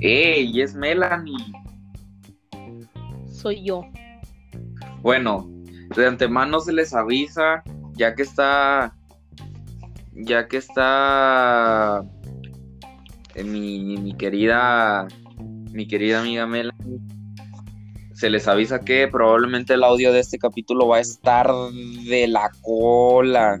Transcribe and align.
¡Ey! 0.00 0.60
Es 0.60 0.74
Melanie. 0.74 1.52
Soy 3.30 3.64
yo. 3.64 3.82
Bueno, 5.02 5.48
de 5.94 6.06
antemano 6.06 6.60
se 6.60 6.72
les 6.72 6.94
avisa, 6.94 7.62
ya 7.94 8.14
que 8.14 8.22
está. 8.22 8.94
Ya 10.12 10.48
que 10.48 10.56
está. 10.58 12.02
eh, 13.34 13.44
mi, 13.44 13.96
mi 13.98 14.14
querida. 14.16 15.06
Mi 15.72 15.86
querida 15.86 16.20
amiga 16.20 16.46
Melanie. 16.46 17.00
Se 18.14 18.30
les 18.30 18.48
avisa 18.48 18.80
que 18.80 19.08
probablemente 19.08 19.74
el 19.74 19.84
audio 19.84 20.10
de 20.12 20.20
este 20.20 20.38
capítulo 20.38 20.88
va 20.88 20.96
a 20.96 21.00
estar 21.00 21.50
de 22.08 22.26
la 22.28 22.50
cola. 22.62 23.60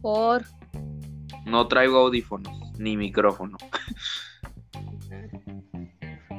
Por. 0.00 0.44
No 1.44 1.66
traigo 1.66 1.98
audífonos 1.98 2.52
ni 2.78 2.96
micrófono. 2.96 3.56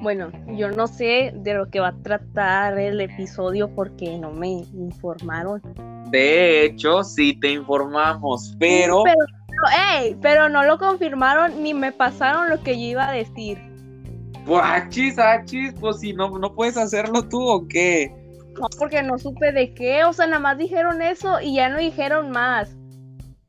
Bueno, 0.06 0.32
yo 0.56 0.70
no 0.70 0.86
sé 0.86 1.34
de 1.34 1.56
lo 1.56 1.72
que 1.72 1.80
va 1.80 1.88
a 1.88 2.04
tratar 2.04 2.78
el 2.78 3.02
episodio 3.02 3.74
porque 3.74 4.20
no 4.20 4.30
me 4.30 4.64
informaron. 4.76 5.64
De 6.12 6.64
hecho, 6.64 7.04
sí 7.04 7.36
te 7.40 7.54
informamos, 7.54 8.56
pero. 8.60 9.02
Pero, 9.04 9.18
pero, 9.48 10.04
ey, 10.04 10.16
pero 10.22 10.48
no 10.48 10.64
lo 10.64 10.78
confirmaron 10.78 11.64
ni 11.64 11.74
me 11.74 11.92
pasaron 11.92 12.52
lo 12.52 12.62
que 12.62 12.76
yo 12.76 12.86
iba 12.86 13.10
a 13.10 13.14
decir. 13.14 13.58
Achis, 14.62 15.18
achis, 15.18 15.74
pues 15.80 16.02
si 16.02 16.14
no, 16.14 16.38
no 16.38 16.54
puedes 16.54 16.78
hacerlo 16.78 17.28
tú 17.28 17.42
o 17.42 17.68
qué. 17.68 18.14
No, 18.60 18.68
porque 18.78 19.02
no 19.02 19.18
supe 19.18 19.54
de 19.54 19.74
qué, 19.74 20.04
o 20.04 20.14
sea, 20.14 20.28
nada 20.28 20.40
más 20.40 20.60
dijeron 20.60 21.02
eso 21.02 21.42
y 21.42 21.56
ya 21.56 21.70
no 21.70 21.80
dijeron 21.80 22.30
más. 22.30 22.78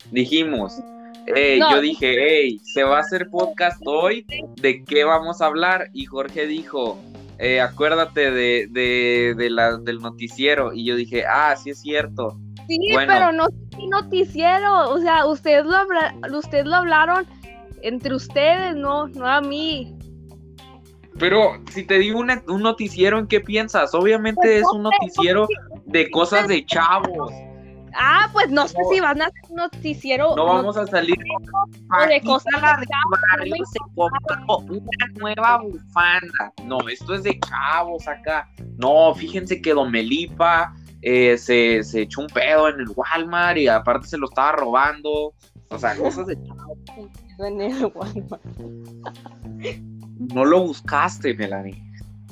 Dijimos, 0.09 0.81
hey, 1.35 1.59
No. 1.59 1.71
yo 1.71 1.81
dije, 1.81 2.15
hey, 2.19 2.59
se 2.63 2.83
va 2.83 2.97
a 2.97 3.01
hacer 3.01 3.29
podcast 3.29 3.81
hoy, 3.85 4.25
¿de 4.61 4.83
qué 4.83 5.03
vamos 5.03 5.41
a 5.41 5.45
hablar? 5.47 5.89
Y 5.93 6.05
Jorge 6.05 6.47
dijo, 6.47 6.97
eh, 7.39 7.59
acuérdate 7.61 8.31
de, 8.31 8.67
de, 8.69 9.33
de 9.37 9.49
la, 9.49 9.77
del 9.77 9.99
noticiero. 9.99 10.73
Y 10.73 10.85
yo 10.85 10.95
dije, 10.95 11.25
ah, 11.25 11.55
sí 11.55 11.69
es 11.69 11.81
cierto. 11.81 12.37
Sí, 12.67 12.79
Bueno. 12.91 13.13
pero 13.13 13.31
no 13.31 13.47
noticiero, 13.89 14.89
o 14.89 14.99
sea, 14.99 15.25
ustedes 15.25 15.65
lo, 15.65 15.75
habla- 15.75 16.13
ustedes 16.33 16.65
lo 16.65 16.75
hablaron 16.75 17.25
entre 17.81 18.15
ustedes, 18.15 18.75
no, 18.75 19.07
no 19.07 19.27
a 19.27 19.39
mí. 19.39 19.93
Pero 21.19 21.61
si 21.71 21.83
te 21.83 21.97
digo 21.99 22.19
una- 22.19 22.43
un 22.47 22.61
noticiero, 22.61 23.17
¿en 23.19 23.27
qué 23.27 23.39
piensas? 23.39 23.93
Obviamente 23.95 24.41
Pues 24.41 24.61
es 24.61 24.67
un 24.73 24.83
noticiero 24.83 25.47
de 25.85 26.09
cosas 26.11 26.47
de 26.47 26.65
chavos. 26.65 27.31
Ah, 27.97 28.29
pues 28.31 28.49
no 28.49 28.67
sé 28.67 28.77
si 28.91 28.99
van 28.99 29.21
a 29.21 29.25
hacer 29.25 29.41
un 29.49 29.55
noticiero. 29.57 30.35
No 30.35 30.45
vamos 30.45 30.77
a 30.77 30.85
salir. 30.85 31.17
de 31.17 32.21
cosas 32.21 32.61
la 32.61 32.77
de 32.77 32.85
barrio 33.31 33.65
se 33.65 33.79
compró 33.95 34.57
una 34.69 35.07
nueva 35.15 35.61
bufanda. 35.61 36.53
No, 36.65 36.77
esto 36.87 37.15
es 37.15 37.23
de 37.23 37.39
chavos 37.39 38.07
acá. 38.07 38.47
No, 38.77 39.13
fíjense 39.15 39.61
que 39.61 39.73
Don 39.73 39.91
Melipa 39.91 40.75
eh, 41.01 41.37
se, 41.37 41.83
se 41.83 42.03
echó 42.03 42.21
un 42.21 42.27
pedo 42.27 42.69
en 42.69 42.79
el 42.81 42.87
Walmart 42.95 43.57
y 43.57 43.67
aparte 43.67 44.07
se 44.07 44.17
lo 44.17 44.27
estaba 44.29 44.53
robando. 44.53 45.33
O 45.69 45.77
sea, 45.79 45.95
cosas 45.95 46.27
de 46.27 46.37
chavos. 46.43 46.77
en 47.39 47.61
el 47.61 47.91
Walmart. 47.93 48.43
No 50.33 50.45
lo 50.45 50.67
buscaste, 50.67 51.33
Melanie. 51.33 51.83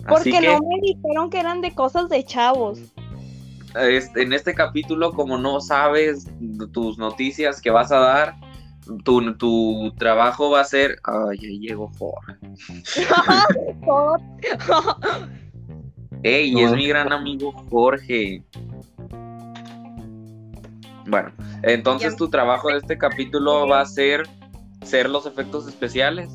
Así 0.05 0.31
Porque 0.31 0.31
que 0.31 0.47
no 0.47 0.59
me 0.59 0.80
dijeron 0.81 1.30
que 1.31 1.39
eran 1.39 1.61
de 1.61 1.73
cosas 1.73 2.09
de 2.09 2.23
chavos. 2.23 2.80
Este, 3.76 4.23
en 4.23 4.34
este 4.34 4.54
capítulo, 4.54 5.12
como 5.12 5.38
no 5.38 5.59
sabes 5.62 6.28
tus 6.72 6.98
noticias 6.98 7.62
que 7.62 7.70
vas 7.70 7.92
a 7.92 8.00
dar, 8.00 8.36
tu, 9.04 9.36
tu 9.36 9.94
trabajo 9.98 10.52
va 10.52 10.62
a 10.62 10.66
ser. 10.66 11.00
Ay, 11.04 11.40
ahí 11.40 11.59
llegó 11.59 11.92
Jorge. 11.98 12.36
Ey, 16.23 16.54
No, 16.54 16.60
es 16.60 16.72
mi 16.73 16.88
gran 16.88 17.11
amigo 17.11 17.52
Jorge. 17.70 18.44
Bueno, 21.08 21.32
entonces 21.61 22.16
tu 22.16 22.30
trabajo 22.30 22.70
de 22.70 22.78
este 22.78 22.98
capítulo 22.98 23.67
va 23.67 23.82
a 23.82 23.86
ser 23.86 24.28
ser 24.86 25.10
los 25.10 25.26
efectos 25.26 25.67
especiales. 25.67 26.30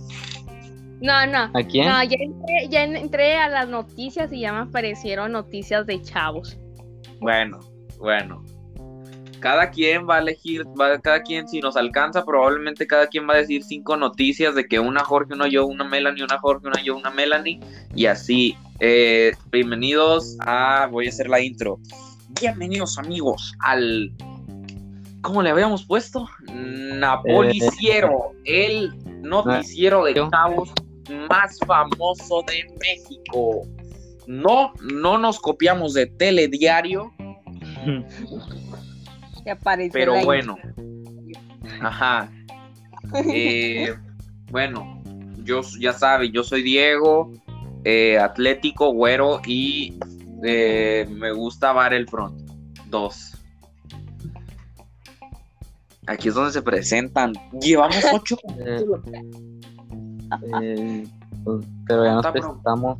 no, 1.00 1.26
no. 1.26 1.50
¿A 1.54 1.62
quién? 1.62 1.88
No, 1.88 2.02
ya 2.02 2.16
entré, 2.20 2.68
ya 2.68 2.84
entré 2.84 3.36
a 3.36 3.48
las 3.48 3.68
noticias 3.68 4.32
y 4.32 4.40
ya 4.40 4.52
me 4.52 4.60
aparecieron 4.60 5.32
noticias 5.32 5.86
de 5.86 6.02
chavos. 6.02 6.58
Bueno, 7.20 7.60
bueno. 7.98 8.42
Cada 9.40 9.70
quien 9.70 10.06
va 10.08 10.16
a 10.16 10.18
elegir, 10.18 10.66
va, 10.78 10.98
cada 10.98 11.22
quien, 11.22 11.48
si 11.48 11.60
nos 11.60 11.76
alcanza, 11.76 12.24
probablemente 12.24 12.86
cada 12.86 13.06
quien 13.06 13.26
va 13.28 13.34
a 13.34 13.36
decir 13.38 13.62
cinco 13.62 13.96
noticias 13.96 14.54
de 14.54 14.66
que 14.66 14.78
una 14.80 15.02
Jorge, 15.02 15.32
una 15.32 15.48
yo, 15.48 15.66
una 15.66 15.84
Melanie, 15.84 16.24
una 16.24 16.38
Jorge, 16.38 16.66
una 16.66 16.82
yo, 16.82 16.96
una 16.96 17.10
Melanie, 17.10 17.60
y 17.94 18.06
así. 18.06 18.56
Eh, 18.80 19.32
bienvenidos 19.50 20.36
a, 20.40 20.88
voy 20.90 21.06
a 21.06 21.08
hacer 21.10 21.28
la 21.28 21.40
intro. 21.40 21.78
Bienvenidos 22.40 22.98
amigos 22.98 23.54
al, 23.60 24.12
¿cómo 25.22 25.42
le 25.42 25.50
habíamos 25.50 25.84
puesto? 25.84 26.28
Napoliciero, 26.52 28.32
el 28.44 28.92
noticiero 29.22 30.04
de 30.04 30.14
yo. 30.14 30.28
chavos 30.30 30.70
más 31.28 31.58
famoso 31.66 32.42
de 32.46 32.64
México. 32.78 33.66
No, 34.30 34.72
no 34.80 35.18
nos 35.18 35.40
copiamos 35.40 35.92
de 35.92 36.06
telediario, 36.06 37.12
pero 39.92 40.24
bueno. 40.24 40.56
Ajá. 41.80 42.30
Eh, 43.26 43.92
bueno, 44.52 45.02
yo 45.42 45.62
ya 45.80 45.92
saben, 45.92 46.30
yo 46.30 46.44
soy 46.44 46.62
Diego, 46.62 47.32
eh, 47.82 48.18
atlético, 48.18 48.92
güero 48.92 49.40
y 49.44 49.98
eh, 50.44 51.08
me 51.10 51.32
gusta 51.32 51.72
bar 51.72 51.92
el 51.92 52.08
front. 52.08 52.40
Dos. 52.86 53.36
Aquí 56.06 56.28
es 56.28 56.34
donde 56.34 56.52
se 56.52 56.62
presentan. 56.62 57.32
Llevamos 57.60 58.04
ocho. 58.12 58.38
Eh, 60.62 60.62
eh, 60.62 61.06
pues, 61.42 61.66
pero 61.88 62.04
ya 62.04 62.12
nos 62.12 62.22
¿Cuánta 62.22 62.32
pro- 62.32 62.40
presentamos. 62.42 62.98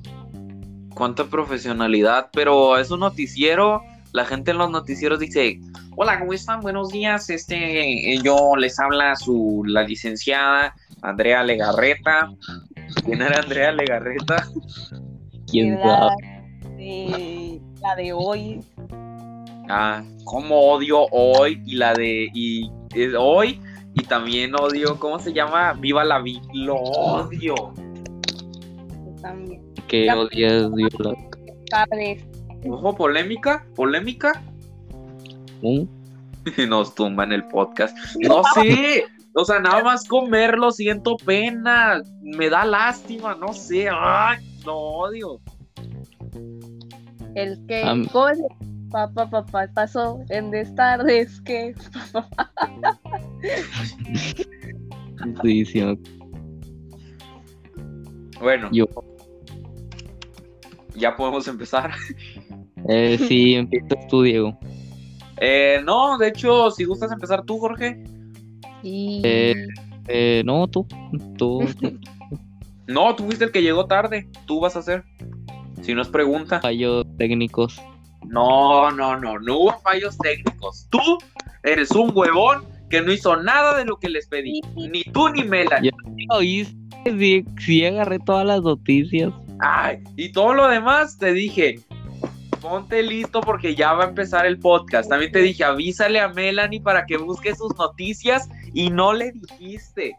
Cuánta 0.94 1.24
profesionalidad, 1.24 2.28
pero 2.32 2.78
es 2.78 2.90
un 2.90 3.00
noticiero. 3.00 3.82
La 4.12 4.24
gente 4.24 4.50
en 4.50 4.58
los 4.58 4.70
noticieros 4.70 5.20
dice, 5.20 5.60
hola, 5.96 6.18
¿cómo 6.18 6.32
están? 6.32 6.60
Buenos 6.60 6.90
días. 6.90 7.30
Este, 7.30 8.12
eh, 8.12 8.20
yo 8.22 8.56
les 8.56 8.78
habla 8.78 9.14
su, 9.16 9.62
la 9.66 9.82
licenciada 9.82 10.74
Andrea 11.02 11.42
Legarreta. 11.42 12.32
¿Quién 13.04 13.22
era 13.22 13.40
Andrea 13.40 13.72
Legarreta? 13.72 14.48
¿Quién 15.46 15.78
sabe? 15.80 16.40
de, 16.76 17.60
la 17.80 17.94
de 17.94 18.12
hoy. 18.12 18.60
Ah, 19.68 20.02
cómo 20.24 20.58
odio 20.72 21.06
hoy 21.12 21.62
y 21.64 21.76
la 21.76 21.94
de, 21.94 22.28
y, 22.34 22.70
eh, 22.94 23.14
hoy 23.16 23.60
y 23.94 24.04
también 24.04 24.54
odio, 24.54 24.98
¿cómo 24.98 25.18
se 25.18 25.32
llama? 25.32 25.72
Viva 25.74 26.04
la 26.04 26.20
vida. 26.20 26.42
Lo 26.52 26.76
odio. 26.76 27.54
yo 27.54 27.74
También. 29.20 29.69
Que 29.90 30.04
Ya. 30.06 30.16
odias 30.16 30.72
Dios 30.72 30.92
Tardes. 31.68 32.24
Ojo, 32.68 32.94
polémica, 32.94 33.66
polémica. 33.74 34.40
¿Mm? 35.62 35.82
nos 36.68 36.94
tumban 36.94 37.32
el 37.32 37.44
podcast. 37.48 37.96
No 38.22 38.42
sé, 38.54 39.04
o 39.34 39.44
sea, 39.44 39.58
nada 39.58 39.82
más 39.82 40.06
comerlo 40.06 40.70
siento 40.70 41.16
pena, 41.16 42.00
me 42.22 42.48
da 42.48 42.64
lástima, 42.64 43.34
no 43.34 43.52
sé, 43.52 43.88
ay, 43.92 44.38
lo 44.64 44.76
odio. 44.76 45.40
El 47.34 47.58
que. 47.66 47.82
Am- 47.82 48.06
¿Cómo 48.06 48.28
es? 48.28 48.38
Papá, 48.90 49.28
papá, 49.28 49.68
pasó 49.74 50.20
en 50.30 50.52
des 50.52 50.72
tardes 50.76 51.40
que. 51.42 51.74
Estoy 55.26 55.52
diciendo 55.52 56.00
Bueno, 58.40 58.68
yo. 58.72 58.86
Ya 60.94 61.16
podemos 61.16 61.46
empezar. 61.48 61.92
Eh, 62.88 63.18
sí, 63.18 63.54
empiezas 63.56 64.06
tú, 64.08 64.22
Diego. 64.22 64.58
Eh, 65.40 65.80
no, 65.84 66.18
de 66.18 66.28
hecho, 66.28 66.70
si 66.70 66.84
gustas 66.84 67.12
empezar 67.12 67.44
tú, 67.44 67.58
Jorge. 67.58 68.02
Y. 68.82 69.22
Eh, 69.24 69.66
eh, 70.08 70.42
no, 70.44 70.66
tú. 70.68 70.86
Tú. 71.36 71.60
No, 72.86 73.14
tú 73.14 73.22
fuiste 73.22 73.44
el 73.44 73.52
que 73.52 73.62
llegó 73.62 73.86
tarde, 73.86 74.28
tú 74.46 74.58
vas 74.58 74.74
a 74.74 74.80
hacer. 74.80 75.04
Si 75.80 75.94
no 75.94 76.02
es 76.02 76.08
pregunta. 76.08 76.60
Fallos 76.60 77.06
técnicos. 77.18 77.80
No, 78.26 78.90
no, 78.90 79.16
no, 79.16 79.38
no 79.38 79.58
hubo 79.58 79.78
fallos 79.78 80.18
técnicos. 80.18 80.88
Tú 80.90 80.98
eres 81.62 81.92
un 81.92 82.10
huevón 82.12 82.64
que 82.88 83.00
no 83.00 83.12
hizo 83.12 83.36
nada 83.36 83.78
de 83.78 83.84
lo 83.84 83.96
que 84.00 84.08
les 84.08 84.26
pedí. 84.26 84.60
Ni 84.74 85.04
tú 85.04 85.28
ni 85.28 85.44
Melanie. 85.44 85.92
¿Oíste? 86.30 86.76
Sí, 87.06 87.44
sí 87.60 87.84
agarré 87.84 88.18
todas 88.18 88.44
las 88.44 88.60
noticias. 88.62 89.32
Ay, 89.60 90.02
y 90.16 90.32
todo 90.32 90.54
lo 90.54 90.68
demás 90.68 91.18
te 91.18 91.32
dije, 91.32 91.80
ponte 92.60 93.02
listo 93.02 93.40
porque 93.40 93.74
ya 93.74 93.92
va 93.92 94.04
a 94.04 94.08
empezar 94.08 94.46
el 94.46 94.58
podcast. 94.58 95.08
También 95.08 95.32
te 95.32 95.40
dije, 95.40 95.64
avísale 95.64 96.20
a 96.20 96.28
Melanie 96.28 96.80
para 96.80 97.06
que 97.06 97.16
busque 97.16 97.54
sus 97.54 97.76
noticias 97.76 98.48
y 98.72 98.90
no 98.90 99.12
le 99.12 99.32
dijiste. 99.32 100.16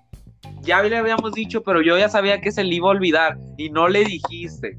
ya 0.61 0.81
le 0.83 0.97
habíamos 0.97 1.33
dicho, 1.33 1.63
pero 1.63 1.81
yo 1.81 1.97
ya 1.97 2.09
sabía 2.09 2.41
que 2.41 2.51
se 2.51 2.63
le 2.63 2.75
iba 2.75 2.87
a 2.87 2.91
olvidar 2.91 3.37
y 3.57 3.69
no 3.69 3.87
le 3.87 4.03
dijiste. 4.03 4.77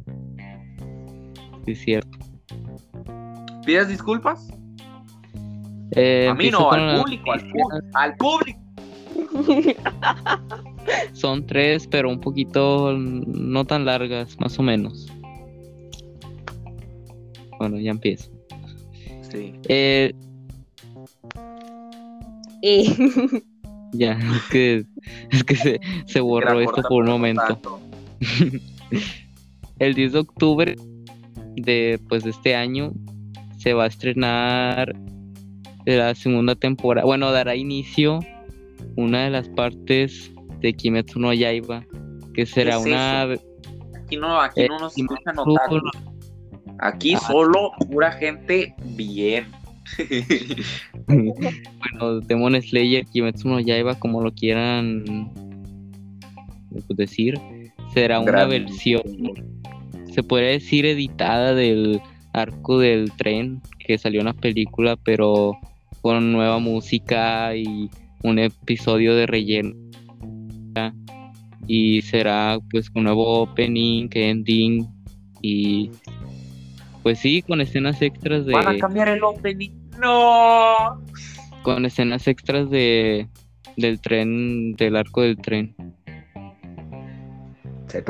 Sí, 1.65 1.73
es 1.73 1.81
cierto. 1.81 2.19
¿Pides 3.65 3.89
disculpas? 3.89 4.49
Eh, 5.93 6.29
a 6.29 6.35
mí 6.35 6.51
no, 6.51 6.71
al 6.73 6.99
público, 6.99 7.33
al 7.33 7.41
público, 7.41 7.81
al 7.95 8.17
público. 8.17 8.61
Son 11.13 11.47
tres, 11.47 11.87
pero 11.87 12.09
un 12.09 12.21
poquito 12.21 12.93
no 12.97 13.65
tan 13.65 13.85
largas, 13.85 14.39
más 14.41 14.59
o 14.59 14.63
menos. 14.63 15.07
Bueno, 17.59 17.79
ya 17.79 17.93
empiezo. 17.93 18.31
Sí. 19.31 19.53
Eh, 19.69 20.13
Eh, 22.63 22.85
ya, 23.93 24.13
es 24.13 24.43
que, 24.51 24.85
es 25.33 25.45
que 25.45 25.57
se, 25.57 25.81
se 26.07 26.21
borró 26.21 26.61
esto 26.61 26.81
por 26.89 27.03
un 27.03 27.11
momento. 27.11 27.81
El 29.81 29.95
10 29.95 30.13
de 30.13 30.19
octubre 30.21 30.77
de, 31.57 32.01
pues, 32.09 32.23
de 32.23 32.31
este 32.31 32.55
año 32.55 32.93
se 33.59 33.75
va 33.75 33.85
a 33.85 33.87
estrenar 33.89 34.95
la 35.85 36.15
segunda 36.15 36.55
temporada. 36.55 37.05
Bueno, 37.05 37.33
dará 37.33 37.57
inicio 37.57 38.21
una 38.97 39.25
de 39.25 39.31
las 39.31 39.49
partes 39.49 40.31
de 40.63 40.73
Kimetsu 40.73 41.19
no 41.19 41.33
Yaiba, 41.35 41.85
que 42.35 42.47
será 42.47 42.77
es 42.79 42.87
una... 42.87 43.23
Aquí 43.23 44.17
no, 44.17 44.41
aquí 44.41 44.63
Eh, 44.63 44.69
no 44.69 44.79
nos 44.79 44.97
escuchan 44.97 45.39
otakus. 45.39 45.83
Aquí 46.81 47.15
Ah. 47.15 47.21
solo 47.21 47.73
pura 47.91 48.13
gente 48.13 48.75
bien. 48.97 49.47
bueno, 51.09 52.21
Demon 52.21 52.61
Slayer, 52.61 53.05
Kimetsu 53.07 53.49
no 53.49 53.61
Yaiba, 53.61 53.99
como 53.99 54.23
lo 54.23 54.33
quieran 54.33 55.05
pues, 56.71 56.85
decir, 56.97 57.39
será 57.93 58.21
una 58.21 58.31
Gran- 58.33 58.49
versión, 58.49 59.03
se 60.13 60.23
podría 60.23 60.51
decir, 60.51 60.87
editada 60.87 61.55
del 61.55 62.01
arco 62.33 62.79
del 62.79 63.13
tren 63.13 63.61
que 63.79 63.99
salió 63.99 64.21
en 64.21 64.27
la 64.27 64.33
película, 64.35 64.97
pero 64.97 65.57
con 66.01 66.33
nueva 66.33 66.59
música 66.59 67.55
y 67.55 67.91
un 68.23 68.39
episodio 68.39 69.15
de 69.15 69.27
relleno. 69.27 69.75
Y 71.67 72.03
será 72.03 72.59
pues 72.71 72.91
con 72.91 73.05
nuevo 73.05 73.43
opening, 73.43 74.09
ending 74.13 74.89
y 75.41 75.91
pues 77.03 77.19
sí, 77.19 77.43
con 77.43 77.61
escenas 77.61 78.01
extras 78.03 78.47
de 78.47 78.53
Van 78.53 78.69
a 78.69 78.79
cambiar 78.79 79.09
el 79.09 79.23
opening. 79.23 79.71
No. 80.01 81.01
con 81.63 81.85
escenas 81.85 82.27
extras 82.27 82.71
de 82.71 83.29
del 83.77 84.01
tren, 84.01 84.75
del 84.75 84.97
arco 84.97 85.23
del 85.23 85.37
tren. 85.37 85.75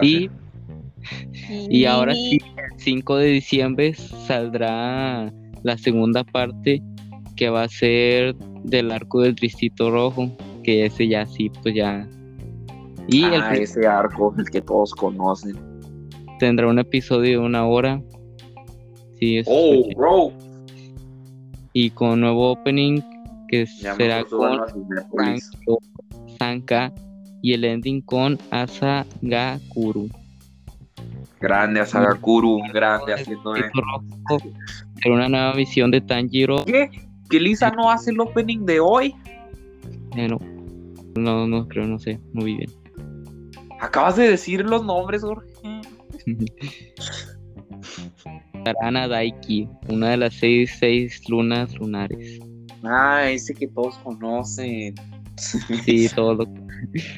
Y, 0.00 0.31
y 1.69 1.85
ahora 1.85 2.14
sí, 2.14 2.38
el 2.56 2.79
5 2.79 3.17
de 3.17 3.26
diciembre 3.26 3.94
saldrá 3.94 5.32
la 5.62 5.79
segunda 5.79 6.25
parte 6.25 6.81
que 7.37 7.49
va 7.49 7.64
a 7.64 7.69
ser 7.69 8.35
del 8.64 8.91
arco 8.93 9.23
del 9.23 9.35
Distrito 9.35 9.91
Rojo, 9.91 10.31
que 10.62 10.87
ese 10.87 11.09
ya 11.09 11.26
sí, 11.26 11.50
pues 11.62 11.75
ya. 11.75 12.09
Y 13.08 13.25
ah, 13.25 13.54
ese 13.54 13.87
arco, 13.87 14.34
el 14.38 14.49
que 14.50 14.60
todos 14.60 14.94
conocen. 14.94 15.56
tendrá 16.38 16.69
un 16.69 16.78
episodio 16.78 17.40
de 17.40 17.46
una 17.46 17.66
hora. 17.66 18.00
Sí, 19.19 19.38
eso 19.38 19.50
Oh, 19.52 19.88
bro. 19.96 20.32
Y 21.72 21.90
con 21.90 22.20
nuevo 22.20 22.52
opening 22.52 23.00
que 23.49 23.66
Ya 23.81 23.94
será 23.94 24.25
con. 24.25 24.60
Sankyo, 25.16 25.78
Sanka 26.38 26.93
y 27.43 27.52
el 27.52 27.64
ending 27.64 28.00
con 28.02 28.38
Asagakuru. 28.50 30.08
Grande 31.40 31.81
a 31.81 31.87
Sagakuru, 31.87 32.60
grande 32.72 33.14
haciendo 33.14 33.54
Será 33.54 35.14
una 35.14 35.28
nueva 35.28 35.54
misión 35.54 35.90
de 35.90 36.00
Tanjiro. 36.00 36.64
¿Qué? 36.64 36.90
¿Que 37.28 37.40
Lisa 37.40 37.70
no 37.70 37.90
hace 37.90 38.10
el 38.10 38.20
opening 38.20 38.64
de 38.64 38.78
hoy? 38.78 39.14
Eh, 40.16 40.28
no, 40.28 40.38
no, 41.16 41.46
no 41.46 41.66
creo, 41.66 41.87
no 41.87 41.99
sé, 41.99 42.20
no 42.32 42.44
vi 42.44 42.56
bien. 42.56 42.81
Acabas 43.82 44.14
de 44.14 44.31
decir 44.31 44.64
los 44.64 44.84
nombres, 44.84 45.23
Jorge. 45.23 45.50
Tarana 48.64 49.08
Daiki, 49.08 49.69
una 49.88 50.11
de 50.11 50.19
las 50.19 50.34
seis, 50.34 50.76
seis 50.79 51.29
lunas 51.29 51.75
lunares. 51.75 52.38
Ah, 52.84 53.29
ese 53.29 53.52
que 53.52 53.67
todos 53.67 53.99
conocen. 53.99 54.94
Sí, 55.37 56.08
todos 56.14 56.38
los... 56.38 56.46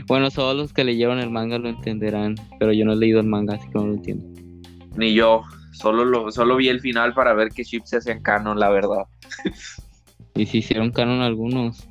Bueno, 0.06 0.30
solo 0.30 0.62
los 0.62 0.72
que 0.72 0.84
leyeron 0.84 1.18
el 1.18 1.30
manga 1.30 1.58
lo 1.58 1.68
entenderán, 1.68 2.36
pero 2.58 2.72
yo 2.72 2.86
no 2.86 2.94
he 2.94 2.96
leído 2.96 3.20
el 3.20 3.26
manga, 3.26 3.56
así 3.56 3.68
que 3.68 3.74
no 3.74 3.88
lo 3.88 3.94
entiendo. 3.94 4.24
Ni 4.96 5.12
yo. 5.12 5.42
Solo, 5.72 6.06
lo, 6.06 6.30
solo 6.30 6.56
vi 6.56 6.68
el 6.68 6.80
final 6.80 7.12
para 7.12 7.34
ver 7.34 7.50
qué 7.50 7.62
chips 7.62 7.90
se 7.90 7.98
hacían 7.98 8.22
canon, 8.22 8.58
la 8.58 8.70
verdad. 8.70 9.04
Y 10.34 10.46
si 10.46 10.58
hicieron 10.58 10.92
canon 10.92 11.20
algunos. 11.20 11.86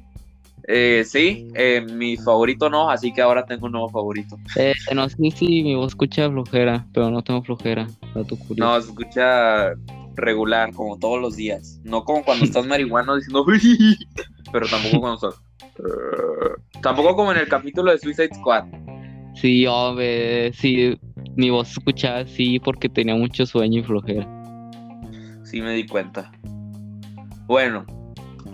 Eh, 0.68 1.04
sí, 1.06 1.50
eh, 1.56 1.82
mi 1.82 2.16
favorito 2.16 2.70
no, 2.70 2.90
así 2.90 3.12
que 3.14 3.22
ahora 3.22 3.46
tengo 3.46 3.66
un 3.66 3.74
nuevo 3.74 3.90
favorito. 3.90 4.38
Eh, 4.56 4.74
no 4.96 5.10
sé 5.10 5.18
si 5.36 5.64
mi 5.64 5.76
voz 5.76 5.88
escucha 5.88 6.30
flojera, 6.30 6.86
pero 6.94 7.12
no 7.12 7.22
tengo 7.22 7.44
flojera. 7.44 7.88
Dato 8.16 8.38
curioso. 8.38 8.56
No, 8.56 8.82
se 8.82 8.90
escucha 8.90 9.74
regular, 10.16 10.74
como 10.74 10.98
todos 10.98 11.20
los 11.20 11.36
días. 11.36 11.82
No 11.84 12.04
como 12.06 12.24
cuando 12.24 12.46
estás 12.46 12.66
marihuano 12.66 13.16
diciendo, 13.16 13.46
pero 14.52 14.68
tampoco 14.68 15.00
cuando 15.02 15.16
estás. 15.16 15.44
Tampoco 16.82 17.16
como 17.16 17.32
en 17.32 17.40
el 17.40 17.48
capítulo 17.48 17.92
de 17.92 17.98
Suicide 17.98 18.36
Squad. 18.36 18.66
Sí, 19.36 19.66
hombre, 19.66 20.54
sí, 20.54 20.98
mi 21.36 21.50
voz 21.50 21.70
se 21.70 21.80
escuchaba 21.80 22.20
así 22.20 22.60
porque 22.60 22.88
tenía 22.88 23.16
mucho 23.16 23.46
sueño 23.46 23.80
y 23.80 23.84
flojera. 23.84 24.28
Sí, 25.44 25.62
me 25.62 25.74
di 25.74 25.86
cuenta. 25.86 26.32
Bueno, 27.48 27.86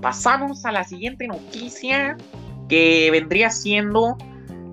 pasamos 0.02 0.66
a 0.66 0.72
la 0.72 0.84
siguiente 0.84 1.28
noticia 1.28 2.18
que 2.68 3.10
vendría 3.12 3.50
siendo. 3.50 4.18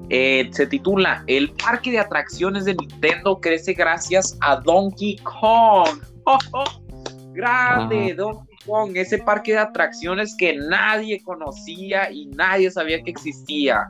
eh, 0.09 0.49
se 0.53 0.67
titula 0.69 1.25
El 1.27 1.51
parque 1.51 1.91
de 1.91 1.99
atracciones 1.99 2.65
de 2.65 2.75
Nintendo 2.75 3.41
crece 3.41 3.73
gracias 3.73 4.37
a 4.41 4.57
Donkey 4.57 5.17
Kong. 5.17 6.01
¡Oh, 6.25 6.39
oh! 6.53 6.65
Grande, 7.33 8.13
Ajá. 8.13 8.15
Donkey 8.15 8.57
Kong, 8.67 8.97
ese 8.97 9.19
parque 9.19 9.53
de 9.53 9.59
atracciones 9.59 10.35
que 10.39 10.57
nadie 10.57 11.21
conocía 11.23 12.11
y 12.11 12.27
nadie 12.27 12.71
sabía 12.71 13.03
que 13.03 13.11
existía. 13.11 13.89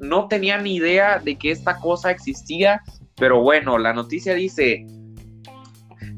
No 0.00 0.28
tenía 0.28 0.58
ni 0.58 0.76
idea 0.76 1.18
de 1.18 1.36
que 1.36 1.50
esta 1.50 1.76
cosa 1.78 2.10
existía, 2.10 2.80
pero 3.16 3.40
bueno, 3.42 3.78
la 3.78 3.92
noticia 3.92 4.34
dice, 4.34 4.86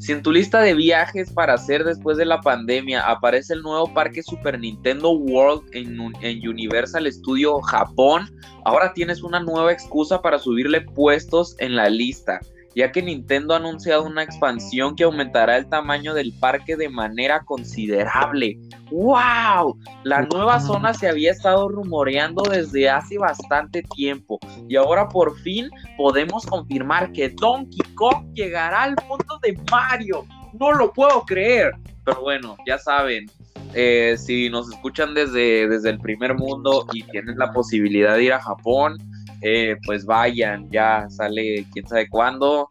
si 0.01 0.13
en 0.13 0.23
tu 0.23 0.33
lista 0.33 0.61
de 0.61 0.75
viajes 0.75 1.31
para 1.31 1.55
hacer 1.55 1.85
después 1.85 2.17
de 2.17 2.25
la 2.25 2.41
pandemia 2.41 3.03
aparece 3.03 3.53
el 3.53 3.61
nuevo 3.63 3.93
parque 3.93 4.23
Super 4.23 4.59
Nintendo 4.59 5.11
World 5.11 5.63
en, 5.73 6.01
un- 6.01 6.15
en 6.23 6.49
Universal 6.49 7.07
Studio 7.13 7.61
Japón, 7.61 8.29
ahora 8.65 8.93
tienes 8.95 9.23
una 9.23 9.41
nueva 9.41 9.73
excusa 9.73 10.23
para 10.23 10.39
subirle 10.39 10.81
puestos 10.81 11.55
en 11.59 11.77
la 11.77 11.91
lista, 11.91 12.41
ya 12.75 12.93
que 12.93 13.03
Nintendo 13.03 13.55
ha 13.55 13.59
anunciado 13.59 14.05
una 14.05 14.23
expansión 14.23 14.95
que 14.95 15.05
aumentará 15.05 15.57
el 15.57 15.69
tamaño 15.69 16.15
del 16.15 16.33
parque 16.39 16.77
de 16.77 16.89
manera 16.89 17.41
considerable. 17.45 18.59
¡Wow! 18.91 19.79
La 20.05 20.23
nueva 20.23 20.61
zona 20.61 20.95
se 20.95 21.09
había 21.09 21.33
estado 21.33 21.69
rumoreando 21.69 22.43
desde 22.43 22.89
hace 22.89 23.19
bastante 23.19 23.83
tiempo 23.95 24.39
y 24.69 24.77
ahora 24.77 25.09
por 25.09 25.39
fin 25.41 25.69
podemos 25.97 26.47
confirmar 26.47 27.13
que 27.13 27.29
Donkey 27.31 27.95
Kong 27.95 28.33
llegará 28.35 28.85
al 28.85 28.97
mundo 29.09 29.39
de 29.43 29.59
Mario. 29.71 30.25
No 30.59 30.73
lo 30.73 30.93
puedo 30.93 31.23
creer. 31.25 31.73
Pero 32.05 32.23
bueno, 32.23 32.57
ya 32.67 32.79
saben, 32.79 33.27
eh, 33.75 34.17
si 34.19 34.49
nos 34.51 34.69
escuchan 34.71 35.15
desde, 35.15 35.69
desde 35.69 35.91
el 35.91 36.01
primer 36.01 36.35
mundo 36.35 36.87
y 36.93 37.03
tienen 37.05 37.37
la 37.39 37.53
posibilidad 37.53 38.17
de 38.17 38.25
ir 38.25 38.33
a 38.33 38.41
Japón, 38.41 38.97
eh, 39.43 39.77
pues 39.85 40.05
vayan, 40.05 40.69
ya 40.71 41.09
sale 41.11 41.67
quién 41.73 41.87
sabe 41.87 42.09
cuándo. 42.09 42.67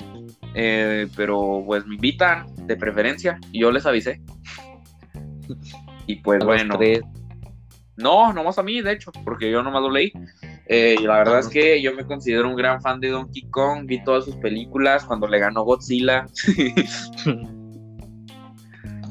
eh, 0.56 1.08
pero 1.16 1.64
pues 1.66 1.86
me 1.86 1.96
invitan 1.96 2.48
de 2.66 2.76
preferencia 2.76 3.40
y 3.52 3.62
yo 3.62 3.72
les 3.72 3.86
avisé. 3.86 4.22
Y 6.08 6.16
pues 6.18 6.42
A 6.42 6.46
bueno, 6.46 6.78
tres. 6.78 7.02
no, 7.98 8.34
nomás 8.34 8.58
a 8.58 8.64
mí, 8.64 8.82
de 8.82 8.94
hecho, 8.94 9.12
porque 9.24 9.50
yo 9.52 9.62
nomás 9.64 9.82
lo 9.84 9.92
leí. 9.92 10.12
Eh, 10.68 10.96
y 11.00 11.04
la 11.04 11.18
verdad 11.20 11.38
Ah. 11.38 11.40
es 11.40 11.48
que 11.48 11.82
yo 11.82 11.94
me 11.96 12.06
considero 12.06 12.48
un 12.50 12.56
gran 12.56 12.82
fan 12.82 13.00
de 13.00 13.10
Donkey 13.10 13.44
Kong. 13.50 13.86
Vi 13.88 14.04
todas 14.04 14.26
sus 14.26 14.36
películas 14.38 15.06
cuando 15.06 15.28
le 15.28 15.40
ganó 15.40 15.64
Godzilla. 15.64 16.26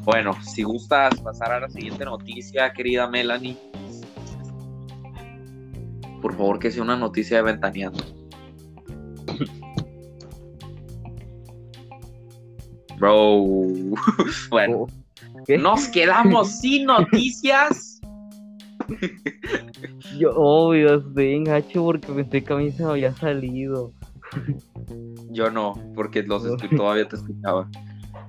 bueno, 0.04 0.32
si 0.42 0.62
gustas 0.62 1.20
pasar 1.20 1.52
a 1.52 1.60
la 1.60 1.68
siguiente 1.68 2.04
noticia, 2.04 2.72
querida 2.72 3.08
Melanie. 3.08 3.56
Por 6.28 6.36
favor, 6.36 6.58
que 6.58 6.70
sea 6.70 6.82
una 6.82 6.94
noticia 6.94 7.38
de 7.38 7.42
ventaneando. 7.44 8.04
Bro. 12.98 13.46
bueno, 14.50 14.86
¿Qué? 15.46 15.56
nos 15.56 15.88
quedamos 15.88 16.60
sin 16.60 16.84
noticias. 16.84 18.02
Yo, 20.18 20.32
obvio, 20.36 20.96
estoy 20.96 21.32
engacho 21.32 21.82
porque 21.82 22.12
pensé 22.12 22.44
que 22.44 22.52
a 22.52 22.56
mí 22.56 22.72
se 22.72 22.84
me 22.84 22.90
había 22.90 23.14
salido. 23.14 23.94
Yo 25.30 25.50
no, 25.50 25.80
porque 25.94 26.24
los 26.24 26.44
todavía 26.76 27.08
te 27.08 27.16
escuchaba. 27.16 27.70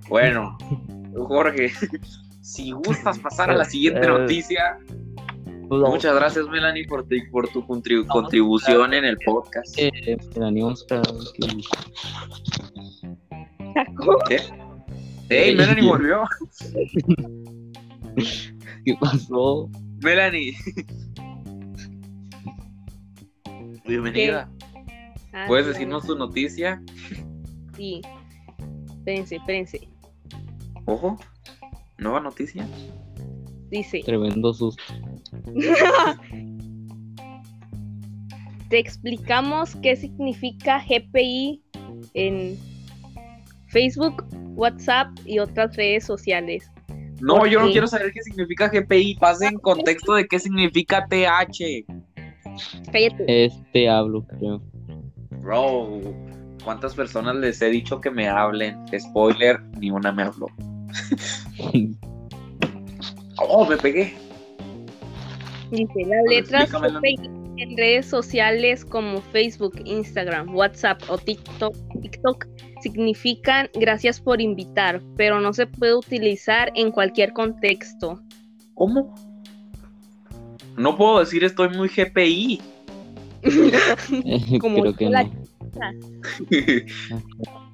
Bueno, 0.07 0.57
Jorge, 1.17 1.73
si 2.39 2.71
gustas 2.71 3.19
pasar 3.19 3.49
a 3.49 3.57
la 3.57 3.65
siguiente 3.65 4.05
Eh, 4.05 4.07
noticia, 4.07 4.79
Pues 5.69 5.81
vamos 5.81 5.95
muchas 5.97 6.15
gracias 6.15 6.47
Melanie 6.47 6.85
por 6.87 7.07
tu, 7.07 7.15
por 7.31 7.47
tu 7.49 7.61
contribu- 7.65 8.07
contribución 8.07 8.93
en 8.93 9.05
el 9.05 9.17
podcast. 9.23 9.77
a 9.77 9.91
que 9.91 10.17
me 10.39 10.45
animamos 10.47 10.83
para 10.85 11.03
que- 11.03 11.47
¿Qué? 14.27 14.39
¡Ey, 15.29 15.55
Melanie 15.55 15.87
volvió! 15.87 16.23
¿Qué 18.85 18.95
pasó? 18.99 19.69
Melanie. 20.01 20.55
Bienvenida. 23.87 24.49
Ah, 25.33 25.45
¿Puedes 25.47 25.67
sí, 25.67 25.73
decirnos 25.73 26.05
tu 26.07 26.15
noticia? 26.15 26.81
Sí. 27.77 28.01
Espérense, 28.89 29.35
espérense. 29.35 29.87
Ojo, 30.85 31.17
nueva 31.99 32.19
noticia. 32.21 32.67
Dice. 33.69 34.01
Tremendo 34.03 34.51
susto. 34.53 34.81
Te 38.69 38.77
explicamos 38.77 39.75
qué 39.77 39.95
significa 39.95 40.83
GPI 40.87 41.63
en 42.13 42.57
Facebook, 43.67 44.25
WhatsApp 44.55 45.07
y 45.25 45.39
otras 45.39 45.75
redes 45.75 46.05
sociales. 46.05 46.69
No, 47.21 47.45
yo 47.45 47.61
no 47.61 47.71
quiero 47.71 47.87
saber 47.87 48.11
qué 48.13 48.21
significa 48.21 48.69
GPI. 48.69 49.15
Pase 49.15 49.47
en 49.47 49.57
contexto 49.57 50.13
de 50.13 50.27
qué 50.27 50.39
significa 50.39 51.05
TH. 51.07 51.85
Cállate. 52.91 53.45
Este 53.45 53.89
hablo, 53.89 54.25
creo. 54.25 54.61
Bro, 55.41 56.01
¿cuántas 56.63 56.93
personas 56.95 57.35
les 57.35 57.61
he 57.61 57.69
dicho 57.69 57.99
que 57.99 58.11
me 58.11 58.27
hablen? 58.27 58.77
Spoiler, 58.97 59.61
ni 59.79 59.91
una 59.91 60.11
me 60.11 60.23
habló. 60.23 60.47
Oh, 63.41 63.65
me 63.65 63.77
pegué. 63.77 64.13
Dice, 65.71 66.05
las 66.05 66.23
letras 66.27 66.71
en 67.57 67.77
redes 67.77 68.05
sociales 68.05 68.85
como 68.85 69.21
Facebook, 69.21 69.73
Instagram, 69.85 70.55
WhatsApp 70.55 71.01
o 71.09 71.17
TikTok, 71.17 71.75
TikTok 72.01 72.47
significan 72.81 73.69
gracias 73.73 74.19
por 74.21 74.41
invitar, 74.41 75.01
pero 75.17 75.39
no 75.41 75.53
se 75.53 75.67
puede 75.67 75.95
utilizar 75.95 76.71
en 76.75 76.91
cualquier 76.91 77.33
contexto. 77.33 78.21
¿Cómo? 78.75 79.13
No 80.77 80.95
puedo 80.97 81.19
decir 81.19 81.43
estoy 81.43 81.69
muy 81.69 81.89
GPI. 81.89 82.61
Como 84.61 84.81
creo 84.81 84.95
que 84.95 85.09
la- 85.09 85.23
no. 85.23 85.31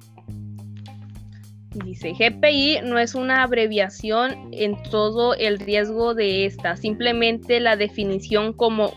Dice, 1.84 2.12
GPI 2.12 2.80
no 2.84 2.98
es 2.98 3.14
una 3.14 3.42
abreviación 3.42 4.48
en 4.52 4.82
todo 4.84 5.34
el 5.34 5.58
riesgo 5.58 6.14
de 6.14 6.46
esta, 6.46 6.76
simplemente 6.76 7.60
la 7.60 7.76
definición 7.76 8.52
como 8.54 8.92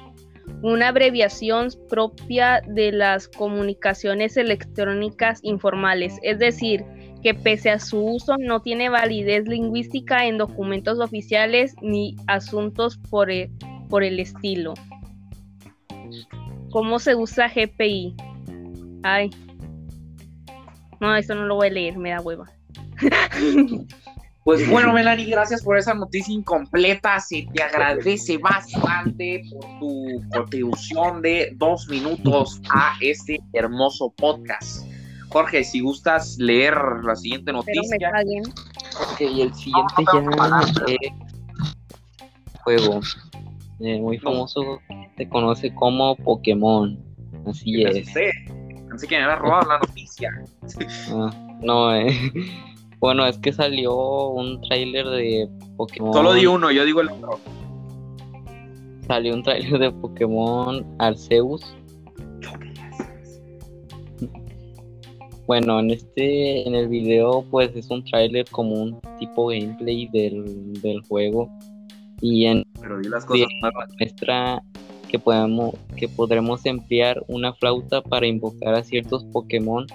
una 0.62 0.90
abreviación 0.90 1.70
propia 1.90 2.62
de 2.68 2.92
las 2.92 3.28
comunicaciones 3.28 4.38
electrónicas 4.38 5.40
informales, 5.44 6.18
es 6.22 6.40
decir, 6.40 6.86
que 7.22 7.34
pese 7.34 7.70
a 7.70 7.80
su 7.80 8.00
uso 8.00 8.38
no 8.38 8.62
tiene 8.62 8.90
validez 8.90 9.46
lingüística 9.48 10.26
en 10.26 10.38
documentos 10.38 11.00
oficiales 11.00 11.76
ni 11.82 12.16
asuntos 12.28 12.98
por 13.10 13.30
e- 13.30 13.52
el 14.02 14.20
estilo. 14.20 14.74
¿Cómo 16.72 17.00
se 17.00 17.16
usa 17.16 17.50
GPI? 17.50 18.16
Ay. 19.04 19.32
No, 21.02 21.16
esto 21.16 21.36
no 21.36 21.46
lo 21.46 21.56
voy 21.56 21.68
a 21.68 21.72
leer, 21.72 21.98
me 21.98 22.12
da 22.12 22.22
hueva. 22.22 22.59
Pues 24.46 24.68
bueno, 24.68 24.94
Melanie, 24.94 25.30
gracias 25.30 25.62
por 25.62 25.78
esa 25.78 25.94
noticia 25.94 26.34
incompleta. 26.34 27.20
Se 27.20 27.46
te 27.54 27.62
agradece 27.62 28.38
bastante 28.40 29.44
por 29.52 29.80
tu 29.80 30.24
contribución 30.32 31.22
de 31.22 31.54
dos 31.58 31.88
minutos 31.88 32.60
a 32.74 32.94
este 33.00 33.40
hermoso 33.54 34.12
podcast. 34.18 34.88
Jorge, 35.30 35.64
si 35.64 35.82
gustas 35.82 36.38
leer 36.40 36.76
la 37.04 37.16
siguiente 37.16 37.52
Pero 37.52 37.64
me 37.64 37.74
noticia. 37.74 38.12
Ok, 39.12 39.22
y 39.22 39.42
el 39.42 39.54
siguiente 39.54 39.94
ya 40.12 40.62
es 40.88 41.12
juego. 42.64 43.02
eh, 43.82 44.00
muy 44.00 44.18
famoso, 44.18 44.80
se 45.16 45.30
conoce 45.30 45.76
como 45.76 46.16
Pokémon. 46.16 46.98
Así 47.46 47.84
es. 47.84 48.10
Pensé 48.90 49.08
que 49.08 49.18
me 49.18 49.24
había 49.26 49.36
robado 49.36 49.70
la 49.70 49.78
noticia. 49.80 50.32
Ah, 51.12 51.58
no, 51.62 51.96
eh. 51.96 52.32
Bueno, 53.00 53.26
es 53.26 53.38
que 53.38 53.54
salió 53.54 54.28
un 54.30 54.62
tráiler 54.62 55.08
de 55.08 55.50
Pokémon. 55.78 56.14
Solo 56.14 56.34
di 56.34 56.46
uno, 56.46 56.70
yo 56.72 56.84
digo 56.84 57.02
el 57.02 57.10
otro. 57.10 57.40
Salió 59.08 59.34
un 59.34 59.44
tráiler 59.44 59.80
de 59.80 59.92
Pokémon 59.92 60.86
Arceus. 61.00 61.76
Bueno, 65.48 65.80
en 65.80 65.92
este, 65.92 66.68
en 66.68 66.76
el 66.76 66.90
video, 66.90 67.44
pues 67.50 67.76
es 67.76 67.90
un 67.90 68.04
tráiler 68.04 68.46
como 68.52 68.76
un 68.76 69.02
tipo 69.18 69.48
gameplay 69.48 70.08
del, 70.08 70.74
del 70.82 71.02
juego. 71.04 71.50
Y 72.22 72.46
en 72.46 72.66
Pero 72.82 73.00
di 73.00 73.08
las 73.08 73.26
cosas 73.26 73.48
muestra 73.98 74.62
que 75.08 75.18
podemos, 75.18 75.74
que 75.96 76.08
podremos 76.08 76.66
emplear 76.66 77.24
una 77.28 77.54
flauta 77.54 78.02
para 78.02 78.28
invocar 78.28 78.76
a 78.76 78.84
ciertos 78.84 79.24
Pokémon 79.26 79.88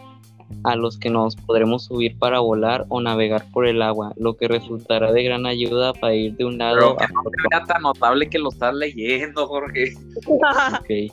a 0.65 0.77
los 0.77 0.99
que 0.99 1.11
nos 1.11 1.37
podremos 1.37 1.85
subir 1.85 2.19
para 2.19 2.41
volar 2.41 2.87
o 2.89 3.01
navegar 3.01 3.45
por 3.53 3.67
el 3.67 3.83
agua, 3.83 4.13
lo 4.17 4.37
que 4.37 4.49
resultará 4.49 5.13
de 5.13 5.23
gran 5.23 5.47
ayuda 5.47 5.93
para 5.93 6.15
ir 6.15 6.37
de 6.37 6.45
un 6.45 6.59
lado 6.59 6.97
que 6.97 7.05
a 7.05 7.09
no 7.09 7.21
otro. 7.21 7.33
sea 7.51 7.65
tan 7.65 7.83
notable 7.83 8.29
que 8.29 8.39
lo 8.39 8.51
estás 8.51 8.75
leyendo, 8.75 9.47
Jorge. 9.47 9.93
Ok. 10.27 11.13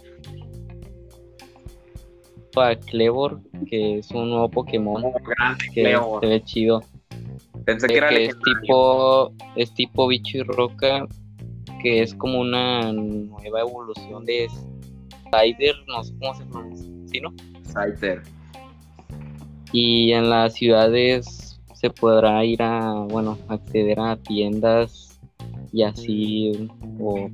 Para 2.53 2.75
Clevor, 2.75 3.39
que 3.67 3.99
es 3.99 4.11
un 4.11 4.29
nuevo 4.29 4.49
Pokémon 4.49 5.01
grande, 5.01 5.65
que 5.73 5.97
se 6.21 6.27
ve 6.27 6.43
chido. 6.43 6.81
Pensé 7.65 7.87
que 7.87 7.93
que 7.93 7.97
era 7.97 8.09
es 8.09 8.13
legendario. 8.19 8.61
tipo 8.61 9.33
es 9.55 9.73
tipo 9.73 10.07
bicho 10.07 10.37
y 10.39 10.43
roca 10.43 11.07
que 11.81 12.01
es 12.01 12.13
como 12.15 12.39
una 12.39 12.91
nueva 12.91 13.61
evolución 13.61 14.25
de 14.25 14.47
Spider 15.25 15.75
no 15.87 16.03
sé 16.03 16.13
cómo 16.19 16.33
se 16.33 16.45
pronuncia 16.45 16.91
¿sí, 17.05 17.21
no? 17.21 17.33
Y 19.71 20.11
en 20.11 20.29
las 20.29 20.53
ciudades 20.53 21.59
se 21.73 21.89
podrá 21.89 22.43
ir 22.45 22.61
a 22.61 22.93
bueno 23.09 23.37
acceder 23.47 23.99
a 23.99 24.15
tiendas 24.17 25.19
y 25.71 25.83
así 25.83 26.69
o 26.99 27.29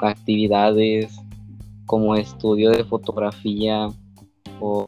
actividades 0.00 1.14
como 1.86 2.16
estudio 2.16 2.70
de 2.70 2.84
fotografía 2.84 3.88
o 4.60 4.86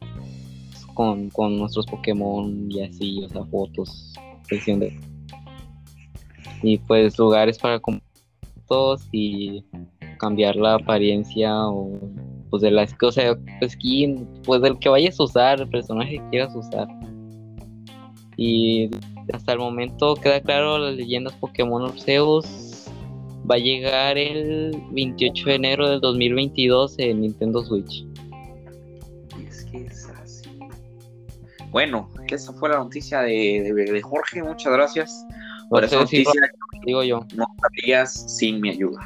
con, 0.93 1.29
con 1.29 1.57
nuestros 1.59 1.85
Pokémon 1.85 2.71
y 2.71 2.81
así, 2.81 3.23
o 3.23 3.29
sea, 3.29 3.43
fotos, 3.45 4.13
sección 4.47 4.79
de 4.79 4.97
y 6.63 6.77
pues 6.79 7.17
lugares 7.19 7.59
para 7.59 7.79
fotos 7.79 9.07
y 9.11 9.63
cambiar 10.17 10.55
la 10.55 10.75
apariencia 10.75 11.67
o 11.67 11.91
pues 12.49 12.61
de 12.61 12.71
la 12.71 12.87
o 13.01 13.11
sea, 13.11 13.35
skin, 13.67 14.27
pues 14.43 14.61
del 14.61 14.77
que 14.79 14.89
vayas 14.89 15.19
a 15.19 15.23
usar, 15.23 15.61
el 15.61 15.69
personaje 15.69 16.17
que 16.17 16.29
quieras 16.29 16.55
usar. 16.55 16.87
Y 18.37 18.89
hasta 19.33 19.53
el 19.53 19.59
momento 19.59 20.15
queda 20.15 20.41
claro 20.41 20.77
las 20.77 20.95
leyendas 20.95 21.33
Pokémon 21.33 21.83
Arceus 21.83 22.85
va 23.49 23.55
a 23.55 23.59
llegar 23.59 24.17
el 24.17 24.75
28 24.91 25.45
de 25.49 25.55
enero 25.55 25.89
del 25.89 26.01
2022 26.01 26.95
en 26.99 27.21
Nintendo 27.21 27.63
Switch. 27.63 28.05
Y 29.39 29.45
es 29.47 29.65
que 29.65 29.85
es 29.85 30.09
así. 30.21 30.49
Bueno, 31.71 32.09
esa 32.27 32.51
fue 32.53 32.69
la 32.69 32.77
noticia 32.77 33.21
de, 33.21 33.71
de- 33.73 33.91
de 33.91 34.01
Jorge. 34.01 34.41
Muchas 34.43 34.73
gracias 34.73 35.25
por 35.69 35.81
No 35.81 35.87
esa 35.87 36.05
si 36.07 36.23
noticia 36.23 36.41
lo 36.41 36.79
digo 36.85 37.03
yo. 37.03 37.19
no 37.35 37.45
sabías 37.61 38.35
sin 38.37 38.59
mi 38.61 38.69
ayuda. 38.71 38.99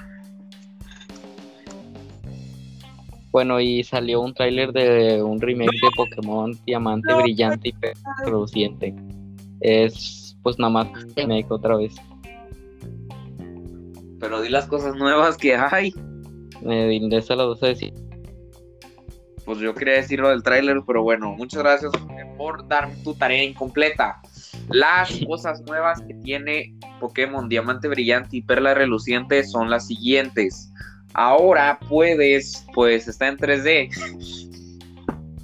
Bueno, 3.31 3.59
y 3.59 3.83
salió 3.83 4.21
un 4.21 4.33
tráiler 4.33 4.71
de 4.71 5.21
un 5.21 5.39
remake 5.39 5.71
de 5.71 5.89
Pokémon 5.95 6.57
Diamante 6.65 7.13
Brillante 7.13 7.69
y 7.69 7.73
Perla 7.73 8.15
Reluciente. 8.25 8.95
Es 9.61 10.37
pues 10.41 10.57
nada 10.57 10.71
más 10.71 10.87
remake 11.15 11.51
otra 11.51 11.75
vez. 11.75 11.95
Pero 14.19 14.41
di 14.41 14.49
las 14.49 14.65
cosas 14.67 14.95
nuevas 14.95 15.37
que 15.37 15.55
hay. 15.55 15.93
Eh, 16.65 16.99
de 17.01 17.17
esa 17.17 17.35
la 17.35 17.45
vas 17.45 17.61
a 17.63 17.67
decir. 17.67 17.93
Pues 19.45 19.59
yo 19.59 19.73
quería 19.73 19.95
decir 19.95 20.19
lo 20.19 20.29
del 20.29 20.43
tráiler, 20.43 20.81
pero 20.85 21.01
bueno, 21.03 21.33
muchas 21.35 21.61
gracias 21.61 21.91
por 22.37 22.67
darme 22.67 22.95
tu 23.03 23.15
tarea 23.15 23.43
incompleta. 23.43 24.21
Las 24.69 25.19
cosas 25.25 25.61
nuevas 25.61 26.01
que 26.01 26.13
tiene 26.15 26.75
Pokémon 26.99 27.49
Diamante 27.49 27.87
Brillante 27.87 28.37
y 28.37 28.41
Perla 28.41 28.73
Reluciente 28.73 29.43
son 29.43 29.69
las 29.69 29.87
siguientes. 29.87 30.71
Ahora 31.13 31.79
puedes, 31.87 32.65
pues 32.73 33.07
está 33.07 33.27
en 33.27 33.37
3D. 33.37 33.89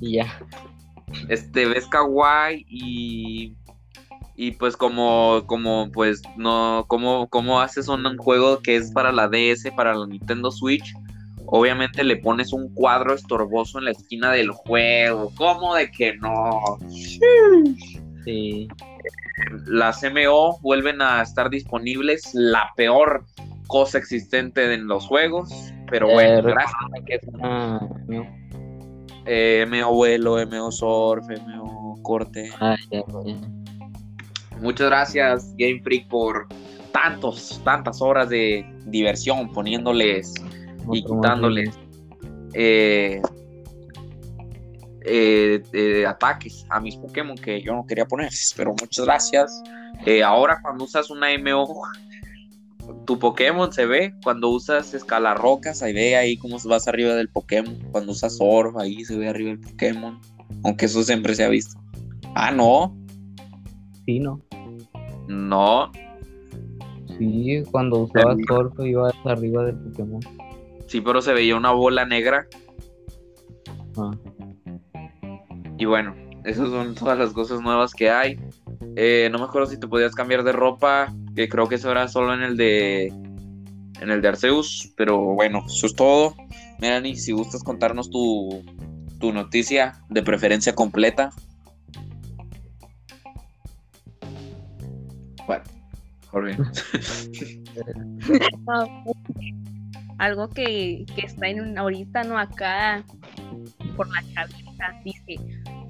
Y 0.02 0.14
ya. 0.14 0.40
Este, 1.30 1.66
ves 1.66 1.88
kawaii 1.88 2.66
y 2.68 3.56
y 4.38 4.52
pues 4.52 4.76
como 4.76 5.44
como 5.46 5.90
pues 5.92 6.22
no 6.36 6.86
como 6.88 7.30
como 7.30 7.62
haces 7.62 7.88
un, 7.88 8.18
juego 8.18 8.62
que 8.62 8.76
es 8.76 8.92
para 8.92 9.12
la 9.12 9.30
DS, 9.30 9.72
para 9.76 9.96
la 9.96 10.06
Nintendo 10.06 10.52
Switch, 10.52 10.94
obviamente 11.46 12.04
le 12.04 12.18
pones 12.18 12.52
un 12.52 12.74
cuadro 12.74 13.14
estorboso 13.14 13.80
en 13.80 13.86
la 13.86 13.92
esquina 13.92 14.32
del 14.32 14.52
juego. 14.52 15.32
¿Cómo 15.36 15.76
de 15.76 15.90
que 15.90 16.16
no? 16.18 16.78
Sí. 18.26 18.68
Las 19.66 20.02
MO 20.04 20.60
vuelven 20.62 21.02
a 21.02 21.22
estar 21.22 21.50
disponibles, 21.50 22.32
la 22.34 22.72
peor 22.76 23.26
cosa 23.68 23.98
existente 23.98 24.74
en 24.74 24.88
los 24.88 25.08
juegos, 25.08 25.50
pero 25.90 26.08
bueno, 26.12 26.40
Eh, 26.40 26.42
gracias. 26.42 26.76
que 27.06 27.16
es 27.16 27.22
una- 27.34 27.80
no. 28.08 28.26
Eh, 29.26 29.66
MO 29.68 29.94
vuelo, 29.94 30.38
MO 30.40 30.72
surf, 30.72 31.26
MO 31.30 32.00
corte. 32.04 32.50
Ah. 32.60 32.76
Muchas 34.62 34.88
gracias, 34.88 35.54
Game 35.58 35.82
Freak, 35.84 36.08
por 36.08 36.48
tantos, 36.92 37.60
tantas 37.64 38.02
horas 38.02 38.30
de 38.30 38.66
diversión 38.86 39.52
poniéndoles 39.52 40.34
y 40.92 41.04
quitándoles 41.04 41.78
eh, 42.54 43.22
eh, 45.02 45.62
eh, 45.74 46.06
ataques 46.08 46.66
a 46.70 46.80
mis 46.80 46.96
Pokémon 46.96 47.36
que 47.36 47.62
yo 47.62 47.74
no 47.74 47.86
quería 47.86 48.06
poner, 48.06 48.32
pero 48.56 48.72
muchas 48.80 49.06
gracias. 49.06 49.62
Eh, 50.06 50.24
ahora 50.24 50.60
cuando 50.62 50.86
usas 50.86 51.10
una 51.10 51.28
MO, 51.38 51.68
tu 53.06 53.20
Pokémon 53.20 53.72
se 53.72 53.86
ve, 53.86 54.14
cuando 54.24 54.50
usas 54.50 54.94
escalarrocas, 54.94 55.82
ahí 55.84 55.94
ve 55.94 56.16
ahí 56.16 56.38
cómo 56.38 56.58
vas 56.66 56.88
arriba 56.88 57.14
del 57.16 57.30
Pokémon, 57.30 57.78
cuando 57.92 58.12
usas 58.12 58.38
Orb, 58.40 58.78
ahí 58.80 59.04
se 59.06 59.18
ve 59.18 59.28
arriba 59.30 59.52
el 59.52 59.60
Pokémon, 59.60 60.20
aunque 60.64 60.86
eso 60.86 61.04
siempre 61.04 61.36
se 61.36 61.44
ha 61.44 61.50
visto. 61.50 61.80
Ah, 62.36 62.52
no, 62.52 62.96
Sí, 64.06 64.20
¿no? 64.20 64.42
no, 65.28 65.92
Sí, 67.18 67.64
cuando 67.72 68.00
usaba 68.02 68.36
Pero- 68.36 68.72
Surf 68.74 68.80
ibas 68.86 69.14
arriba 69.24 69.64
del 69.66 69.78
Pokémon. 69.78 70.20
sí, 70.88 71.00
pero 71.02 71.22
se 71.22 71.34
veía 71.34 71.56
una 71.56 71.72
bola 71.72 72.06
negra 72.06 72.48
Ah. 73.98 74.12
Y 75.78 75.86
bueno, 75.86 76.14
esas 76.44 76.70
son 76.70 76.94
todas 76.96 77.18
las 77.18 77.32
cosas 77.32 77.62
nuevas 77.62 77.94
que 77.94 78.10
hay. 78.10 78.38
Eh, 78.96 79.30
no 79.32 79.39
me 79.39 79.46
acuerdo 79.46 79.68
si 79.68 79.80
te 79.80 79.88
podías 79.88 80.15
cambiar 80.15 80.44
de 80.44 80.51
ropa, 80.51 81.13
que 81.36 81.50
creo 81.50 81.68
que 81.68 81.75
eso 81.75 81.92
era 81.92 82.08
solo 82.08 82.34
en 82.34 82.42
el 82.42 82.58
de 82.58 83.13
en 84.01 84.12
el 84.12 84.22
de 84.22 84.27
Arceus, 84.27 84.92
pero 84.98 85.20
bueno, 85.20 85.63
eso 85.68 85.88
es 85.88 85.96
todo. 85.96 86.36
Melanie, 86.80 87.15
si 87.15 87.32
gustas 87.32 87.63
contarnos 87.63 88.10
tu, 88.10 88.62
tu 89.20 89.32
noticia 89.32 90.01
de 90.10 90.22
preferencia 90.22 90.75
completa. 90.75 91.30
Bueno, 95.48 95.63
Jorge. 96.27 96.58
Algo 100.18 100.50
que, 100.50 101.06
que 101.15 101.25
está 101.25 101.48
en 101.48 101.77
ahorita, 101.77 102.24
¿no? 102.24 102.38
Acá 102.38 103.04
por 103.96 104.10
la 104.10 104.22
cabeza, 104.34 104.94
dice, 105.04 105.38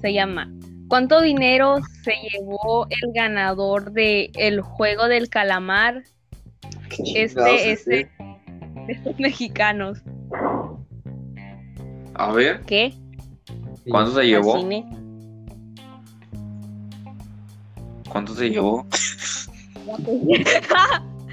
se 0.00 0.12
llama 0.12 0.48
¿Cuánto 0.88 1.20
dinero 1.20 1.78
se 2.02 2.12
llevó 2.30 2.86
el 2.90 3.12
ganador 3.12 3.92
de 3.92 4.30
el 4.36 4.60
juego 4.60 5.08
del 5.08 5.28
calamar? 5.28 6.04
Este, 7.14 7.72
este, 7.72 8.10
de 8.86 8.92
estos 8.92 9.18
mexicanos. 9.18 10.02
A 12.14 12.32
ver, 12.32 12.60
¿Qué? 12.62 12.94
¿cuánto 13.90 14.12
se 14.12 14.20
¿Al 14.20 14.26
llevó? 14.26 14.58
cine? 14.60 14.86
¿Cuánto 18.08 18.34
se 18.34 18.48
llevó? 18.48 18.86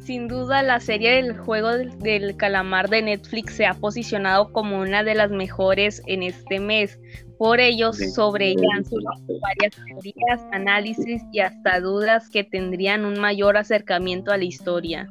Sin 0.00 0.26
duda, 0.26 0.62
la 0.64 0.80
serie 0.80 1.12
del 1.12 1.38
juego 1.38 1.70
del, 1.70 1.96
del 2.00 2.36
calamar 2.36 2.90
de 2.90 3.02
Netflix 3.02 3.54
se 3.54 3.66
ha 3.66 3.74
posicionado 3.74 4.52
como 4.52 4.80
una 4.80 5.04
de 5.04 5.14
las 5.14 5.30
mejores 5.30 6.02
en 6.06 6.24
este 6.24 6.58
mes. 6.58 6.98
Por 7.42 7.58
ello, 7.58 7.92
sobre 7.92 8.50
ella 8.50 8.68
han 8.76 8.84
surgido 8.84 9.40
varias 9.40 9.74
teorías, 9.74 10.40
análisis 10.52 11.22
y 11.32 11.40
hasta 11.40 11.80
dudas 11.80 12.30
que 12.30 12.44
tendrían 12.44 13.04
un 13.04 13.18
mayor 13.18 13.56
acercamiento 13.56 14.30
a 14.30 14.36
la 14.36 14.44
historia. 14.44 15.08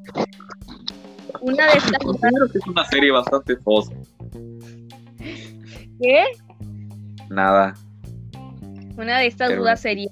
Una 1.41 1.65
de 1.65 1.78
estas 1.78 2.00
dudas 2.02 2.32
que 2.54 2.58
es 2.60 2.67
una 2.67 2.86
serie 2.86 3.12
bastante 3.12 3.58
fosa. 3.58 3.91
¿qué? 6.02 6.24
Nada. 7.30 7.74
Una 8.96 9.20
de 9.20 9.28
estas 9.28 9.50
Pero- 9.50 9.63
dudas 9.63 9.82
sería 9.82 10.08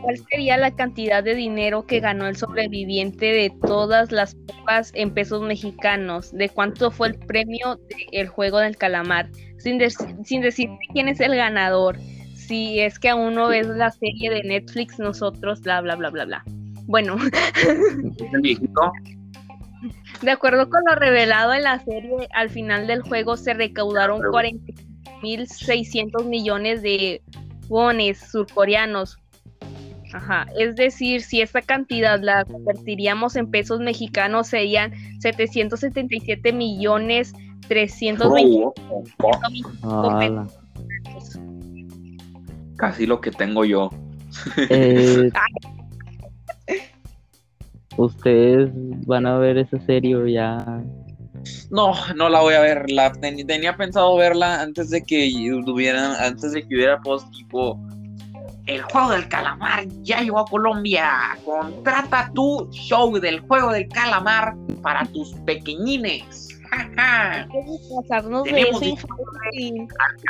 ¿Cuál 0.00 0.16
sería 0.30 0.56
la 0.56 0.70
cantidad 0.70 1.22
de 1.22 1.34
dinero 1.34 1.84
que 1.84 2.00
ganó 2.00 2.26
el 2.26 2.36
sobreviviente 2.36 3.26
de 3.26 3.52
todas 3.66 4.12
las 4.12 4.34
pruebas 4.34 4.92
en 4.94 5.12
pesos 5.12 5.42
mexicanos? 5.42 6.32
¿De 6.32 6.48
cuánto 6.48 6.90
fue 6.90 7.08
el 7.08 7.18
premio 7.18 7.78
del 8.12 8.28
juego 8.28 8.60
del 8.60 8.78
calamar? 8.78 9.28
Sin, 9.60 9.80
sin 10.24 10.42
decir 10.42 10.70
quién 10.92 11.06
es 11.08 11.20
el 11.20 11.36
ganador. 11.36 11.96
Si 12.34 12.80
es 12.80 12.98
que 12.98 13.10
aún 13.10 13.34
no 13.34 13.46
ves 13.48 13.68
la 13.68 13.92
serie 13.92 14.30
de 14.30 14.42
Netflix, 14.42 14.98
nosotros, 14.98 15.60
bla, 15.60 15.80
bla, 15.80 15.94
bla, 15.96 16.10
bla, 16.10 16.24
bla. 16.24 16.42
Bueno, 16.86 17.16
de 20.22 20.30
acuerdo 20.30 20.68
con 20.68 20.82
lo 20.84 20.96
revelado 20.96 21.52
en 21.52 21.62
la 21.62 21.78
serie, 21.78 22.28
al 22.34 22.50
final 22.50 22.88
del 22.88 23.02
juego 23.02 23.36
se 23.36 23.54
recaudaron 23.54 24.20
40.600 24.20 26.24
millones 26.24 26.82
de 26.82 27.22
wones 27.68 28.18
surcoreanos. 28.18 29.19
Ajá, 30.12 30.46
es 30.58 30.74
decir, 30.76 31.22
si 31.22 31.40
esta 31.40 31.62
cantidad 31.62 32.20
la 32.20 32.44
convertiríamos 32.44 33.36
en 33.36 33.50
pesos 33.50 33.80
mexicanos 33.80 34.48
serían 34.48 34.92
777 35.20 36.52
millones 36.52 37.32
320 37.68 38.72
Ala. 39.82 40.46
Casi 42.76 43.06
lo 43.06 43.20
que 43.20 43.30
tengo 43.30 43.64
yo. 43.64 43.90
Eh, 44.70 45.30
Ustedes 47.96 48.70
van 49.06 49.26
a 49.26 49.38
ver 49.38 49.58
esa 49.58 49.78
serie 49.80 50.16
o 50.16 50.26
ya. 50.26 50.56
No, 51.70 51.92
no 52.16 52.28
la 52.28 52.40
voy 52.40 52.54
a 52.54 52.60
ver. 52.60 52.90
La 52.90 53.12
ten- 53.12 53.46
tenía 53.46 53.76
pensado 53.76 54.16
verla 54.16 54.62
antes 54.62 54.90
de 54.90 55.02
que 55.02 55.28
hubiera, 55.66 56.24
antes 56.26 56.52
de 56.52 56.66
que 56.66 56.74
hubiera 56.76 57.00
post 57.00 57.30
tipo 57.32 57.78
El 58.70 58.82
juego 58.82 59.10
del 59.10 59.26
calamar 59.28 59.84
ya 60.02 60.20
llegó 60.20 60.38
a 60.38 60.44
Colombia. 60.44 61.36
Contrata 61.44 62.30
tu 62.32 62.68
show 62.70 63.18
del 63.18 63.40
juego 63.40 63.72
del 63.72 63.88
calamar 63.88 64.54
para 64.80 65.04
tus 65.06 65.34
pequeñines. 65.44 66.46
Ja, 66.70 66.88
ja. 66.94 67.48
pasarnos 67.96 68.44
de 68.44 68.52
Tenemos 68.52 68.80
y- 68.82 68.96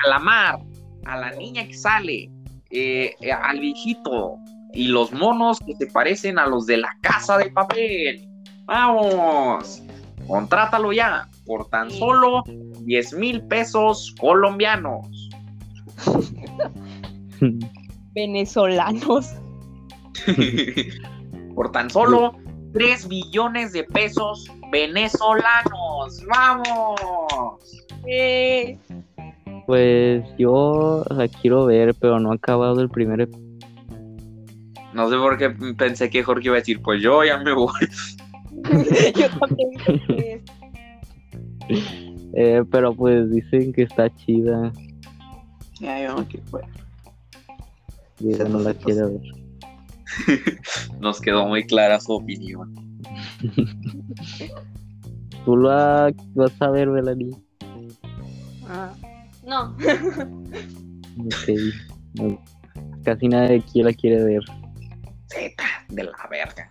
calamar, 0.03 0.59
a 1.05 1.19
la 1.19 1.33
niña 1.33 1.67
que 1.67 1.75
sale, 1.75 2.31
eh, 2.71 3.15
eh, 3.21 3.31
al 3.31 3.61
viejito 3.61 4.39
y 4.73 4.89
los 4.89 5.13
monos 5.13 5.59
que 5.61 5.77
se 5.77 5.89
parecen 5.89 6.39
a 6.39 6.47
los 6.47 6.65
de 6.65 6.79
la 6.79 6.97
casa 7.03 7.37
de 7.37 7.51
papel. 7.51 8.27
Vamos, 8.65 9.83
contrátalo 10.27 10.95
ya 10.95 11.29
por 11.45 11.69
tan 11.69 11.91
solo 11.91 12.43
10 12.47 13.13
mil 13.13 13.43
pesos 13.43 14.15
colombianos. 14.19 15.29
venezolanos. 18.15 19.35
por 21.55 21.73
tan 21.73 21.91
solo 21.91 22.35
3 22.73 23.09
billones 23.09 23.73
de 23.73 23.85
pesos 23.85 24.51
venezolanos. 24.71 26.25
Vamos. 26.29 27.87
Eh, 28.07 28.79
Pues 29.67 30.25
yo 30.39 31.05
la 31.11 31.29
quiero 31.29 31.67
ver, 31.67 31.95
pero 31.95 32.19
no 32.19 32.33
he 32.33 32.37
acabado 32.37 32.81
el 32.81 32.89
primer 32.89 33.29
No 34.95 35.09
sé 35.11 35.17
por 35.17 35.39
qué 35.39 35.51
pensé 35.77 36.11
que 36.11 36.23
Jorge 36.23 36.47
iba 36.47 36.57
a 36.57 36.61
decir, 36.61 36.81
pues 36.83 37.03
yo 37.03 37.25
ya 37.25 37.39
me 37.39 37.53
voy. 37.53 37.73
yo 39.17 39.29
también 39.39 40.43
eh, 42.35 42.65
pero 42.71 42.95
pues 42.95 43.31
dicen 43.31 43.73
que 43.73 43.83
está 43.83 44.09
chida. 44.17 44.73
Ya, 45.79 46.03
yo 46.03 46.17
no 46.17 46.27
quiero 46.27 46.45
ver. 46.53 46.90
No 48.21 48.61
la 48.61 48.75
quiero 48.75 49.13
ver. 49.13 49.23
Nos 51.01 51.21
quedó 51.21 51.47
muy 51.47 51.65
clara 51.67 52.01
su 52.01 52.13
opinión. 52.13 52.75
¿Tú 55.45 55.57
la 55.57 56.13
vas 56.35 56.53
a 56.61 56.71
ver, 56.71 56.89
Melanie? 56.89 57.37
Ah, 58.69 58.93
no. 59.45 59.75
Ok. 61.19 61.49
No, 62.15 62.39
Casi 63.05 63.29
nadie 63.29 63.57
aquí 63.57 63.83
la 63.83 63.93
quiere 63.93 64.23
ver. 64.23 64.43
Z 65.29 65.63
de 65.89 66.05
la 66.05 66.13
verga. 66.31 66.71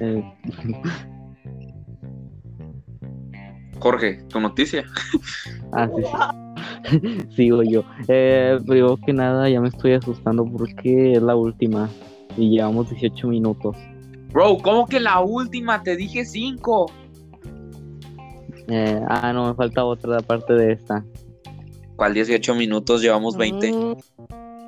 Eh, 0.00 0.22
Jorge, 3.80 4.22
tu 4.28 4.40
noticia. 4.40 4.84
Ah, 5.72 5.88
sí, 5.94 6.02
sí. 6.02 6.43
Sigo 7.36 7.62
yo. 7.62 7.84
Eh, 8.08 8.58
primero 8.66 8.98
que 9.04 9.12
nada, 9.12 9.48
ya 9.48 9.60
me 9.60 9.68
estoy 9.68 9.92
asustando 9.92 10.44
porque 10.44 11.12
es 11.12 11.22
la 11.22 11.36
última 11.36 11.88
y 12.36 12.50
llevamos 12.50 12.90
18 12.90 13.28
minutos. 13.28 13.76
Bro, 14.32 14.58
¿cómo 14.58 14.86
que 14.86 15.00
la 15.00 15.20
última? 15.20 15.82
Te 15.82 15.96
dije 15.96 16.24
5. 16.24 16.90
Eh, 18.68 19.00
ah, 19.08 19.32
no, 19.32 19.48
me 19.48 19.54
falta 19.54 19.84
otra 19.84 20.18
aparte 20.18 20.54
de 20.54 20.72
esta. 20.72 21.04
¿Cuál 21.96 22.14
18 22.14 22.54
minutos? 22.54 23.02
Llevamos 23.02 23.36
20. 23.36 23.72
Mm, 23.72 23.94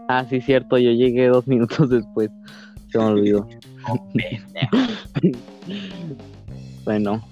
Ah, 0.09 0.25
sí, 0.29 0.41
cierto, 0.41 0.79
yo 0.79 0.93
llegué 0.93 1.27
dos 1.27 1.47
minutos 1.49 1.91
después. 1.91 2.31
Se 2.91 2.99
me 2.99 3.05
olvidó. 3.05 3.49
bueno, 6.85 7.23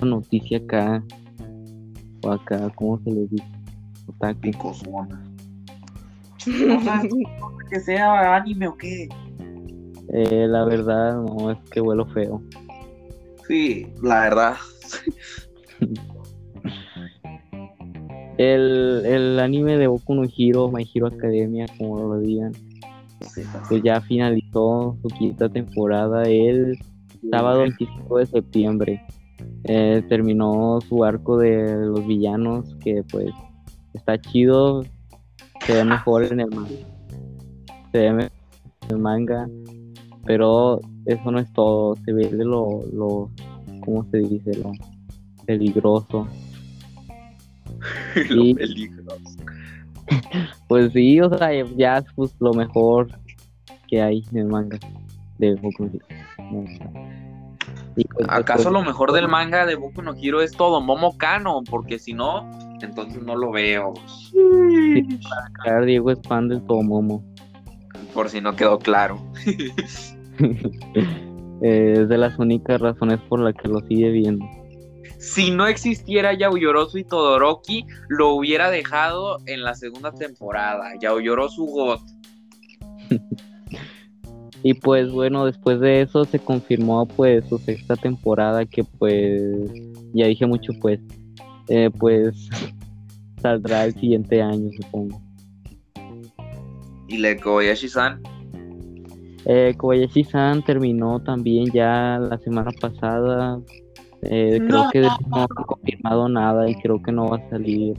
una 0.00 0.10
noticia 0.10 0.58
acá. 0.58 1.02
O 2.24 2.30
acá, 2.30 2.70
¿cómo 2.76 3.00
se 3.02 3.10
le 3.10 3.26
dice? 3.26 3.44
O 6.44 6.80
sea, 6.80 7.02
que 7.70 7.80
sea 7.80 8.34
anime 8.34 8.66
o 8.66 8.76
qué. 8.76 9.08
Eh, 10.12 10.46
la 10.48 10.64
verdad, 10.64 11.22
no, 11.22 11.52
es 11.52 11.58
que 11.70 11.80
vuelo 11.80 12.04
feo. 12.06 12.42
Sí, 13.46 13.86
la 14.02 14.20
verdad. 14.22 14.56
El, 18.38 19.04
el 19.04 19.38
anime 19.38 19.76
de 19.76 19.86
Boku 19.86 20.14
no 20.14 20.24
Hero, 20.24 20.70
My 20.70 20.88
Hero 20.92 21.06
Academia, 21.06 21.66
como 21.78 21.98
lo 21.98 22.18
digan, 22.18 22.52
pues 23.68 23.82
ya 23.82 24.00
finalizó 24.00 24.96
su 25.02 25.08
quinta 25.08 25.48
temporada 25.48 26.24
el 26.24 26.78
sábado 27.30 27.60
25 27.60 28.18
de 28.18 28.26
septiembre. 28.26 29.02
Eh, 29.64 30.02
terminó 30.08 30.80
su 30.88 31.04
arco 31.04 31.36
de 31.36 31.86
los 31.86 32.06
villanos, 32.06 32.74
que 32.82 33.04
pues 33.12 33.30
está 33.94 34.20
chido, 34.20 34.84
se 35.66 35.74
ve 35.74 35.84
mejor 35.84 36.24
en 36.24 36.40
el 36.40 36.50
manga. 36.50 36.70
Se 37.92 37.98
ve 37.98 38.12
mejor 38.12 38.32
en 38.82 38.90
el 38.90 38.98
manga, 38.98 39.48
pero 40.24 40.80
eso 41.06 41.30
no 41.30 41.38
es 41.38 41.52
todo, 41.52 41.96
se 42.04 42.12
ve 42.12 42.28
de 42.28 42.44
lo, 42.44 42.82
lo 42.92 43.30
¿cómo 43.84 44.04
se 44.10 44.18
dice? 44.18 44.56
Lo 44.58 44.72
peligroso. 45.46 46.26
Lo 48.30 48.54
peligroso. 48.54 49.38
Pues 50.68 50.92
sí, 50.92 51.20
o 51.20 51.28
sea, 51.36 51.50
ya 51.76 51.98
es 51.98 52.04
pues, 52.14 52.34
lo 52.40 52.52
mejor 52.54 53.08
que 53.88 54.00
hay 54.00 54.24
en 54.32 54.38
el 54.38 54.46
manga 54.46 54.78
de 55.38 55.54
Boku 55.56 55.84
no 56.38 56.64
¿Acaso 58.28 58.64
después- 58.64 58.72
lo 58.72 58.82
mejor 58.82 59.12
del 59.12 59.28
manga 59.28 59.66
de 59.66 59.74
Boku 59.74 60.02
no 60.02 60.14
Hero 60.14 60.40
es 60.40 60.52
todo 60.52 60.80
Momo 60.80 61.16
Kano? 61.18 61.62
Porque 61.68 61.98
si 61.98 62.14
no, 62.14 62.48
entonces 62.80 63.22
no 63.22 63.36
lo 63.36 63.50
veo. 63.52 63.92
Claro, 65.62 65.84
Diego 65.84 66.10
es 66.10 66.18
fan 66.26 66.48
del 66.48 66.62
Tomomo. 66.66 67.24
Por 68.14 68.28
si 68.28 68.40
no 68.40 68.54
quedó 68.56 68.78
claro. 68.78 69.20
Eh, 71.64 71.92
es 72.00 72.08
de 72.08 72.18
las 72.18 72.36
únicas 72.40 72.80
razones 72.80 73.20
por 73.28 73.38
las 73.38 73.54
que 73.54 73.68
lo 73.68 73.78
sigue 73.86 74.10
viendo. 74.10 74.44
Si 75.20 75.52
no 75.52 75.68
existiera 75.68 76.32
Yaoyorozu 76.36 76.98
y 76.98 77.04
Todoroki, 77.04 77.86
lo 78.08 78.30
hubiera 78.30 78.68
dejado 78.68 79.38
en 79.46 79.62
la 79.62 79.76
segunda 79.76 80.10
temporada. 80.10 80.90
Yaoyorozu 81.00 81.66
God. 81.66 82.00
Y 84.62 84.74
pues 84.74 85.10
bueno, 85.10 85.44
después 85.44 85.80
de 85.80 86.02
eso 86.02 86.24
se 86.24 86.38
confirmó 86.38 87.06
pues 87.06 87.44
su 87.48 87.58
sexta 87.58 87.96
temporada 87.96 88.64
que 88.64 88.84
pues 88.84 89.42
ya 90.12 90.26
dije 90.26 90.46
mucho 90.46 90.72
pues 90.80 91.00
eh, 91.68 91.90
pues 91.98 92.48
saldrá 93.42 93.84
el 93.84 93.94
siguiente 93.94 94.40
año 94.40 94.70
supongo. 94.80 95.20
Y 97.08 97.18
le 97.18 97.38
Kobayashi-san. 97.38 98.22
Eh, 99.44 99.74
Kobayashi-san 99.76 100.62
terminó 100.64 101.20
también 101.20 101.66
ya 101.72 102.18
la 102.18 102.38
semana 102.38 102.70
pasada. 102.80 103.60
Eh, 104.22 104.60
creo 104.68 104.88
que 104.92 105.00
no 105.00 105.18
han 105.32 105.64
confirmado 105.66 106.28
nada 106.28 106.70
y 106.70 106.76
creo 106.76 107.02
que 107.02 107.10
no 107.10 107.28
va 107.28 107.38
a 107.38 107.50
salir 107.50 107.96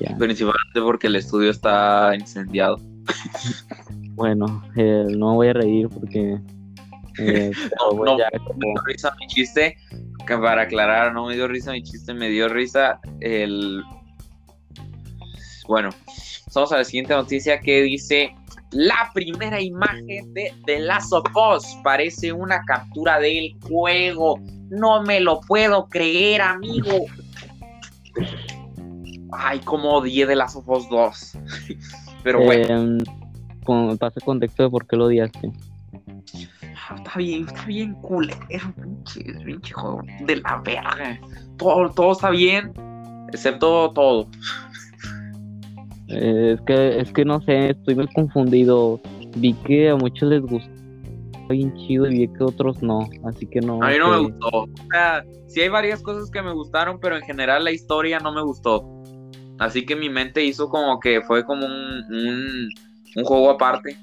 ya. 0.00 0.16
Principalmente 0.16 0.80
porque 0.82 1.08
el 1.08 1.16
estudio 1.16 1.50
está 1.50 2.16
incendiado. 2.18 2.78
Bueno, 4.20 4.62
eh, 4.76 5.06
no 5.16 5.36
voy 5.36 5.48
a 5.48 5.54
reír 5.54 5.88
porque 5.88 6.38
eh, 7.18 7.50
No, 7.80 7.96
bueno, 7.96 8.12
no, 8.12 8.18
ya 8.18 8.28
Me 8.54 8.66
dio 8.66 8.82
risa 8.84 9.16
mi 9.18 9.26
chiste. 9.28 9.78
Que 10.26 10.36
para 10.36 10.60
aclarar, 10.60 11.14
no 11.14 11.24
me 11.26 11.36
dio 11.36 11.48
risa 11.48 11.72
mi 11.72 11.82
chiste, 11.82 12.12
me 12.12 12.28
dio 12.28 12.46
risa 12.50 13.00
el. 13.20 13.82
Bueno, 15.66 15.88
vamos 16.54 16.70
a 16.70 16.76
la 16.76 16.84
siguiente 16.84 17.14
noticia 17.14 17.60
que 17.60 17.80
dice: 17.80 18.34
La 18.72 19.10
primera 19.14 19.58
imagen 19.58 20.34
de 20.34 20.52
The 20.66 20.80
Last 20.80 21.14
of 21.14 21.24
Us 21.34 21.64
parece 21.82 22.30
una 22.30 22.60
captura 22.66 23.18
del 23.20 23.56
juego. 23.66 24.38
No 24.68 25.02
me 25.02 25.20
lo 25.20 25.40
puedo 25.40 25.88
creer, 25.88 26.42
amigo. 26.42 27.06
Ay, 29.32 29.60
como 29.60 29.94
odié 29.94 30.26
The 30.26 30.36
Last 30.36 30.56
of 30.56 30.68
Us 30.68 30.90
2. 30.90 31.38
Pero 32.22 32.44
bueno. 32.44 32.98
Em, 32.98 32.98
con- 33.70 33.96
pasa 33.98 34.20
contexto 34.24 34.64
de 34.64 34.70
por 34.70 34.86
qué 34.86 34.96
lo 34.96 35.04
odiaste. 35.06 35.52
Ah, 36.88 36.96
Está 36.96 37.18
bien, 37.18 37.46
está 37.46 37.64
bien 37.66 37.94
culero, 37.94 38.74
pinche, 38.82 39.22
pinche 39.44 39.72
juego 39.72 40.02
de 40.26 40.36
la 40.36 40.56
verga. 40.64 41.20
Todo, 41.56 41.88
todo 41.90 42.12
está 42.12 42.30
bien, 42.30 42.72
excepto 43.32 43.92
todo. 43.92 44.28
Eh, 46.08 46.54
es 46.56 46.60
que 46.62 47.00
es 47.00 47.12
que 47.12 47.24
no 47.24 47.40
sé, 47.42 47.70
estoy 47.70 47.94
muy 47.94 48.08
confundido. 48.08 49.00
Vi 49.36 49.52
que 49.54 49.90
a 49.90 49.96
muchos 49.96 50.28
les 50.28 50.42
gustó 50.42 50.68
bien 51.48 51.72
chido 51.76 52.06
y 52.08 52.18
vi 52.18 52.28
que 52.28 52.42
a 52.42 52.46
otros 52.46 52.82
no, 52.82 53.08
así 53.24 53.46
que 53.46 53.60
no. 53.60 53.80
A 53.82 53.90
mí 53.90 53.94
no 53.98 54.10
me 54.10 54.18
gustó. 54.28 54.48
O 54.64 54.68
sea, 54.90 55.24
sí 55.46 55.60
hay 55.60 55.68
varias 55.68 56.02
cosas 56.02 56.28
que 56.30 56.42
me 56.42 56.52
gustaron, 56.52 56.98
pero 57.00 57.16
en 57.16 57.22
general 57.22 57.62
la 57.64 57.70
historia 57.70 58.18
no 58.18 58.32
me 58.32 58.42
gustó. 58.42 58.84
Así 59.60 59.84
que 59.84 59.94
mi 59.94 60.08
mente 60.08 60.44
hizo 60.44 60.68
como 60.68 60.98
que 60.98 61.20
fue 61.20 61.44
como 61.44 61.66
un, 61.66 61.72
un, 62.12 62.68
un 63.16 63.24
juego 63.24 63.50
aparte. 63.50 63.96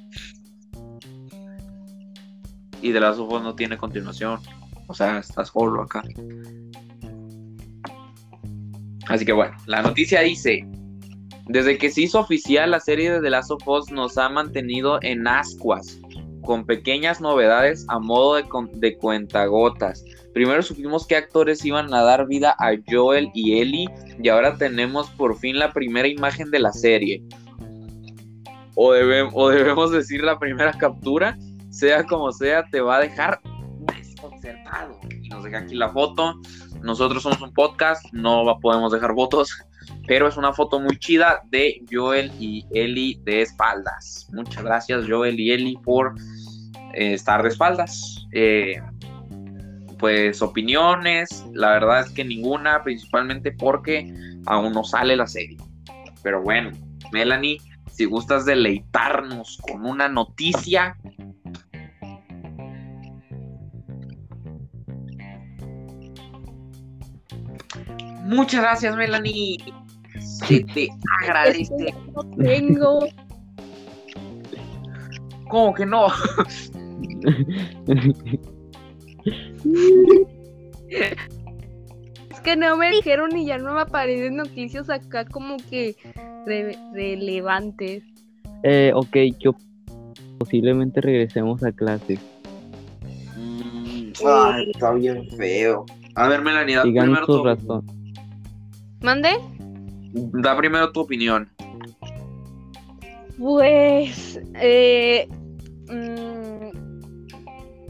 Y 2.82 2.92
de 2.92 3.00
las 3.00 3.18
ojos 3.18 3.42
no 3.42 3.56
tiene 3.56 3.78
continuación. 3.78 4.40
O 4.88 4.94
sea, 4.94 5.20
estás 5.20 5.50
solo 5.50 5.82
acá. 5.82 6.04
Así 9.08 9.26
que 9.26 9.34
bueno, 9.34 9.56
la 9.66 9.82
noticia 9.82 10.22
dice: 10.22 10.66
Desde 11.48 11.78
que 11.78 11.90
se 11.90 12.02
hizo 12.02 12.20
oficial, 12.20 12.72
la 12.72 12.80
serie 12.80 13.12
de 13.12 13.22
The 13.22 13.30
Last 13.30 13.52
of 13.52 13.68
Us 13.68 13.92
nos 13.92 14.18
ha 14.18 14.30
mantenido 14.30 15.00
en 15.02 15.28
ascuas, 15.28 16.00
con 16.44 16.66
pequeñas 16.66 17.20
novedades 17.22 17.86
a 17.90 18.00
modo 18.00 18.36
de, 18.36 18.46
de 18.74 18.98
cuentagotas. 18.98 20.04
Primero 20.34 20.62
supimos 20.62 21.08
qué 21.08 21.16
actores 21.16 21.66
iban 21.66 21.94
a 21.94 22.04
dar 22.04 22.28
vida 22.28 22.56
a 22.60 22.72
Joel 22.88 23.32
y 23.34 23.60
Ellie, 23.60 23.90
y 24.22 24.30
ahora 24.30 24.58
tenemos 24.58 25.10
por 25.12 25.38
fin 25.40 25.58
la 25.58 25.72
primera 25.72 26.08
imagen 26.08 26.52
de 26.52 26.60
la 26.60 26.72
serie. 26.72 27.24
O, 28.80 28.94
debe- 28.94 29.28
o 29.34 29.50
debemos 29.50 29.92
decir 29.92 30.24
la 30.24 30.38
primera 30.38 30.72
captura, 30.72 31.36
sea 31.72 32.04
como 32.04 32.32
sea, 32.32 32.64
te 32.72 32.80
va 32.80 32.98
a 32.98 33.00
dejar 33.00 33.42
desconcertado. 33.92 35.00
Y 35.22 35.30
nos 35.30 35.44
deja 35.44 35.58
aquí 35.58 35.74
la 35.74 35.90
foto. 35.90 36.36
Nosotros 36.84 37.24
somos 37.24 37.42
un 37.42 37.52
podcast, 37.54 38.06
no 38.14 38.44
podemos 38.62 38.92
dejar 38.92 39.16
fotos, 39.16 39.52
pero 40.08 40.28
es 40.28 40.38
una 40.38 40.54
foto 40.54 40.80
muy 40.80 40.98
chida 41.00 41.42
de 41.50 41.84
Joel 41.92 42.32
y 42.40 42.66
Ellie 42.72 43.20
de 43.24 43.42
espaldas. 43.42 44.28
Muchas 44.32 44.64
gracias 44.64 45.06
Joel 45.10 45.40
y 45.40 45.52
Ellie 45.52 45.80
por 45.84 46.14
eh, 46.94 47.14
estar 47.14 47.42
de 47.42 47.50
espaldas. 47.50 48.28
Eh, 48.32 48.80
pues 49.98 50.44
opiniones, 50.44 51.44
la 51.54 51.72
verdad 51.72 52.02
es 52.02 52.12
que 52.12 52.24
ninguna, 52.24 52.84
principalmente 52.84 53.52
porque 53.52 54.14
aún 54.46 54.72
no 54.74 54.84
sale 54.84 55.16
la 55.16 55.26
serie. 55.26 55.58
Pero 56.22 56.44
bueno, 56.44 56.70
Melanie, 57.12 57.60
si 57.98 58.06
gustas 58.06 58.46
deleitarnos 58.46 59.58
con 59.58 59.84
una 59.84 60.08
noticia. 60.08 60.96
Muchas 68.24 68.62
gracias, 68.62 68.96
Melanie. 68.96 69.58
Se 70.20 70.64
te 70.64 70.90
agradece. 71.24 71.96
No 72.14 72.24
tengo. 72.38 73.08
¿Cómo 75.50 75.74
que 75.74 75.88
no? 75.88 76.08
Que 82.48 82.56
no 82.56 82.78
me 82.78 82.90
dijeron 82.92 83.36
y 83.36 83.46
ya 83.46 83.58
no 83.58 83.74
me 83.74 83.82
aparecen 83.82 84.38
noticias 84.38 84.90
acá 84.90 85.26
como 85.26 85.58
que 85.70 85.98
re- 86.46 86.78
relevantes. 86.94 88.04
Eh, 88.64 88.94
ok, 88.96 89.18
yo 89.38 89.54
posiblemente 90.38 91.02
regresemos 91.02 91.62
a 91.66 91.74
clases. 91.74 92.22
Mm, 93.36 94.12
ay, 94.26 94.72
está 94.72 94.94
bien 94.94 95.28
feo. 95.36 95.86
A 96.16 96.30
ver, 96.30 96.42
Melanie, 96.42 96.78
da 96.78 96.84
Sigan 96.84 97.08
primero 97.08 97.26
tu- 97.26 97.44
razones. 97.44 97.92
¿Mande? 99.02 99.30
Da 100.14 100.56
primero 100.56 100.90
tu 100.94 101.02
opinión. 101.02 101.50
Pues, 103.38 104.40
eh, 104.56 105.28
mm, 105.90 106.37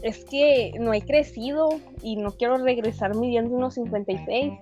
es 0.02 0.24
que 0.24 0.72
no 0.78 0.92
he 0.94 1.02
crecido 1.02 1.68
y 2.02 2.16
no 2.16 2.32
quiero 2.32 2.56
regresar 2.58 3.14
midiendo 3.16 3.54
unos 3.54 3.74
56. 3.74 4.52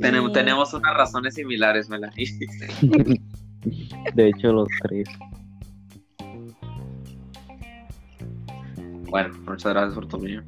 Tenemos, 0.00 0.32
tenemos 0.32 0.72
unas 0.72 0.94
razones 0.94 1.34
similares, 1.34 1.88
Melanie. 1.88 2.26
De 4.14 4.28
hecho, 4.28 4.52
los 4.52 4.68
tres. 4.82 5.08
Bueno, 9.10 9.34
muchas 9.46 9.72
gracias 9.72 9.94
por 9.94 10.06
tu 10.06 10.16
opinión. 10.16 10.44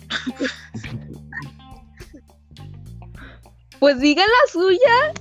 Pues 3.81 3.99
diga 3.99 4.23
la 4.23 4.53
suya. 4.53 5.13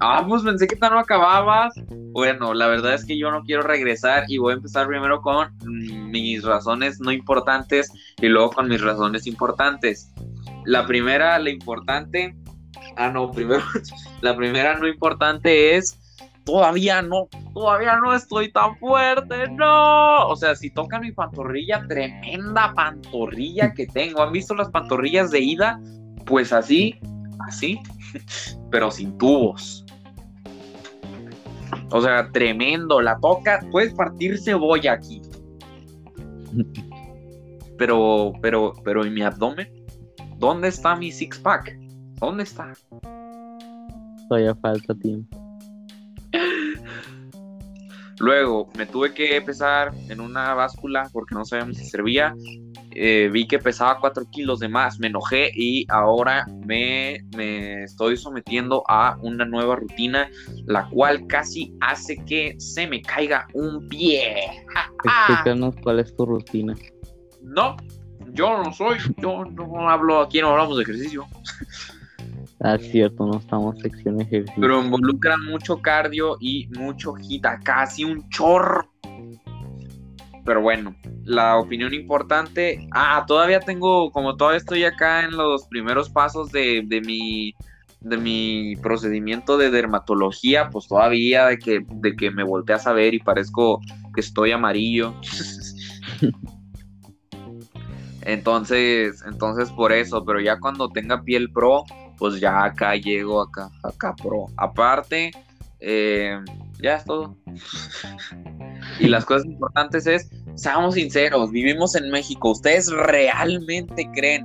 Ah, 0.00 0.24
pues 0.26 0.42
pensé 0.42 0.66
que 0.66 0.76
no 0.76 0.98
acababas. 0.98 1.74
Bueno, 2.12 2.54
la 2.54 2.68
verdad 2.68 2.94
es 2.94 3.04
que 3.04 3.18
yo 3.18 3.30
no 3.30 3.42
quiero 3.42 3.62
regresar 3.62 4.24
y 4.28 4.38
voy 4.38 4.52
a 4.52 4.56
empezar 4.56 4.86
primero 4.86 5.20
con 5.20 5.54
mis 6.10 6.42
razones 6.42 7.00
no 7.00 7.12
importantes 7.12 7.92
y 8.18 8.28
luego 8.28 8.50
con 8.50 8.68
mis 8.68 8.80
razones 8.80 9.26
importantes. 9.26 10.10
La 10.64 10.86
primera, 10.86 11.38
la 11.38 11.50
importante. 11.50 12.34
Ah, 12.96 13.10
no, 13.10 13.30
primero. 13.30 13.62
La 14.22 14.36
primera 14.36 14.78
no 14.78 14.86
importante 14.86 15.76
es. 15.76 15.98
Todavía 16.44 17.02
no, 17.02 17.28
todavía 17.52 17.96
no 17.96 18.14
estoy 18.14 18.50
tan 18.50 18.76
fuerte, 18.78 19.48
no. 19.50 20.26
O 20.28 20.36
sea, 20.36 20.56
si 20.56 20.70
tocan 20.70 21.02
mi 21.02 21.12
pantorrilla, 21.12 21.86
tremenda 21.86 22.72
pantorrilla 22.74 23.72
que 23.74 23.86
tengo. 23.86 24.22
¿Han 24.22 24.32
visto 24.32 24.54
las 24.54 24.70
pantorrillas 24.70 25.30
de 25.30 25.40
ida? 25.40 25.80
Pues 26.24 26.52
así, 26.52 26.98
así, 27.46 27.78
pero 28.70 28.90
sin 28.90 29.16
tubos. 29.18 29.84
O 31.92 32.00
sea, 32.00 32.30
tremendo, 32.30 33.00
la 33.00 33.18
toca, 33.18 33.60
puedes 33.70 33.92
partir 33.94 34.38
cebolla 34.38 34.92
aquí. 34.92 35.20
Pero, 37.78 38.32
pero, 38.42 38.74
pero, 38.84 39.06
¿y 39.06 39.10
mi 39.10 39.22
abdomen? 39.22 39.68
¿Dónde 40.38 40.68
está 40.68 40.96
mi 40.96 41.10
six 41.10 41.38
pack? 41.38 41.76
¿Dónde 42.20 42.44
está? 42.44 42.72
Todavía 44.28 44.54
falta 44.56 44.94
tiempo. 44.94 45.36
Luego 48.18 48.68
me 48.76 48.84
tuve 48.84 49.14
que 49.14 49.40
pesar 49.40 49.92
en 50.08 50.20
una 50.20 50.52
báscula 50.54 51.08
porque 51.12 51.34
no 51.34 51.44
sabíamos 51.44 51.78
si 51.78 51.86
servía. 51.86 52.34
Eh, 52.92 53.28
vi 53.32 53.46
que 53.46 53.58
pesaba 53.58 54.00
4 54.00 54.24
kilos 54.30 54.58
de 54.58 54.68
más, 54.68 54.98
me 54.98 55.06
enojé 55.06 55.50
y 55.54 55.86
ahora 55.88 56.46
me, 56.66 57.24
me, 57.36 57.84
estoy 57.84 58.16
sometiendo 58.16 58.82
a 58.88 59.16
una 59.22 59.44
nueva 59.44 59.76
rutina, 59.76 60.28
la 60.66 60.88
cual 60.88 61.26
casi 61.28 61.72
hace 61.80 62.16
que 62.24 62.56
se 62.58 62.88
me 62.88 63.00
caiga 63.00 63.46
un 63.54 63.88
pie. 63.88 64.64
Explícanos 65.04 65.76
cuál 65.82 66.00
es 66.00 66.14
tu 66.16 66.26
rutina. 66.26 66.74
No, 67.42 67.76
yo 68.32 68.62
no 68.62 68.72
soy, 68.72 68.98
yo 69.18 69.44
no 69.44 69.88
hablo, 69.88 70.20
aquí 70.20 70.40
no 70.40 70.48
hablamos 70.48 70.76
de 70.76 70.82
ejercicio. 70.82 71.26
Ah, 72.62 72.76
cierto, 72.78 73.26
no 73.26 73.38
estamos 73.38 73.76
en 73.76 73.82
sección 73.82 74.18
de 74.18 74.24
ejercicio. 74.24 74.60
Pero 74.60 74.82
involucra 74.82 75.36
mucho 75.38 75.80
cardio 75.80 76.36
y 76.40 76.68
mucho 76.76 77.14
gita, 77.14 77.58
casi 77.64 78.04
un 78.04 78.28
chorro. 78.28 78.86
Pero 80.44 80.60
bueno, 80.60 80.94
la 81.30 81.58
opinión 81.58 81.94
importante. 81.94 82.88
Ah, 82.90 83.24
todavía 83.26 83.60
tengo, 83.60 84.10
como 84.10 84.36
todavía 84.36 84.58
estoy 84.58 84.82
acá 84.82 85.24
en 85.24 85.36
los 85.36 85.64
primeros 85.66 86.10
pasos 86.10 86.50
de, 86.50 86.82
de 86.84 87.00
mi 87.00 87.54
de 88.00 88.16
mi 88.16 88.76
procedimiento 88.76 89.58
de 89.58 89.70
dermatología, 89.70 90.70
pues 90.70 90.88
todavía 90.88 91.46
de 91.46 91.58
que, 91.58 91.84
de 91.86 92.16
que 92.16 92.30
me 92.30 92.42
volteas 92.42 92.86
a 92.86 92.94
ver 92.94 93.12
y 93.12 93.18
parezco 93.18 93.80
que 94.14 94.22
estoy 94.22 94.52
amarillo. 94.52 95.14
entonces, 98.22 99.22
entonces 99.26 99.70
por 99.70 99.92
eso, 99.92 100.24
pero 100.24 100.40
ya 100.40 100.58
cuando 100.58 100.88
tenga 100.88 101.22
piel 101.22 101.52
pro, 101.52 101.84
pues 102.16 102.40
ya 102.40 102.64
acá 102.64 102.96
llego, 102.96 103.42
acá, 103.42 103.68
acá 103.82 104.16
pro. 104.16 104.46
Aparte, 104.56 105.30
eh, 105.78 106.40
ya 106.80 106.96
es 106.96 107.04
todo. 107.04 107.36
y 108.98 109.08
las 109.08 109.26
cosas 109.26 109.44
importantes 109.46 110.06
es, 110.06 110.30
seamos 110.54 110.94
sinceros, 110.94 111.50
vivimos 111.50 111.94
en 111.94 112.10
México. 112.10 112.50
¿Ustedes 112.50 112.90
realmente 112.90 114.08
creen 114.14 114.44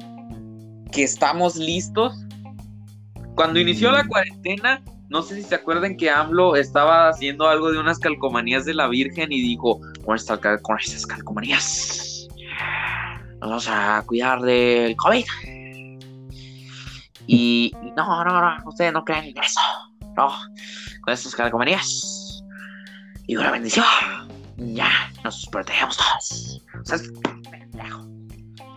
que 0.91 1.03
estamos 1.03 1.55
listos? 1.55 2.13
Cuando 3.35 3.59
inició 3.59 3.91
la 3.91 4.07
cuarentena, 4.07 4.81
no 5.09 5.21
sé 5.21 5.35
si 5.35 5.43
se 5.43 5.55
acuerdan 5.55 5.97
que 5.97 6.09
AMLO 6.09 6.55
estaba 6.55 7.09
haciendo 7.09 7.47
algo 7.47 7.71
de 7.71 7.79
unas 7.79 7.99
calcomanías 7.99 8.65
de 8.65 8.73
la 8.73 8.87
Virgen 8.87 9.31
y 9.31 9.41
dijo, 9.41 9.79
con, 10.03 10.15
esta, 10.15 10.39
con 10.39 10.79
estas 10.79 11.05
calcomanías, 11.05 12.27
vamos 13.39 13.67
a 13.69 14.03
cuidar 14.05 14.41
del 14.41 14.95
COVID. 14.95 15.25
Y, 17.27 17.73
no, 17.97 18.23
no, 18.23 18.41
no, 18.41 18.69
ustedes 18.69 18.93
no 18.93 19.03
creen 19.03 19.25
en 19.25 19.37
eso. 19.37 19.59
No, 20.15 20.29
con 21.01 21.13
estas 21.13 21.35
calcomanías. 21.35 22.43
Y 23.27 23.35
una 23.35 23.51
bendición. 23.51 23.85
Ya, 24.57 25.11
nos 25.23 25.45
protegemos 25.47 25.97
todos. 25.97 26.61
O 26.81 26.85
sea, 26.85 26.97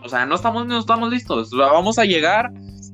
o 0.03 0.09
sea 0.09 0.25
no 0.25 0.35
estamos, 0.35 0.65
no 0.67 0.79
estamos 0.79 1.09
listos. 1.09 1.51
Vamos 1.51 1.97
a 1.99 2.05
llegar 2.05 2.51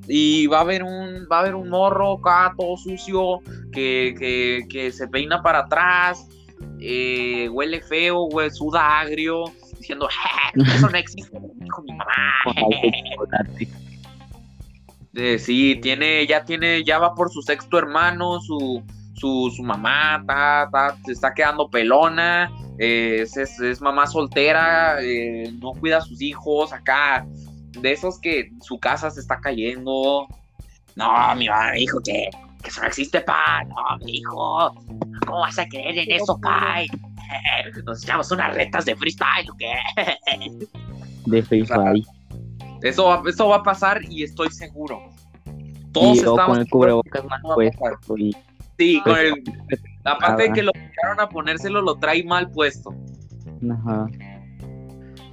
y 0.08 0.48
va 0.48 0.60
a 0.60 0.62
haber 0.62 0.84
un, 0.84 1.28
va 1.32 1.38
a 1.38 1.40
haber 1.42 1.56
un 1.56 1.70
morro 1.70 2.20
acá 2.20 2.54
todo 2.58 2.78
sucio 2.78 3.40
que, 3.72 4.16
que, 4.18 4.66
que 4.70 4.92
se 4.92 5.08
peina 5.08 5.42
para 5.42 5.60
atrás, 5.60 6.28
eh, 6.80 7.50
huele 7.50 7.82
feo, 7.82 8.26
huele 8.26 8.52
suda 8.52 9.00
agrio, 9.00 9.46
diciendo, 9.78 10.08
eso 10.54 10.90
no 10.90 10.98
existe, 10.98 11.40
dijo 11.56 11.82
mi 11.84 11.94
mamá. 11.94 12.14
Eh, 15.18 15.40
sí, 15.40 15.80
tiene, 15.82 16.28
ya 16.28 16.44
tiene, 16.44 16.84
ya 16.84 17.00
va 17.00 17.16
por 17.16 17.32
su 17.32 17.42
sexto 17.42 17.80
hermano, 17.80 18.42
su, 18.42 18.84
su, 19.16 19.52
su 19.56 19.64
mamá 19.64 20.18
está, 20.18 20.98
se 21.06 21.14
está 21.14 21.34
quedando 21.34 21.70
pelona, 21.70 22.52
eh, 22.78 23.24
es, 23.24 23.82
mamá 23.82 24.08
soltera, 24.08 25.02
eh, 25.02 25.52
no 25.62 25.72
cuida 25.74 25.98
a 25.98 26.02
sus 26.02 26.22
hijos, 26.22 26.74
acá, 26.74 27.26
de 27.80 27.92
esos 27.92 28.20
que 28.20 28.52
su 28.62 28.80
casa 28.80 29.10
se 29.10 29.22
está 29.22 29.40
cayendo. 29.40 30.28
No, 30.96 31.36
mi 31.36 31.48
mamá 31.48 31.72
me 31.72 31.80
dijo 31.80 32.00
que, 32.04 32.30
que 32.62 32.70
eso 32.70 32.82
no 32.82 32.88
existe, 32.88 33.22
pa. 33.22 33.64
No, 33.66 33.76
mi 34.06 34.18
hijo, 34.18 34.74
¿cómo 35.26 35.40
vas 35.40 35.58
a 35.60 35.68
creer 35.68 35.98
en 35.98 36.12
eso, 36.12 36.38
pa? 36.40 36.78
Nos 37.86 38.04
echamos 38.04 38.32
unas 38.32 38.54
retas 38.54 38.86
de 38.86 38.96
freestyle, 38.96 39.50
¿o 39.50 39.56
qué? 39.58 39.74
De 41.26 41.42
freestyle. 41.42 42.06
Eso, 42.84 43.28
eso 43.28 43.48
va 43.48 43.56
a 43.58 43.64
pasar 43.64 44.00
y 44.08 44.24
estoy 44.24 44.50
seguro. 44.52 45.10
Todos 45.92 46.18
estamos. 46.18 46.46
Con 46.46 46.60
el 46.60 46.70
cubrebocas 46.70 47.26
más 47.26 47.42
puesto. 47.42 48.16
Sí, 48.78 49.02
con 49.04 49.18
el. 49.18 49.44
Aparte 50.04 50.44
de 50.44 50.54
que 50.54 50.64
lo 50.64 50.72
dejaron 50.74 51.20
a 51.20 51.30
ponérselo, 51.30 51.82
lo 51.82 51.96
trae 51.96 52.24
mal 52.24 52.52
puesto. 52.52 52.94
Ajá. 53.72 54.08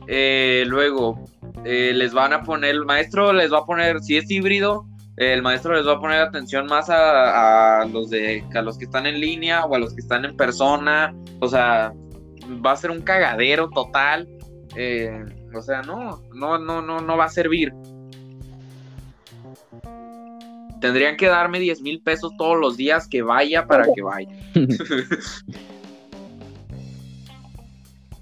Eh, 0.06 0.64
luego, 0.66 1.24
eh, 1.64 1.92
les 1.94 2.12
van 2.12 2.32
a 2.32 2.42
poner, 2.42 2.70
el 2.70 2.84
maestro 2.84 3.32
les 3.32 3.52
va 3.52 3.58
a 3.58 3.64
poner, 3.66 4.00
si 4.00 4.16
es 4.16 4.30
híbrido, 4.30 4.86
el 5.16 5.42
maestro 5.42 5.74
les 5.74 5.86
va 5.86 5.92
a 5.92 6.00
poner 6.00 6.20
atención 6.20 6.66
más 6.66 6.88
a, 6.88 7.84
los 7.92 8.10
de 8.10 8.44
a 8.54 8.62
los 8.62 8.78
que 8.78 8.86
están 8.86 9.06
en 9.06 9.20
línea 9.20 9.64
o 9.64 9.74
a 9.74 9.78
los 9.78 9.94
que 9.94 10.00
están 10.00 10.24
en 10.24 10.36
persona. 10.36 11.14
O 11.40 11.48
sea, 11.48 11.92
va 12.64 12.72
a 12.72 12.76
ser 12.76 12.90
un 12.90 13.02
cagadero 13.02 13.68
total. 13.68 14.28
Eh, 14.74 15.24
o 15.54 15.60
sea, 15.60 15.82
no, 15.82 16.22
no, 16.34 16.58
no, 16.58 16.80
no, 16.80 17.00
no 17.00 17.16
va 17.16 17.26
a 17.26 17.28
servir. 17.28 17.72
Tendrían 20.82 21.16
que 21.16 21.28
darme 21.28 21.60
10 21.60 21.80
mil 21.80 22.02
pesos 22.02 22.36
todos 22.36 22.58
los 22.58 22.76
días 22.76 23.06
que 23.06 23.22
vaya 23.22 23.66
para 23.68 23.86
que 23.94 24.02
vaya. 24.02 24.28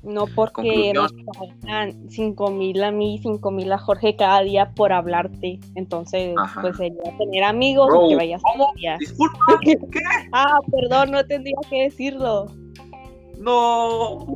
No 0.03 0.27
porque 0.27 0.93
nos 0.95 1.13
pagan 1.63 2.11
5 2.11 2.51
mil 2.51 2.83
a 2.85 2.91
mí, 2.91 3.19
5 3.23 3.51
mil 3.51 3.73
a 3.73 3.79
Jorge 3.79 4.15
cada 4.15 4.43
día 4.43 4.73
por 4.75 4.93
hablarte. 4.93 5.59
Entonces, 5.75 6.35
pues 6.61 6.77
sería 6.77 7.17
tener 7.17 7.45
amigos 7.45 7.89
que 8.09 8.17
vayas 8.17 8.43
a 8.45 8.75
día. 8.77 8.97
Disculpa, 8.99 9.39
¿qué? 9.63 9.79
ah, 10.33 10.59
perdón, 10.71 11.13
no 11.13 11.25
tendría 11.25 11.57
que 11.71 11.85
decirlo. 11.85 12.47
No. 13.39 14.35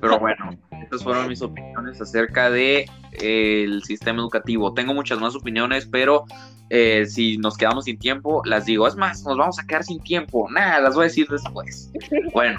Pero 0.00 0.18
bueno, 0.18 0.50
estas 0.82 1.02
fueron 1.02 1.28
mis 1.28 1.42
opiniones 1.42 2.00
acerca 2.00 2.50
de 2.50 2.86
el 3.20 3.82
sistema 3.84 4.20
educativo. 4.20 4.72
Tengo 4.74 4.94
muchas 4.94 5.18
más 5.20 5.34
opiniones, 5.34 5.86
pero 5.90 6.24
eh, 6.70 7.06
si 7.06 7.36
nos 7.38 7.56
quedamos 7.56 7.84
sin 7.84 7.98
tiempo, 7.98 8.42
las 8.44 8.64
digo. 8.66 8.86
Es 8.88 8.96
más, 8.96 9.22
nos 9.24 9.36
vamos 9.36 9.58
a 9.58 9.66
quedar 9.66 9.84
sin 9.84 10.00
tiempo. 10.00 10.48
Nada, 10.50 10.80
las 10.80 10.94
voy 10.94 11.02
a 11.02 11.08
decir 11.08 11.26
después. 11.28 11.90
Bueno. 12.32 12.58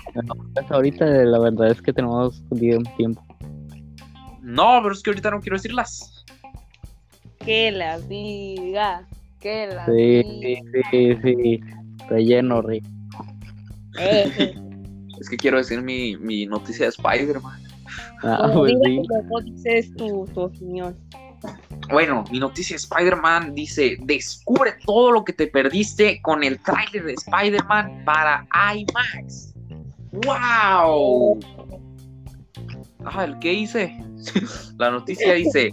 Ahorita 0.70 1.06
la 1.06 1.39
verdad 1.39 1.72
es 1.72 1.82
que 1.82 1.91
tenemos 1.94 2.41
tiempo. 2.98 3.24
No, 4.41 4.80
pero 4.84 4.94
es 4.94 5.02
que 5.02 5.10
ahorita 5.10 5.32
no 5.32 5.41
quiero 5.41 5.58
decirlas. 5.58 6.24
Que 7.39 7.72
la 7.72 8.00
diga. 8.00 9.08
Que 9.39 9.68
la 9.68 9.86
Sí, 9.86 9.91
diga. 9.91 10.62
sí, 10.91 11.15
sí, 11.22 11.36
sí. 11.44 11.60
Relleno, 12.10 12.62
rico. 12.62 12.88
Eh, 14.00 14.54
Es 15.20 15.30
que 15.30 15.38
quiero 15.38 15.58
decir 15.58 15.82
mi, 15.82 16.18
mi 16.18 16.46
noticia 16.46 16.86
de 16.86 16.89
Spider-Man. 16.89 17.62
Ah, 18.23 18.49
pues 18.53 18.71
digas 18.71 18.81
sí. 18.86 18.91
y 18.91 19.08
luego 19.08 19.41
dices 19.41 19.95
tu, 19.95 20.25
tu 20.34 20.41
opinión. 20.41 20.97
Bueno, 21.89 22.23
mi 22.31 22.39
noticia 22.39 22.73
de 22.75 22.77
Spider-Man 22.77 23.53
dice, 23.53 23.97
descubre 24.01 24.73
todo 24.86 25.12
lo 25.12 25.23
que 25.23 25.34
te 25.34 25.47
perdiste 25.47 26.19
con 26.21 26.43
el 26.43 26.60
tráiler 26.60 27.05
de 27.05 27.13
Spider-Man 27.13 28.03
para 28.05 28.47
IMAX. 28.75 29.53
¡Wow! 30.12 31.39
Ah, 33.05 33.25
¿el 33.25 33.38
qué 33.39 33.53
hice? 33.53 33.95
La 34.77 34.89
noticia 34.89 35.34
dice, 35.34 35.71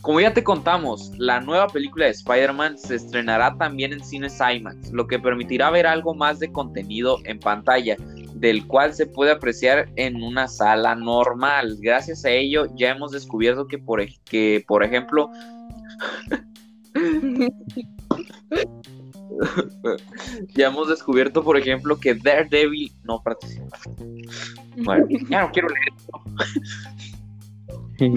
como 0.00 0.20
ya 0.20 0.32
te 0.32 0.42
contamos, 0.42 1.12
la 1.18 1.40
nueva 1.40 1.66
película 1.66 2.06
de 2.06 2.12
Spider-Man 2.12 2.78
se 2.78 2.94
estrenará 2.94 3.54
también 3.58 3.92
en 3.92 4.02
cines 4.02 4.38
IMAX, 4.40 4.90
lo 4.92 5.06
que 5.06 5.18
permitirá 5.18 5.70
ver 5.70 5.86
algo 5.86 6.14
más 6.14 6.38
de 6.38 6.50
contenido 6.50 7.18
en 7.24 7.38
pantalla, 7.38 7.96
del 8.40 8.66
cual 8.66 8.94
se 8.94 9.06
puede 9.06 9.30
apreciar 9.32 9.90
en 9.96 10.22
una 10.22 10.48
sala 10.48 10.94
normal. 10.94 11.76
Gracias 11.80 12.24
a 12.24 12.30
ello 12.30 12.66
ya 12.76 12.90
hemos 12.90 13.12
descubierto 13.12 13.66
que 13.66 13.78
por, 13.78 14.02
que, 14.24 14.64
por 14.66 14.84
ejemplo, 14.84 15.30
ya 20.54 20.68
hemos 20.68 20.88
descubierto, 20.88 21.42
por 21.42 21.56
ejemplo, 21.56 21.98
que 21.98 22.14
Daredevil 22.14 22.92
no 23.04 23.22
participa. 23.22 23.78
Bueno, 24.76 25.06
ya 25.28 25.42
no 25.42 25.50
quiero 25.50 25.68
leer 25.68 25.92
que 25.96 26.04
en 27.98 28.14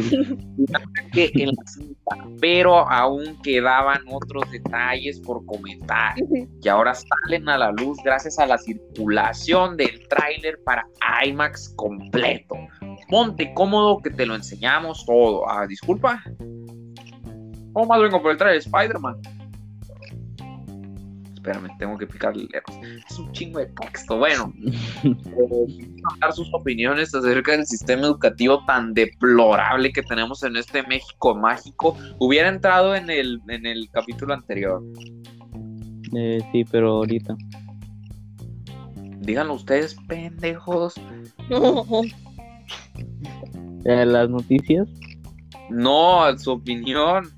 la 0.68 1.64
cinta, 1.66 2.18
pero 2.40 2.90
aún 2.90 3.38
quedaban 3.44 4.02
otros 4.10 4.50
detalles 4.52 5.20
por 5.22 5.46
comentar 5.46 6.16
y 6.62 6.68
ahora 6.68 6.94
salen 6.94 7.50
a 7.50 7.58
la 7.58 7.72
luz 7.72 7.98
gracias 8.04 8.38
a 8.40 8.46
la 8.46 8.58
circulación 8.58 9.78
del 9.78 10.08
tráiler 10.08 10.60
para 10.64 10.86
IMAX 11.26 11.74
completo. 11.76 12.56
Ponte 13.10 13.54
cómodo 13.54 13.98
que 14.00 14.10
te 14.10 14.26
lo 14.26 14.36
enseñamos 14.36 15.06
todo. 15.06 15.50
Ah, 15.50 15.66
disculpa. 15.68 16.24
¿Cómo 17.74 17.86
más 17.88 18.02
vengo 18.02 18.22
por 18.22 18.32
el 18.32 18.38
tráiler 18.38 18.62
de 18.62 18.70
Spider-Man? 18.70 19.41
Espérame, 21.42 21.76
tengo 21.80 21.98
que 21.98 22.06
picarle 22.06 22.48
lejos. 22.54 22.76
Es 23.10 23.18
un 23.18 23.32
chingo 23.32 23.58
de 23.58 23.66
texto. 23.66 24.16
Bueno, 24.16 24.54
dar 26.20 26.34
sus 26.34 26.48
opiniones 26.54 27.16
acerca 27.16 27.54
del 27.54 27.66
sistema 27.66 28.04
educativo 28.04 28.64
tan 28.68 28.94
deplorable 28.94 29.92
que 29.92 30.04
tenemos 30.04 30.44
en 30.44 30.56
este 30.56 30.84
México 30.84 31.34
mágico. 31.34 31.98
Hubiera 32.20 32.48
entrado 32.48 32.96
en 32.96 33.10
el, 33.10 33.42
en 33.48 33.66
el 33.66 33.90
capítulo 33.90 34.36
anterior. 34.36 34.84
Eh, 36.16 36.44
sí, 36.52 36.64
pero 36.64 36.98
ahorita. 36.98 37.36
Díganlo 39.22 39.56
ustedes, 39.56 39.96
pendejos. 40.08 40.94
Eh, 43.84 44.06
las 44.06 44.30
noticias 44.30 44.88
No, 45.72 46.38
su 46.38 46.52
opinión. 46.52 47.32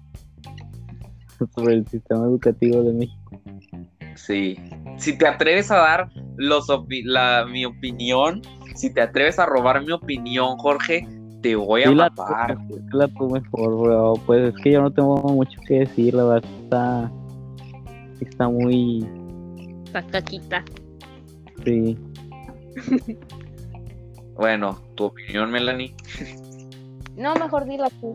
sobre 1.55 1.75
el 1.75 1.87
sistema 1.87 2.25
educativo 2.25 2.83
de 2.83 2.91
México. 2.91 3.22
Sí. 4.15 4.57
Si 4.97 5.17
te 5.17 5.27
atreves 5.27 5.71
a 5.71 5.77
dar 5.77 6.09
los 6.37 6.67
opi- 6.69 7.03
la, 7.03 7.45
mi 7.45 7.65
opinión, 7.65 8.41
si 8.75 8.93
te 8.93 9.01
atreves 9.01 9.39
a 9.39 9.45
robar 9.45 9.81
mi 9.83 9.91
opinión, 9.91 10.57
Jorge, 10.57 11.07
te 11.41 11.55
voy 11.55 11.83
a 11.83 11.85
tú, 11.87 11.95
matar. 11.95 12.57
dila 12.67 13.07
tú 13.09 13.29
mejor, 13.29 13.77
bro. 13.77 14.13
Pues 14.25 14.53
es 14.53 14.61
que 14.61 14.71
yo 14.71 14.81
no 14.81 14.91
tengo 14.91 15.17
mucho 15.17 15.59
que 15.67 15.79
decir, 15.79 16.13
la 16.13 16.23
verdad 16.23 16.49
está, 16.63 17.11
está 18.21 18.49
muy, 18.49 19.05
Pacaquita. 19.91 20.63
sí. 21.65 21.97
Bueno, 24.35 24.79
tu 24.95 25.05
opinión, 25.05 25.51
Melanie. 25.51 25.93
No, 27.15 27.35
mejor 27.35 27.65
dila 27.65 27.89
tú. 28.01 28.13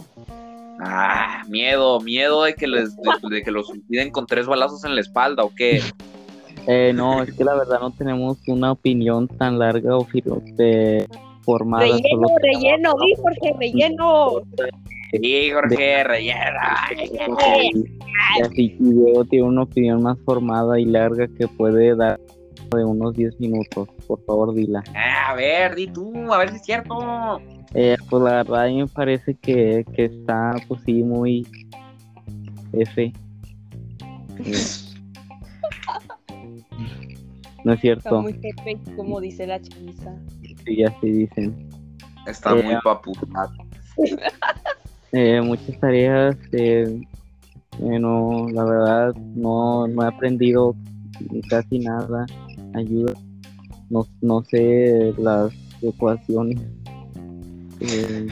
Ah, 0.81 1.43
miedo, 1.49 2.01
miedo 2.01 2.43
de 2.45 2.55
que 2.55 2.67
les 2.67 2.97
de, 2.97 3.03
de 3.31 3.43
que 3.43 3.51
los 3.51 3.67
suiciden 3.67 4.11
con 4.11 4.27
tres 4.27 4.47
balazos 4.47 4.85
en 4.85 4.95
la 4.95 5.01
espalda 5.01 5.43
o 5.45 5.53
qué. 5.55 5.81
Eh, 6.67 6.93
no, 6.95 7.23
es 7.23 7.33
que 7.35 7.45
la 7.45 7.55
verdad 7.55 7.81
no 7.81 7.91
tenemos 7.93 8.39
una 8.47 8.73
opinión 8.73 9.27
tan 9.27 9.59
larga 9.59 9.97
o 9.97 10.07
de- 10.13 11.07
formada. 11.43 11.85
Relleno, 11.87 12.03
solo 12.29 12.29
relleno, 12.43 12.95
vi 13.01 13.15
Jorge, 13.17 13.55
relleno. 13.59 14.33
Sí, 15.11 15.51
Jorge, 15.51 16.05
rellena. 16.05 16.89
Y 18.37 18.43
así 18.43 18.77
Diego 18.79 19.25
tiene 19.25 19.47
una 19.47 19.63
opinión 19.63 20.03
más 20.03 20.19
formada 20.27 20.79
y 20.79 20.85
larga 20.85 21.27
que 21.39 21.49
puede 21.49 21.97
dar 21.97 22.21
de 22.77 22.85
unos 22.85 23.15
10 23.15 23.41
minutos. 23.41 23.89
Por 24.07 24.23
favor, 24.27 24.55
dila. 24.55 24.85
Ah, 24.95 25.31
a 25.31 25.35
ver, 25.35 25.75
di 25.75 25.87
tú, 25.87 26.13
a 26.33 26.37
ver 26.39 26.51
si 26.51 26.57
es 26.57 26.63
cierto. 26.65 27.41
Eh, 27.75 27.97
pues 28.09 28.23
la 28.23 28.31
verdad 28.43 28.65
a 28.65 28.69
mí 28.69 28.79
me 28.79 28.87
parece 28.87 29.35
que, 29.35 29.85
que 29.95 30.07
está, 30.07 30.55
pues 30.67 30.81
sí, 30.87 31.03
muy 31.03 31.47
F. 32.73 33.03
Eh, 33.03 33.13
No 37.65 37.73
es 37.73 37.79
Está 37.85 38.01
cierto, 38.01 38.23
muy 38.23 38.33
jefe, 38.35 38.79
como 38.97 39.21
dice 39.21 39.47
la 39.47 39.61
chaviza. 39.61 40.15
sí, 40.65 40.83
así 40.85 41.11
dicen. 41.11 41.69
Está 42.27 42.57
Eh, 42.59 42.63
muy 42.63 42.75
paputado. 42.83 43.53
Eh, 45.13 45.41
muchas 45.43 45.79
tareas, 45.81 46.37
eh, 46.53 47.01
eh, 47.81 47.99
no, 47.99 48.49
la 48.53 48.65
verdad, 48.65 49.15
no, 49.35 49.87
no 49.89 50.03
he 50.05 50.07
aprendido 50.07 50.77
casi 51.49 51.81
nada. 51.81 52.27
Ayuda, 52.75 53.13
no, 53.91 54.07
no 54.23 54.43
sé 54.45 55.13
las 55.19 55.53
ecuaciones. 55.83 56.61
Eh, 57.81 58.27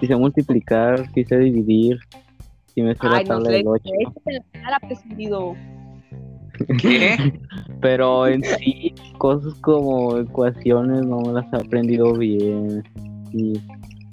sé 0.00 0.16
multiplicar, 0.16 1.10
sé 1.12 1.38
dividir, 1.38 1.98
sí 2.74 2.82
me 2.82 2.94
sé 2.94 3.08
la 3.08 3.24
tabla 3.24 3.50
del 3.50 3.66
8. 3.66 3.82
échate 4.00 4.20
en 4.26 4.34
la 4.34 4.62
cara, 4.62 4.80
presumido. 4.80 5.54
¿Qué? 6.80 7.40
Pero 7.80 8.26
en 8.26 8.42
sí, 8.42 8.94
cosas 9.18 9.54
como 9.60 10.18
ecuaciones 10.18 11.04
no 11.06 11.20
las 11.32 11.50
he 11.52 11.56
aprendido 11.56 12.12
bien. 12.14 12.82
Y, 13.32 13.60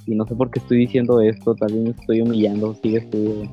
y 0.05 0.15
no 0.15 0.25
sé 0.25 0.35
por 0.35 0.49
qué 0.49 0.59
estoy 0.59 0.79
diciendo 0.79 1.21
esto, 1.21 1.53
tal 1.55 1.73
vez 1.73 1.83
me 1.83 1.89
estoy 1.91 2.21
humillando, 2.21 2.73
sigue 2.75 3.01
tú. 3.01 3.47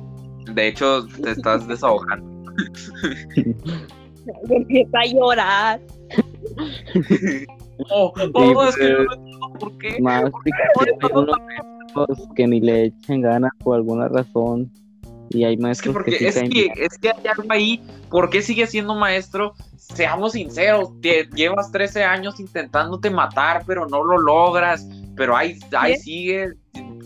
De 0.53 0.69
hecho, 0.69 1.05
te 1.21 1.31
estás 1.31 1.67
desahogando. 1.67 2.51
Y 3.35 3.55
empieza 4.49 4.99
a 4.99 5.05
llorar. 5.05 5.81
Oh, 7.89 8.13
oh, 8.33 8.63
es 8.63 8.75
que 8.75 8.89
no 8.89 9.13
entiendo 9.13 9.53
por 9.59 9.77
qué. 9.77 9.97
Más 9.99 10.23
unos 11.13 11.35
maestros 11.39 12.27
que 12.35 12.47
ni 12.47 12.59
le 12.59 12.85
echen 12.85 13.21
ganas 13.21 13.51
por 13.63 13.75
alguna 13.75 14.07
razón. 14.07 14.71
Y 15.29 15.43
hay 15.43 15.53
Es 15.53 15.57
que 15.57 15.63
maestros 15.63 15.93
porque 15.93 16.17
sí 16.17 16.25
es 16.25 16.35
que 16.35 16.71
es 16.77 16.97
que 16.97 17.09
hay 17.09 17.27
algo 17.27 17.51
ahí, 17.51 17.81
¿por 18.09 18.29
qué 18.29 18.41
sigues 18.41 18.69
siendo 18.69 18.95
maestro? 18.95 19.53
Seamos 19.75 20.33
sinceros, 20.33 20.89
te 21.01 21.27
llevas 21.35 21.71
13 21.71 22.03
años 22.03 22.39
intentándote 22.39 23.09
matar, 23.09 23.63
pero 23.67 23.87
no 23.87 24.03
lo 24.03 24.17
logras, 24.17 24.87
pero 25.17 25.35
ahí, 25.35 25.59
ahí 25.77 25.91
Bien. 25.93 26.01
sigues 26.01 26.55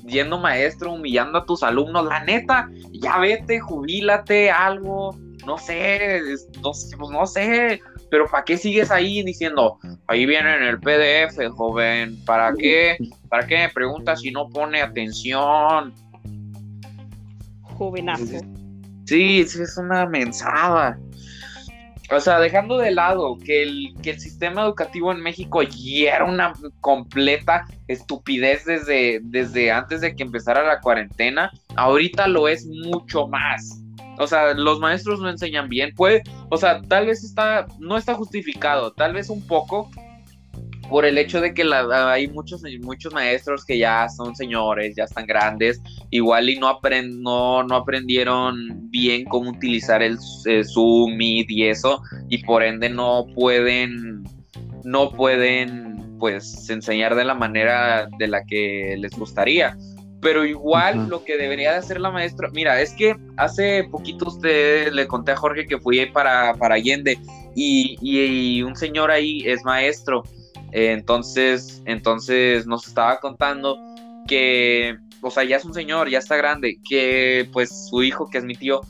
siendo 0.08 0.40
maestro, 0.40 0.94
humillando 0.94 1.40
a 1.40 1.46
tus 1.46 1.64
alumnos, 1.64 2.06
la 2.06 2.24
neta, 2.24 2.70
ya 2.92 3.18
vete, 3.18 3.60
jubílate, 3.60 4.52
algo, 4.52 5.16
no 5.46 5.58
sé, 5.58 6.18
es- 6.32 6.48
no, 6.62 6.74
sé, 6.74 6.96
pues 6.98 7.10
no 7.12 7.26
sé, 7.26 7.82
pero 8.10 8.28
¿para 8.28 8.44
qué 8.44 8.58
sigues 8.58 8.92
ahí 8.92 9.24
diciendo, 9.24 9.80
ahí 10.08 10.26
viene 10.26 10.56
en 10.56 10.64
el 10.64 10.80
PDF, 10.80 11.50
joven, 11.50 12.24
¿para 12.26 12.54
qué? 12.54 12.98
¿Para 13.30 13.48
qué 13.48 13.58
me 13.58 13.70
preguntas 13.70 14.22
si 14.22 14.32
no 14.32 14.50
pone 14.50 14.82
atención? 14.82 15.94
Jovenazo. 17.64 18.40
Sí, 19.06 19.44
sí, 19.46 19.62
es 19.62 19.78
una 19.78 20.06
mensada. 20.06 20.98
O 22.14 22.20
sea, 22.20 22.40
dejando 22.40 22.78
de 22.78 22.92
lado 22.92 23.38
que 23.38 23.64
el, 23.64 23.94
que 24.04 24.12
el 24.12 24.20
sistema 24.20 24.64
educativo 24.64 25.14
en 25.14 25.22
México 25.22 25.64
ya 25.64 26.16
era 26.18 26.26
una 26.26 26.54
completa 26.82 27.66
estupidez 27.88 28.66
desde, 28.66 29.22
desde 29.24 29.72
antes 29.72 30.02
de 30.02 30.14
que 30.14 30.24
empezara 30.24 30.62
la 30.64 30.82
cuarentena, 30.82 31.50
ahorita 31.78 32.28
lo 32.28 32.50
es 32.50 32.66
mucho 32.68 33.28
más. 33.28 33.81
O 34.22 34.28
sea, 34.28 34.54
los 34.54 34.80
maestros 34.80 35.20
no 35.20 35.30
enseñan 35.30 35.68
bien. 35.68 35.94
Puede, 35.96 36.24
o 36.50 36.58
sea, 36.58 36.82
tal 36.82 37.08
vez 37.08 37.24
está, 37.24 37.66
no 37.80 37.98
está 37.98 38.14
justificado, 38.14 38.92
tal 38.94 39.14
vez 39.14 39.30
un 39.30 39.46
poco 39.48 39.90
por 40.90 41.06
el 41.06 41.18
hecho 41.18 41.40
de 41.40 41.54
que 41.54 41.64
la- 41.64 42.12
hay 42.12 42.28
muchos, 42.28 42.62
muchos 42.82 43.14
maestros 43.14 43.66
que 43.66 43.78
ya 43.78 44.10
son 44.10 44.36
señores, 44.36 44.94
ya 44.96 45.06
están 45.06 45.26
grandes, 45.26 45.82
igual 46.10 46.50
y 46.50 46.60
no, 46.60 46.68
aprend, 46.68 47.22
no, 47.22 47.64
no 47.64 47.76
aprendieron 47.78 48.56
bien 48.92 49.24
cómo 49.24 49.52
utilizar 49.52 50.04
el, 50.04 50.18
Zoom, 50.20 51.16
Meet 51.16 51.50
y 51.50 51.64
eso, 51.64 52.02
y 52.30 52.44
por 52.44 52.62
ende 52.62 52.90
no 52.90 53.26
pueden, 53.34 54.24
no 54.84 55.12
pueden, 55.12 56.18
pues, 56.20 56.70
enseñar 56.70 57.16
de 57.16 57.24
la 57.24 57.36
manera 57.36 58.10
de 58.20 58.28
la 58.28 58.44
que 58.44 58.98
les 59.00 59.12
gustaría. 59.18 59.78
Pero 60.22 60.46
igual 60.46 61.10
lo 61.10 61.24
que 61.26 61.38
debería 61.38 61.72
de 61.72 61.78
hacer 61.78 62.00
la 62.00 62.12
maestra, 62.12 62.50
mira, 62.54 62.80
es 62.80 62.94
que 62.94 63.16
hace 63.38 63.84
poquito 63.86 64.28
usted 64.28 64.92
le 64.94 65.08
conté 65.08 65.32
a 65.32 65.36
Jorge 65.36 65.66
que 65.66 65.80
fui 65.80 66.06
para, 66.06 66.54
para 66.56 66.76
Allende 66.76 67.18
y, 67.56 67.98
y, 68.02 68.62
un 68.62 68.76
señor 68.76 69.12
ahí 69.12 69.44
es 69.46 69.64
maestro, 69.64 70.24
entonces, 70.72 71.82
entonces 71.86 72.66
nos 72.66 72.88
estaba 72.88 73.20
contando 73.20 73.78
que, 74.28 74.98
o 75.22 75.32
sea, 75.32 75.44
ya 75.44 75.58
es 75.58 75.66
un 75.66 75.74
señor, 75.74 76.10
ya 76.10 76.20
está 76.20 76.38
grande, 76.38 76.78
que 76.88 77.50
pues 77.52 77.90
su 77.90 78.04
hijo, 78.04 78.30
que 78.30 78.38
es 78.38 78.44
mi 78.44 78.56
tío, 78.56 78.82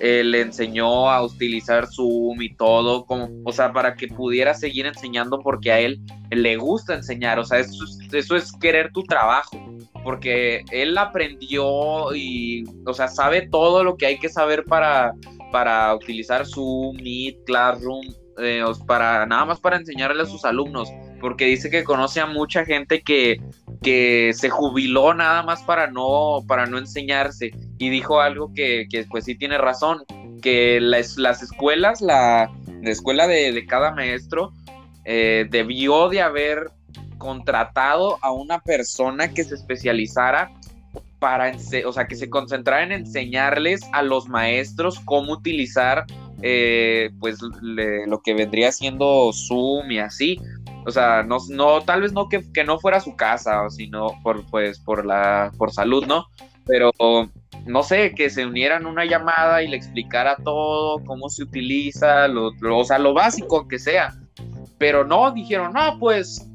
eh, 0.00 0.24
le 0.24 0.40
enseñó 0.40 1.10
a 1.10 1.22
utilizar 1.22 1.86
Zoom 1.86 2.40
y 2.40 2.54
todo, 2.54 3.04
como, 3.04 3.28
o 3.44 3.52
sea, 3.52 3.72
para 3.72 3.94
que 3.94 4.08
pudiera 4.08 4.54
seguir 4.54 4.86
enseñando 4.86 5.40
porque 5.40 5.72
a 5.72 5.78
él 5.78 6.00
le 6.30 6.56
gusta 6.56 6.94
enseñar, 6.94 7.38
o 7.38 7.44
sea, 7.44 7.58
eso 7.58 7.84
es, 7.84 7.98
eso 8.12 8.34
es 8.34 8.52
querer 8.52 8.92
tu 8.92 9.02
trabajo, 9.02 9.58
porque 10.02 10.64
él 10.70 10.96
aprendió 10.96 12.14
y, 12.14 12.64
o 12.86 12.94
sea, 12.94 13.08
sabe 13.08 13.48
todo 13.48 13.84
lo 13.84 13.96
que 13.96 14.06
hay 14.06 14.18
que 14.18 14.28
saber 14.28 14.64
para, 14.64 15.12
para 15.52 15.94
utilizar 15.94 16.46
Zoom, 16.46 16.96
Meet, 16.96 17.44
Classroom, 17.44 18.06
eh, 18.38 18.64
para 18.86 19.26
nada 19.26 19.44
más 19.44 19.60
para 19.60 19.76
enseñarle 19.76 20.22
a 20.22 20.26
sus 20.26 20.44
alumnos, 20.44 20.90
porque 21.20 21.44
dice 21.46 21.68
que 21.68 21.84
conoce 21.84 22.20
a 22.20 22.26
mucha 22.26 22.64
gente 22.64 23.02
que, 23.02 23.40
que 23.82 24.32
se 24.34 24.48
jubiló 24.48 25.12
nada 25.14 25.42
más 25.42 25.62
para 25.62 25.90
no, 25.90 26.42
para 26.46 26.66
no 26.66 26.78
enseñarse. 26.78 27.50
Y 27.78 27.90
dijo 27.90 28.20
algo 28.20 28.52
que, 28.54 28.86
pues 29.10 29.24
sí 29.24 29.34
tiene 29.36 29.58
razón, 29.58 30.04
que 30.42 30.80
las, 30.80 31.18
las 31.18 31.42
escuelas, 31.42 32.00
la, 32.00 32.50
escuela 32.82 33.26
de, 33.26 33.66
cada 33.66 33.92
maestro 33.92 34.52
eh, 35.04 35.46
debió 35.50 36.08
de 36.08 36.22
haber 36.22 36.70
contratado 37.20 38.18
a 38.22 38.32
una 38.32 38.58
persona 38.58 39.28
que 39.28 39.44
se 39.44 39.54
especializara 39.54 40.50
para, 41.20 41.52
o 41.84 41.92
sea, 41.92 42.08
que 42.08 42.16
se 42.16 42.30
concentrara 42.30 42.82
en 42.82 42.92
enseñarles 42.92 43.82
a 43.92 44.02
los 44.02 44.28
maestros 44.28 44.98
cómo 45.04 45.34
utilizar 45.34 46.06
eh, 46.42 47.10
pues 47.20 47.38
lo 47.42 48.22
que 48.22 48.32
vendría 48.32 48.72
siendo 48.72 49.30
Zoom 49.34 49.90
y 49.90 49.98
así, 49.98 50.40
o 50.86 50.90
sea, 50.90 51.22
no, 51.22 51.36
no 51.50 51.82
tal 51.82 52.00
vez 52.00 52.12
no 52.12 52.28
que, 52.28 52.42
no 52.64 52.78
fuera 52.78 53.00
su 53.00 53.14
casa, 53.14 53.68
sino 53.68 54.08
por, 54.22 54.46
pues, 54.46 54.78
por, 54.78 55.04
la, 55.04 55.52
por 55.58 55.72
salud, 55.72 56.06
¿no? 56.06 56.26
Pero, 56.64 56.90
no 57.66 57.82
sé, 57.82 58.14
que 58.14 58.30
se 58.30 58.46
unieran 58.46 58.86
una 58.86 59.04
llamada 59.04 59.62
y 59.62 59.68
le 59.68 59.76
explicara 59.76 60.36
todo, 60.36 61.04
cómo 61.04 61.28
se 61.28 61.42
utiliza, 61.42 62.28
lo, 62.28 62.52
o 62.74 62.84
sea, 62.84 62.98
lo 62.98 63.12
básico 63.12 63.68
que 63.68 63.78
sea. 63.78 64.14
Pero 64.78 65.04
no, 65.04 65.30
dijeron, 65.32 65.74
no, 65.74 65.98
pues, 65.98 66.49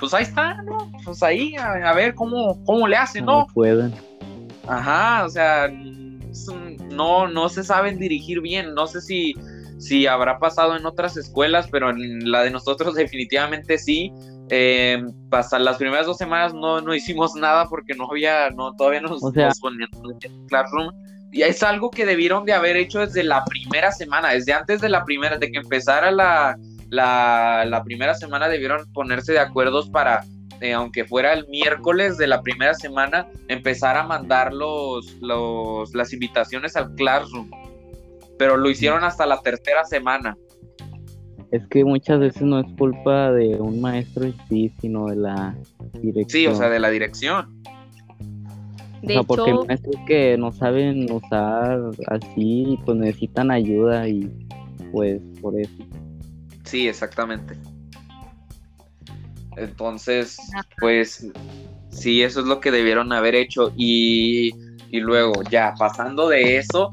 pues 0.00 0.14
ahí 0.14 0.24
está, 0.24 0.62
¿no? 0.62 0.90
Pues 1.04 1.22
ahí, 1.22 1.54
a, 1.56 1.92
ver 1.92 2.14
cómo, 2.14 2.62
cómo 2.64 2.86
le 2.86 2.96
hacen, 2.96 3.24
¿no? 3.24 3.46
pueden. 3.54 3.94
Ajá, 4.66 5.24
o 5.24 5.28
sea, 5.28 5.68
no, 6.90 7.28
no 7.28 7.48
se 7.48 7.64
saben 7.64 7.98
dirigir 7.98 8.40
bien. 8.40 8.74
No 8.74 8.86
sé 8.86 9.00
si 9.00 9.34
si 9.78 10.06
habrá 10.06 10.38
pasado 10.38 10.76
en 10.76 10.84
otras 10.86 11.16
escuelas, 11.16 11.68
pero 11.70 11.90
en 11.90 12.30
la 12.30 12.42
de 12.42 12.50
nosotros 12.50 12.94
definitivamente 12.94 13.78
sí. 13.78 14.12
Eh, 14.50 15.04
pasan 15.28 15.62
las 15.62 15.76
primeras 15.76 16.06
dos 16.06 16.16
semanas 16.16 16.54
no, 16.54 16.80
no 16.80 16.94
hicimos 16.94 17.34
nada 17.34 17.68
porque 17.68 17.94
no 17.94 18.10
había, 18.10 18.48
no, 18.48 18.74
todavía 18.76 19.02
no 19.02 19.10
nos, 19.10 19.22
o 19.22 19.30
sea, 19.30 19.50
en 20.22 20.46
Classroom. 20.46 20.90
Y 21.30 21.42
es 21.42 21.62
algo 21.62 21.90
que 21.90 22.06
debieron 22.06 22.46
de 22.46 22.54
haber 22.54 22.78
hecho 22.78 23.00
desde 23.00 23.22
la 23.22 23.44
primera 23.44 23.92
semana, 23.92 24.30
desde 24.30 24.54
antes 24.54 24.80
de 24.80 24.88
la 24.88 25.04
primera, 25.04 25.36
de 25.36 25.50
que 25.50 25.58
empezara 25.58 26.10
la, 26.10 26.56
la, 26.90 27.64
la 27.66 27.84
primera 27.84 28.14
semana 28.14 28.48
debieron 28.48 28.90
ponerse 28.92 29.32
de 29.32 29.40
acuerdos 29.40 29.90
para, 29.90 30.24
eh, 30.60 30.72
aunque 30.72 31.04
fuera 31.04 31.32
el 31.32 31.46
miércoles 31.48 32.18
de 32.18 32.26
la 32.26 32.42
primera 32.42 32.74
semana, 32.74 33.28
empezar 33.48 33.96
a 33.96 34.04
mandar 34.04 34.52
los, 34.52 35.16
los, 35.20 35.94
las 35.94 36.12
invitaciones 36.12 36.76
al 36.76 36.94
Classroom 36.94 37.50
pero 38.38 38.56
lo 38.56 38.70
hicieron 38.70 39.04
hasta 39.04 39.26
la 39.26 39.40
tercera 39.42 39.84
semana. 39.84 40.38
Es 41.50 41.66
que 41.68 41.84
muchas 41.84 42.20
veces 42.20 42.42
no 42.42 42.60
es 42.60 42.66
culpa 42.78 43.32
de 43.32 43.56
un 43.56 43.80
maestro 43.80 44.24
en 44.24 44.34
sí, 44.48 44.72
sino 44.80 45.06
de 45.06 45.16
la 45.16 45.56
dirección. 45.94 46.28
Sí, 46.28 46.46
o 46.46 46.54
sea, 46.54 46.68
de 46.68 46.78
la 46.78 46.90
dirección. 46.90 47.62
De 49.02 49.14
o 49.14 49.18
sea, 49.18 49.22
porque 49.22 49.50
hay 49.50 49.66
maestros 49.66 49.96
que 50.06 50.36
no 50.38 50.52
saben 50.52 51.10
usar 51.10 51.80
así, 52.08 52.78
pues 52.84 52.98
necesitan 52.98 53.50
ayuda 53.50 54.08
y 54.08 54.30
pues 54.92 55.20
por 55.40 55.58
eso. 55.58 55.84
Sí, 56.68 56.86
exactamente. 56.86 57.56
Entonces, 59.56 60.36
pues 60.78 61.26
sí, 61.88 62.22
eso 62.22 62.40
es 62.40 62.46
lo 62.46 62.60
que 62.60 62.70
debieron 62.70 63.10
haber 63.10 63.34
hecho. 63.34 63.72
Y, 63.74 64.52
y 64.90 65.00
luego, 65.00 65.42
ya, 65.50 65.72
pasando 65.78 66.28
de 66.28 66.58
eso, 66.58 66.92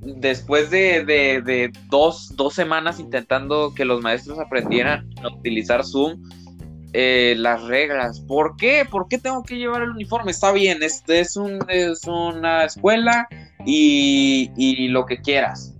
después 0.00 0.70
de, 0.70 1.70
dos, 1.88 2.34
semanas 2.52 2.98
intentando 2.98 3.72
que 3.76 3.84
los 3.84 4.02
maestros 4.02 4.40
aprendieran 4.40 5.08
a 5.22 5.28
utilizar 5.28 5.84
Zoom, 5.84 6.20
eh, 6.92 7.36
las 7.38 7.62
reglas. 7.62 8.18
¿Por 8.22 8.56
qué? 8.56 8.84
¿Por 8.90 9.06
qué 9.06 9.18
tengo 9.18 9.44
que 9.44 9.56
llevar 9.56 9.82
el 9.82 9.90
uniforme? 9.90 10.32
Está 10.32 10.50
bien, 10.50 10.82
este 10.82 11.20
es, 11.20 11.36
un, 11.36 11.60
es 11.68 12.04
una 12.08 12.64
escuela 12.64 13.28
y, 13.64 14.50
y 14.56 14.88
lo 14.88 15.06
que 15.06 15.20
quieras. 15.20 15.75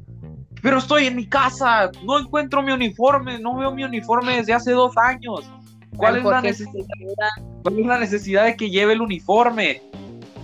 Pero 0.66 0.78
estoy 0.78 1.06
en 1.06 1.14
mi 1.14 1.26
casa, 1.26 1.92
no 2.02 2.18
encuentro 2.18 2.60
mi 2.60 2.72
uniforme, 2.72 3.38
no 3.38 3.56
veo 3.56 3.70
mi 3.70 3.84
uniforme 3.84 4.38
desde 4.38 4.52
hace 4.52 4.72
dos 4.72 4.96
años. 4.96 5.48
¿Cuál 5.96 6.16
es, 6.16 6.24
la 6.24 6.40
necesidad, 6.40 6.84
¿Cuál 7.62 7.78
es 7.78 7.86
la 7.86 7.98
necesidad 8.00 8.44
de 8.46 8.56
que 8.56 8.68
lleve 8.68 8.94
el 8.94 9.00
uniforme? 9.00 9.80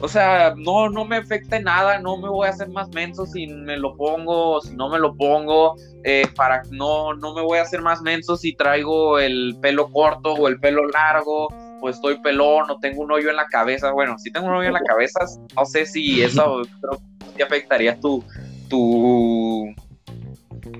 O 0.00 0.06
sea, 0.06 0.54
no, 0.56 0.88
no 0.88 1.04
me 1.04 1.16
afecta 1.16 1.56
en 1.56 1.64
nada, 1.64 1.98
no 1.98 2.18
me 2.18 2.28
voy 2.28 2.46
a 2.46 2.50
hacer 2.50 2.68
más 2.68 2.88
menso 2.90 3.26
si 3.26 3.48
me 3.48 3.76
lo 3.76 3.96
pongo, 3.96 4.60
si 4.60 4.76
no 4.76 4.88
me 4.88 5.00
lo 5.00 5.16
pongo, 5.16 5.74
eh, 6.04 6.28
para 6.36 6.62
no, 6.70 7.14
no 7.14 7.34
me 7.34 7.42
voy 7.42 7.58
a 7.58 7.62
hacer 7.62 7.82
más 7.82 8.00
menso 8.00 8.36
si 8.36 8.54
traigo 8.54 9.18
el 9.18 9.56
pelo 9.60 9.90
corto 9.90 10.34
o 10.34 10.46
el 10.46 10.60
pelo 10.60 10.86
largo, 10.86 11.48
o 11.80 11.88
estoy 11.88 12.20
pelón, 12.20 12.70
o 12.70 12.78
tengo 12.78 13.02
un 13.02 13.10
hoyo 13.10 13.28
en 13.28 13.34
la 13.34 13.46
cabeza. 13.46 13.90
Bueno, 13.90 14.16
si 14.20 14.30
tengo 14.30 14.46
un 14.46 14.54
hoyo 14.54 14.68
en 14.68 14.74
la 14.74 14.82
cabeza, 14.82 15.18
no 15.56 15.64
sé 15.64 15.84
si 15.84 16.22
eso 16.22 16.62
te 17.36 17.42
afectaría 17.42 17.98
tu, 17.98 18.22
tu, 18.68 19.74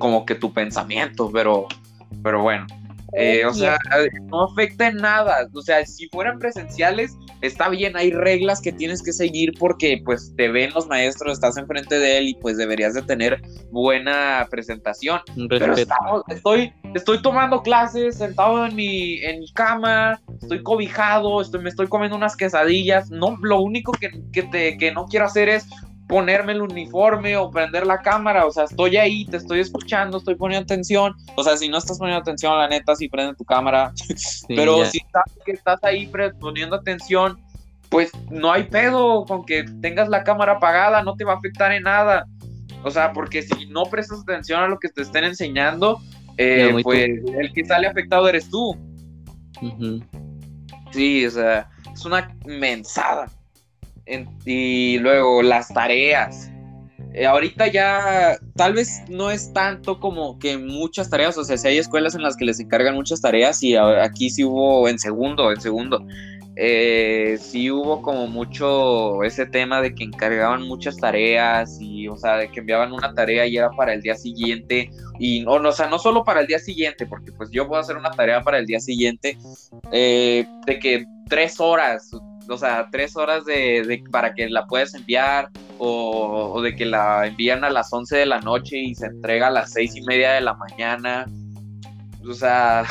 como 0.02 0.26
que 0.26 0.34
tu 0.34 0.52
pensamiento, 0.52 1.30
pero, 1.32 1.68
pero 2.24 2.42
bueno. 2.42 2.66
Eh, 3.14 3.44
o 3.44 3.54
sea, 3.54 3.78
no 4.22 4.44
afecta 4.44 4.88
en 4.88 4.96
nada. 4.96 5.46
O 5.52 5.62
sea, 5.62 5.86
si 5.86 6.08
fueran 6.08 6.40
presenciales, 6.40 7.12
está 7.40 7.68
bien, 7.68 7.96
hay 7.96 8.10
reglas 8.10 8.60
que 8.60 8.72
tienes 8.72 9.00
que 9.00 9.12
seguir 9.12 9.52
porque 9.60 10.02
pues 10.04 10.34
te 10.36 10.48
ven 10.48 10.72
los 10.74 10.88
maestros, 10.88 11.34
estás 11.34 11.56
enfrente 11.56 12.00
de 12.00 12.18
él 12.18 12.28
y 12.28 12.34
pues 12.34 12.56
deberías 12.56 12.94
de 12.94 13.02
tener 13.02 13.40
buena 13.70 14.48
presentación. 14.50 15.20
Pero 15.48 15.74
estoy, 16.26 16.72
estoy 16.94 17.22
tomando 17.22 17.62
clases, 17.62 18.16
sentado 18.16 18.66
en 18.66 18.74
mi, 18.74 19.18
en 19.18 19.38
mi 19.38 19.52
cama, 19.52 20.20
estoy 20.40 20.64
cobijado, 20.64 21.42
estoy, 21.42 21.62
me 21.62 21.68
estoy 21.68 21.86
comiendo 21.86 22.16
unas 22.16 22.34
quesadillas. 22.34 23.08
No, 23.10 23.38
lo 23.40 23.60
único 23.60 23.92
que, 23.92 24.10
que, 24.32 24.42
te, 24.42 24.78
que 24.78 24.90
no 24.90 25.04
quiero 25.06 25.26
hacer 25.26 25.48
es 25.48 25.68
ponerme 26.12 26.52
el 26.52 26.60
uniforme 26.60 27.38
o 27.38 27.50
prender 27.50 27.86
la 27.86 28.02
cámara, 28.02 28.44
o 28.44 28.50
sea, 28.50 28.64
estoy 28.64 28.98
ahí, 28.98 29.24
te 29.24 29.38
estoy 29.38 29.60
escuchando, 29.60 30.18
estoy 30.18 30.34
poniendo 30.34 30.64
atención, 30.64 31.14
o 31.36 31.42
sea, 31.42 31.56
si 31.56 31.70
no 31.70 31.78
estás 31.78 31.98
poniendo 31.98 32.20
atención, 32.20 32.54
la 32.58 32.68
neta, 32.68 32.94
sí 32.94 33.08
prende 33.08 33.34
tu 33.34 33.46
cámara, 33.46 33.94
pero 34.48 34.84
si 34.84 34.98
sabes 35.10 35.32
que 35.46 35.52
estás 35.52 35.82
ahí 35.82 36.12
poniendo 36.38 36.76
atención, 36.76 37.40
pues 37.88 38.10
no 38.30 38.52
hay 38.52 38.64
pedo 38.64 39.24
con 39.24 39.46
que 39.46 39.64
tengas 39.80 40.10
la 40.10 40.22
cámara 40.22 40.52
apagada, 40.52 41.02
no 41.02 41.14
te 41.14 41.24
va 41.24 41.32
a 41.32 41.36
afectar 41.36 41.72
en 41.72 41.84
nada, 41.84 42.26
o 42.84 42.90
sea, 42.90 43.14
porque 43.14 43.40
si 43.40 43.64
no 43.64 43.84
prestas 43.84 44.20
atención 44.20 44.62
a 44.62 44.68
lo 44.68 44.78
que 44.78 44.90
te 44.90 45.00
estén 45.00 45.24
enseñando, 45.24 45.98
eh, 46.36 46.78
pues 46.82 47.08
el 47.38 47.54
que 47.54 47.64
sale 47.64 47.86
afectado 47.86 48.28
eres 48.28 48.50
tú. 48.50 48.76
Sí, 50.90 51.24
o 51.24 51.30
sea, 51.30 51.70
es 51.90 52.04
una 52.04 52.36
mensada 52.44 53.30
y 54.44 54.98
luego 54.98 55.42
las 55.42 55.68
tareas. 55.68 56.50
Eh, 57.14 57.26
ahorita 57.26 57.66
ya 57.66 58.38
tal 58.56 58.72
vez 58.72 59.02
no 59.08 59.30
es 59.30 59.52
tanto 59.52 60.00
como 60.00 60.38
que 60.38 60.56
muchas 60.56 61.10
tareas, 61.10 61.36
o 61.36 61.44
sea, 61.44 61.58
si 61.58 61.68
hay 61.68 61.78
escuelas 61.78 62.14
en 62.14 62.22
las 62.22 62.36
que 62.36 62.46
les 62.46 62.58
encargan 62.58 62.94
muchas 62.94 63.20
tareas 63.20 63.62
y 63.62 63.76
aquí 63.76 64.30
sí 64.30 64.44
hubo 64.44 64.88
en 64.88 64.98
segundo, 64.98 65.52
en 65.52 65.60
segundo, 65.60 66.06
eh, 66.56 67.38
sí 67.40 67.70
hubo 67.70 68.02
como 68.02 68.26
mucho 68.26 69.22
ese 69.24 69.46
tema 69.46 69.80
de 69.80 69.94
que 69.94 70.04
encargaban 70.04 70.62
muchas 70.62 70.96
tareas 70.98 71.78
y, 71.80 72.08
o 72.08 72.16
sea, 72.16 72.36
de 72.36 72.50
que 72.50 72.60
enviaban 72.60 72.92
una 72.92 73.14
tarea 73.14 73.46
y 73.46 73.56
era 73.56 73.70
para 73.70 73.94
el 73.94 74.02
día 74.02 74.14
siguiente 74.14 74.90
y, 75.18 75.44
o, 75.46 75.52
o 75.52 75.72
sea, 75.72 75.88
no 75.88 75.98
solo 75.98 76.24
para 76.24 76.40
el 76.40 76.46
día 76.46 76.58
siguiente, 76.58 77.06
porque 77.06 77.32
pues 77.32 77.50
yo 77.50 77.66
puedo 77.66 77.80
hacer 77.80 77.96
una 77.96 78.10
tarea 78.10 78.42
para 78.42 78.58
el 78.58 78.66
día 78.66 78.80
siguiente, 78.80 79.38
eh, 79.92 80.46
de 80.66 80.78
que 80.78 81.06
tres 81.28 81.58
horas, 81.58 82.10
o 82.52 82.58
sea, 82.58 82.88
tres 82.90 83.16
horas 83.16 83.44
de, 83.44 84.02
para 84.10 84.34
que 84.34 84.48
la 84.48 84.66
puedas 84.66 84.94
enviar 84.94 85.48
o, 85.78 86.60
de 86.62 86.76
que 86.76 86.84
la 86.84 87.26
envían 87.26 87.64
a 87.64 87.70
las 87.70 87.92
11 87.92 88.16
de 88.16 88.26
la 88.26 88.40
noche 88.40 88.76
y 88.76 88.94
se 88.94 89.06
entrega 89.06 89.48
a 89.48 89.50
las 89.50 89.72
seis 89.72 89.96
y 89.96 90.02
media 90.02 90.32
de 90.32 90.42
la 90.42 90.54
mañana. 90.54 91.26
O 92.28 92.34
sea, 92.34 92.84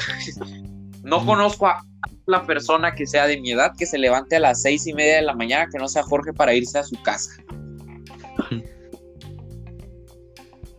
no 1.03 1.25
conozco 1.25 1.67
a 1.67 1.83
la 2.25 2.45
persona 2.45 2.93
que 2.93 3.05
sea 3.05 3.27
de 3.27 3.39
mi 3.39 3.51
edad 3.51 3.73
que 3.77 3.85
se 3.85 3.97
levante 3.97 4.37
a 4.37 4.39
las 4.39 4.61
seis 4.61 4.87
y 4.87 4.93
media 4.93 5.17
de 5.17 5.21
la 5.23 5.35
mañana, 5.35 5.69
que 5.71 5.77
no 5.77 5.87
sea 5.87 6.03
Jorge 6.03 6.33
para 6.33 6.53
irse 6.53 6.79
a 6.79 6.83
su 6.83 7.01
casa. 7.03 7.31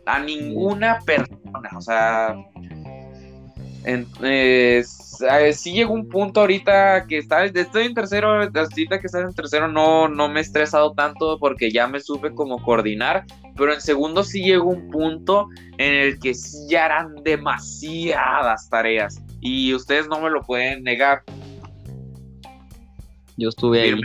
A 0.04 0.18
ninguna 0.18 0.98
persona, 1.06 1.70
o 1.76 1.80
sea, 1.80 2.34
en, 3.84 4.04
sí 5.52 5.72
llegó 5.72 5.94
un 5.94 6.08
punto 6.08 6.40
ahorita 6.40 7.06
que 7.06 7.18
está, 7.18 7.44
estoy 7.44 7.86
en 7.86 7.94
tercero, 7.94 8.30
ahorita 8.30 9.00
que 9.00 9.06
estás 9.06 9.22
en 9.22 9.34
tercero 9.34 9.68
no, 9.68 10.08
no 10.08 10.28
me 10.28 10.40
he 10.40 10.42
estresado 10.42 10.92
tanto 10.92 11.38
porque 11.38 11.70
ya 11.70 11.86
me 11.86 12.00
supe 12.00 12.34
como 12.34 12.62
coordinar, 12.62 13.24
pero 13.56 13.72
en 13.72 13.80
segundo 13.80 14.24
sí 14.24 14.42
llegó 14.42 14.70
un 14.70 14.90
punto 14.90 15.48
en 15.78 15.94
el 15.94 16.18
que 16.18 16.34
sí 16.34 16.66
ya 16.68 16.86
eran 16.86 17.14
demasiadas 17.22 18.68
tareas 18.68 19.22
y 19.40 19.74
ustedes 19.74 20.08
no 20.08 20.20
me 20.20 20.30
lo 20.30 20.42
pueden 20.42 20.82
negar. 20.84 21.22
Yo 23.36 23.48
estuve 23.48 23.82
ahí. 23.82 24.00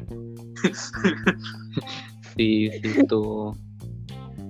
sí, 2.37 2.69
sí, 2.71 2.93
estuvo 2.97 3.55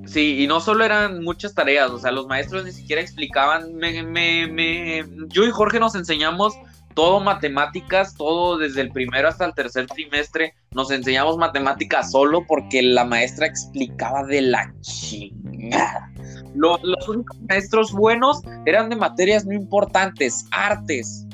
Sí, 0.07 0.41
y 0.41 0.47
no 0.47 0.61
solo 0.61 0.85
eran 0.85 1.23
muchas 1.23 1.53
tareas, 1.53 1.91
o 1.91 1.99
sea, 1.99 2.11
los 2.11 2.27
maestros 2.27 2.63
ni 2.63 2.71
siquiera 2.71 3.01
explicaban, 3.01 3.75
me, 3.75 4.03
me, 4.03 4.47
me, 4.47 5.05
yo 5.27 5.45
y 5.45 5.51
Jorge 5.51 5.79
nos 5.79 5.95
enseñamos 5.95 6.53
todo 6.97 7.19
matemáticas, 7.19 8.15
todo 8.15 8.57
desde 8.57 8.81
el 8.81 8.91
primero 8.91 9.27
hasta 9.27 9.45
el 9.45 9.53
tercer 9.53 9.85
trimestre, 9.85 10.55
nos 10.71 10.89
enseñamos 10.89 11.37
matemáticas 11.37 12.11
solo 12.11 12.43
porque 12.47 12.81
la 12.81 13.05
maestra 13.05 13.45
explicaba 13.45 14.23
de 14.23 14.41
la 14.41 14.73
chingada. 14.81 16.11
Los, 16.55 16.81
los 16.81 17.07
únicos 17.07 17.37
maestros 17.47 17.91
buenos 17.91 18.41
eran 18.65 18.89
de 18.89 18.95
materias 18.95 19.45
no 19.45 19.53
importantes, 19.53 20.47
artes. 20.51 21.27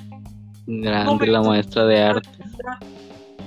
Grande 0.68 1.28
la 1.28 1.42
maestra 1.42 1.86
de 1.86 2.02
arte. 2.02 2.30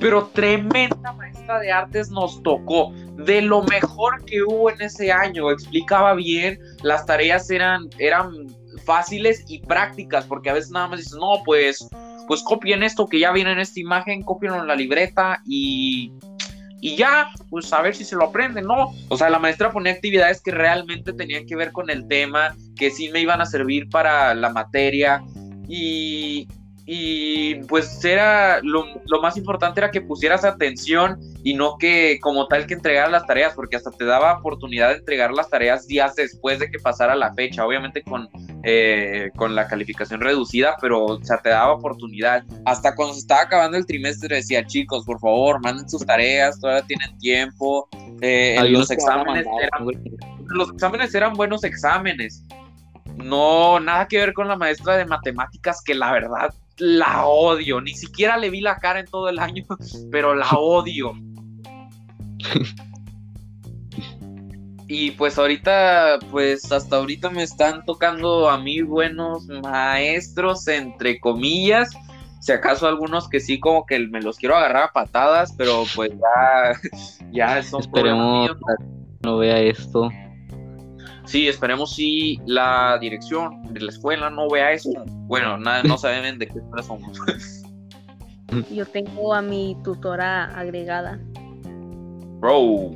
Pero 0.00 0.26
tremenda 0.26 1.12
maestra 1.12 1.58
de 1.60 1.72
artes 1.72 2.10
nos 2.10 2.42
tocó 2.42 2.92
de 3.16 3.40
lo 3.42 3.62
mejor 3.62 4.24
que 4.24 4.42
hubo 4.42 4.70
en 4.70 4.80
ese 4.82 5.10
año. 5.10 5.50
Explicaba 5.50 6.14
bien, 6.14 6.58
las 6.82 7.06
tareas 7.06 7.50
eran, 7.50 7.88
eran 7.98 8.46
fáciles 8.84 9.44
y 9.48 9.60
prácticas, 9.60 10.24
porque 10.26 10.50
a 10.50 10.54
veces 10.54 10.70
nada 10.70 10.88
más 10.88 11.00
dices, 11.00 11.18
no, 11.18 11.42
pues, 11.44 11.88
pues 12.28 12.42
copien 12.42 12.82
esto 12.82 13.08
que 13.08 13.20
ya 13.20 13.32
viene 13.32 13.52
en 13.52 13.58
esta 13.58 13.80
imagen, 13.80 14.22
copienlo 14.22 14.60
en 14.60 14.66
la 14.66 14.76
libreta 14.76 15.42
y, 15.46 16.12
y 16.80 16.96
ya, 16.96 17.30
pues 17.50 17.72
a 17.72 17.82
ver 17.82 17.94
si 17.94 18.04
se 18.04 18.16
lo 18.16 18.26
aprenden, 18.26 18.66
¿no? 18.66 18.92
O 19.08 19.16
sea, 19.16 19.30
la 19.30 19.38
maestra 19.38 19.72
ponía 19.72 19.92
actividades 19.92 20.40
que 20.40 20.50
realmente 20.50 21.12
tenían 21.12 21.46
que 21.46 21.56
ver 21.56 21.72
con 21.72 21.90
el 21.90 22.06
tema, 22.06 22.54
que 22.76 22.90
sí 22.90 23.08
me 23.08 23.20
iban 23.20 23.40
a 23.40 23.46
servir 23.46 23.88
para 23.88 24.34
la 24.34 24.50
materia 24.50 25.22
y, 25.68 26.46
y 26.88 27.56
pues 27.64 28.04
era 28.04 28.60
lo, 28.62 28.84
más 29.20 29.36
importante 29.36 29.80
era 29.80 29.90
que 29.90 30.00
pusieras 30.00 30.44
atención 30.44 31.18
y 31.42 31.54
no 31.54 31.78
que 31.78 32.20
como 32.20 32.46
tal 32.46 32.64
que 32.68 32.74
entregaras 32.74 33.10
las 33.10 33.26
tareas, 33.26 33.54
porque 33.54 33.74
hasta 33.74 33.90
te 33.90 34.04
daba 34.04 34.38
oportunidad 34.38 34.90
de 34.90 34.98
entregar 34.98 35.32
las 35.32 35.50
tareas 35.50 35.88
días 35.88 36.14
después 36.14 36.60
de 36.60 36.70
que 36.70 36.78
pasara 36.78 37.16
la 37.16 37.34
fecha, 37.34 37.66
obviamente 37.66 38.04
con, 38.04 38.28
eh, 38.62 39.30
con 39.34 39.56
la 39.56 39.66
calificación 39.66 40.20
reducida, 40.20 40.76
pero 40.80 41.04
o 41.04 41.24
sea, 41.24 41.38
te 41.38 41.48
daba 41.48 41.72
oportunidad. 41.72 42.44
Hasta 42.64 42.94
cuando 42.94 43.14
se 43.14 43.20
estaba 43.20 43.42
acabando 43.42 43.76
el 43.76 43.84
trimestre 43.84 44.36
decía, 44.36 44.64
chicos, 44.64 45.04
por 45.04 45.18
favor, 45.18 45.60
manden 45.60 45.90
sus 45.90 46.06
tareas, 46.06 46.60
todavía 46.60 46.86
tienen 46.86 47.18
tiempo. 47.18 47.88
Eh, 48.20 48.58
los 48.70 48.92
exámenes 48.92 49.44
eran, 49.60 49.88
los 50.46 50.70
exámenes 50.70 51.12
eran 51.16 51.32
buenos 51.32 51.64
exámenes. 51.64 52.44
No, 53.16 53.80
nada 53.80 54.06
que 54.06 54.18
ver 54.18 54.32
con 54.34 54.46
la 54.46 54.56
maestra 54.56 54.96
de 54.96 55.04
matemáticas, 55.04 55.82
que 55.82 55.94
la 55.94 56.12
verdad 56.12 56.54
la 56.78 57.26
odio. 57.26 57.80
Ni 57.80 57.94
siquiera 57.94 58.36
le 58.36 58.50
vi 58.50 58.60
la 58.60 58.76
cara 58.76 59.00
en 59.00 59.06
todo 59.06 59.28
el 59.28 59.38
año, 59.38 59.64
pero 60.10 60.34
la 60.34 60.50
odio. 60.50 61.12
Y 64.88 65.10
pues 65.12 65.36
ahorita, 65.36 66.20
pues 66.30 66.70
hasta 66.70 66.96
ahorita 66.96 67.28
me 67.30 67.42
están 67.42 67.84
tocando 67.84 68.48
a 68.48 68.56
mí 68.58 68.82
buenos 68.82 69.46
maestros, 69.48 70.68
entre 70.68 71.18
comillas. 71.18 71.90
Si 72.40 72.52
acaso 72.52 72.86
algunos 72.86 73.28
que 73.28 73.40
sí, 73.40 73.58
como 73.58 73.84
que 73.84 73.98
me 73.98 74.22
los 74.22 74.36
quiero 74.36 74.54
agarrar 74.54 74.84
a 74.84 74.92
patadas, 74.92 75.52
pero 75.58 75.82
pues 75.96 76.12
ya, 76.12 76.80
ya 77.32 77.62
son 77.64 77.80
Esperemos 77.80 78.50
no 79.24 79.38
vea 79.38 79.58
esto. 79.58 80.08
Sí, 81.26 81.48
esperemos 81.48 81.94
si 81.94 82.40
la 82.46 82.96
dirección 83.00 83.74
de 83.74 83.80
la 83.80 83.90
escuela 83.90 84.30
no 84.30 84.48
vea 84.48 84.72
eso. 84.72 84.90
Bueno, 85.26 85.58
nada, 85.58 85.82
no 85.82 85.98
saben 85.98 86.38
de 86.38 86.46
qué 86.46 86.58
escuela 86.58 86.82
somos. 86.82 87.18
Yo 88.70 88.86
tengo 88.86 89.34
a 89.34 89.42
mi 89.42 89.76
tutora 89.82 90.56
agregada. 90.56 91.20
Bro. 92.40 92.92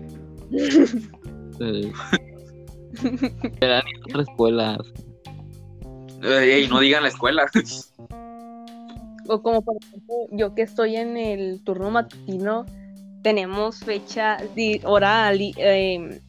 Otras 4.04 4.28
escuelas. 4.28 4.78
Ey, 6.22 6.68
no 6.68 6.80
digan 6.80 7.02
la 7.02 7.08
escuela. 7.08 7.46
o 9.28 9.42
como 9.42 9.62
por 9.62 9.76
ejemplo, 9.76 10.14
yo 10.32 10.54
que 10.54 10.62
estoy 10.62 10.96
en 10.96 11.16
el 11.16 11.62
turno 11.64 11.90
matutino, 11.90 12.66
tenemos 13.22 13.80
fecha, 13.80 14.36
hora 14.84 15.32
eh, 15.32 16.20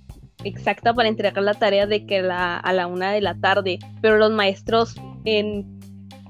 exacta 0.44 0.94
para 0.94 1.10
entregar 1.10 1.44
la 1.44 1.54
tarea 1.54 1.88
de 1.88 2.06
que 2.06 2.22
la, 2.22 2.58
a 2.58 2.74
la 2.74 2.88
una 2.88 3.12
de 3.12 3.22
la 3.22 3.36
tarde, 3.40 3.80
pero 4.02 4.18
los 4.18 4.32
maestros 4.32 4.96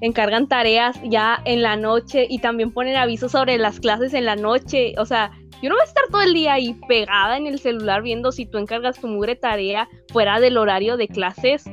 encargan 0.01 0.47
tareas 0.47 0.99
ya 1.03 1.41
en 1.45 1.61
la 1.61 1.75
noche 1.75 2.27
y 2.29 2.39
también 2.39 2.71
ponen 2.71 2.95
avisos 2.95 3.31
sobre 3.31 3.57
las 3.57 3.79
clases 3.79 4.13
en 4.13 4.25
la 4.25 4.35
noche. 4.35 4.93
O 4.97 5.05
sea, 5.05 5.31
yo 5.61 5.69
no 5.69 5.75
voy 5.75 5.81
a 5.81 5.87
estar 5.87 6.03
todo 6.09 6.21
el 6.21 6.33
día 6.33 6.53
ahí 6.53 6.75
pegada 6.87 7.37
en 7.37 7.47
el 7.47 7.59
celular 7.59 8.01
viendo 8.01 8.31
si 8.31 8.45
tú 8.45 8.57
encargas 8.57 8.99
tu 8.99 9.07
mugre 9.07 9.35
tarea 9.35 9.87
fuera 10.11 10.39
del 10.39 10.57
horario 10.57 10.97
de 10.97 11.07
clases. 11.07 11.65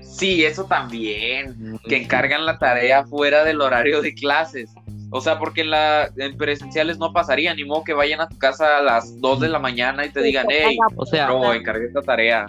Sí, 0.00 0.44
eso 0.44 0.64
también, 0.64 1.78
que 1.86 1.96
encargan 1.96 2.44
la 2.44 2.58
tarea 2.58 3.04
fuera 3.04 3.44
del 3.44 3.60
horario 3.60 4.02
de 4.02 4.14
clases. 4.14 4.74
O 5.10 5.20
sea, 5.20 5.38
porque 5.38 5.62
en, 5.62 5.70
la, 5.70 6.10
en 6.16 6.36
presenciales 6.36 6.98
no 6.98 7.12
pasaría, 7.12 7.54
ni 7.54 7.64
modo 7.64 7.84
que 7.84 7.94
vayan 7.94 8.20
a 8.20 8.28
tu 8.28 8.36
casa 8.38 8.78
a 8.78 8.82
las 8.82 9.20
2 9.20 9.40
de 9.40 9.48
la 9.48 9.58
mañana 9.58 10.04
y 10.04 10.10
te 10.10 10.22
digan, 10.22 10.46
hey, 10.50 10.76
o 10.96 11.06
sea, 11.06 11.28
no, 11.28 11.52
encargué 11.54 11.86
esta 11.86 12.02
tarea. 12.02 12.46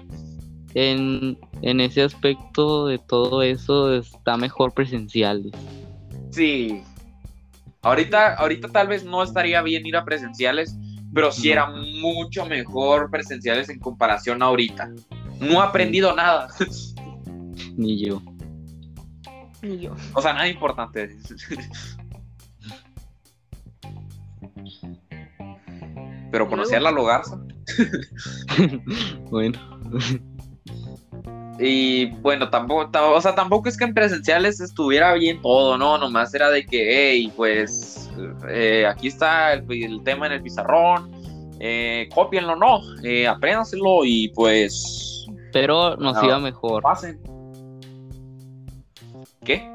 En, 0.74 1.38
en 1.62 1.80
ese 1.80 2.03
aspecto 2.03 2.88
de 2.88 2.99
todo 2.99 3.41
eso 3.43 3.95
está 3.95 4.36
mejor 4.36 4.74
presenciales. 4.74 5.53
Sí. 6.32 6.84
Ahorita, 7.82 8.36
ahorita 8.36 8.68
tal 8.68 8.88
vez 8.88 9.05
no 9.05 9.24
estaría 9.24 9.62
bien 9.62 9.86
ir 9.86 9.95
a 9.95 10.03
presenciales, 10.03 10.76
pero 11.14 11.32
sí 11.32 11.49
era 11.49 11.68
mucho 11.68 12.45
mejor 12.45 13.10
presenciales 13.10 13.70
en 13.70 13.80
comparación 13.80 14.43
a 14.43 14.47
ahorita. 14.47 14.89
No 15.39 15.53
he 15.53 15.66
aprendido 15.66 16.14
nada. 16.14 16.49
Ni 17.78 18.05
yo. 18.05 18.22
Ni 19.62 19.80
yo. 19.80 19.95
O 20.14 20.22
sea, 20.22 20.34
nada 20.34 20.47
importante. 20.49 21.18
Pero 26.32 26.47
conocí 26.47 26.76
a 26.76 26.80
la 26.80 26.91
Logarza. 26.91 27.39
bueno. 29.30 29.60
Y 31.60 32.05
bueno, 32.22 32.49
tampoco, 32.49 32.89
o 33.14 33.22
sea, 33.22 33.36
tampoco 33.36 33.68
es 33.68 33.78
que 33.78 33.84
en 33.84 33.93
presenciales 33.93 34.62
estuviera 34.62 35.14
bien 35.16 35.41
todo, 35.41 35.78
¿no? 35.78 35.97
Nomás 35.97 36.34
era 36.34 36.49
de 36.49 36.66
que, 36.66 36.88
hey, 36.89 37.34
pues 37.36 38.10
eh, 38.47 38.86
aquí 38.88 39.10
está 39.10 39.53
el, 39.53 40.01
tema 40.03 40.28
en 40.28 40.34
el 40.34 40.41
pizarrón, 40.41 41.12
eh, 41.60 42.07
copienlo, 42.14 42.55
no, 42.55 42.80
eh, 43.03 43.28
apréndanselo 43.28 44.05
y 44.05 44.30
pues... 44.30 45.28
Pero 45.51 45.97
nos 45.97 46.24
iba 46.24 46.39
mejor. 46.39 46.82
Pasen. 46.84 47.20
¿Qué? 49.43 49.68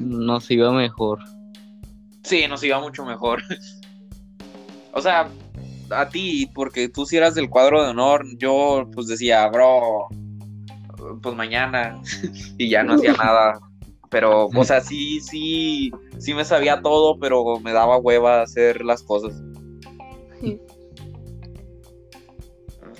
nos 0.00 0.50
iba 0.50 0.72
mejor. 0.72 1.20
Sí, 2.24 2.46
nos 2.48 2.64
iba 2.64 2.80
mucho 2.80 3.04
mejor. 3.04 3.42
o 4.92 5.00
sea, 5.00 5.28
a 5.90 6.08
ti, 6.08 6.50
porque 6.54 6.88
tú 6.88 7.06
si 7.06 7.16
eras 7.16 7.34
del 7.34 7.50
cuadro 7.50 7.82
de 7.82 7.90
honor, 7.90 8.26
yo 8.38 8.88
pues 8.94 9.06
decía, 9.06 9.46
bro, 9.48 10.08
pues 11.22 11.36
mañana, 11.36 12.00
y 12.58 12.70
ya 12.70 12.82
no 12.82 12.94
hacía 12.94 13.12
nada. 13.12 13.60
Pero, 14.10 14.46
o 14.46 14.64
sea, 14.64 14.80
sí, 14.80 15.20
sí, 15.20 15.92
sí 16.18 16.34
me 16.34 16.44
sabía 16.44 16.80
todo, 16.80 17.18
pero 17.18 17.58
me 17.60 17.72
daba 17.72 17.98
hueva 17.98 18.42
hacer 18.42 18.84
las 18.84 19.02
cosas. 19.02 19.42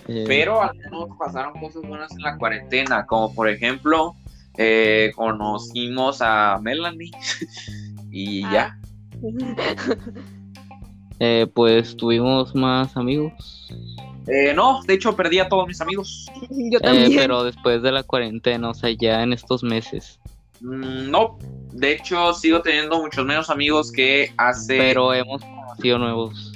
Eh. 0.09 0.25
Pero 0.27 0.61
al 0.61 0.77
menos 0.77 1.09
pasaron 1.19 1.55
cosas 1.61 1.83
buenas 1.83 2.11
en 2.13 2.23
la 2.23 2.37
cuarentena, 2.37 3.07
como 3.07 3.33
por 3.33 3.49
ejemplo, 3.49 4.15
eh, 4.59 5.13
conocimos 5.15 6.19
a 6.21 6.59
Melanie 6.61 7.11
y 8.11 8.43
ya. 8.51 8.77
Eh, 11.21 11.47
pues 11.55 11.97
tuvimos 11.97 12.55
más 12.55 12.97
amigos. 12.97 13.33
Eh, 14.27 14.53
no, 14.55 14.83
de 14.83 14.95
hecho 14.95 15.15
perdí 15.15 15.39
a 15.39 15.49
todos 15.49 15.67
mis 15.67 15.81
amigos. 15.81 16.27
Yo 16.71 16.81
también. 16.81 17.13
Eh, 17.13 17.17
pero 17.17 17.45
después 17.45 17.83
de 17.83 17.93
la 17.93 18.03
cuarentena, 18.03 18.71
o 18.71 18.75
sea, 18.75 18.91
ya 18.91 19.23
en 19.23 19.33
estos 19.33 19.63
meses. 19.63 20.19
Mm, 20.61 21.11
no, 21.11 21.39
de 21.73 21.93
hecho 21.93 22.33
sigo 22.33 22.63
teniendo 22.63 23.01
muchos 23.01 23.25
menos 23.25 23.51
amigos 23.51 23.93
que 23.93 24.33
hace... 24.37 24.79
Pero 24.79 25.13
hemos 25.13 25.43
conocido 25.43 25.99
nuevos. 25.99 26.53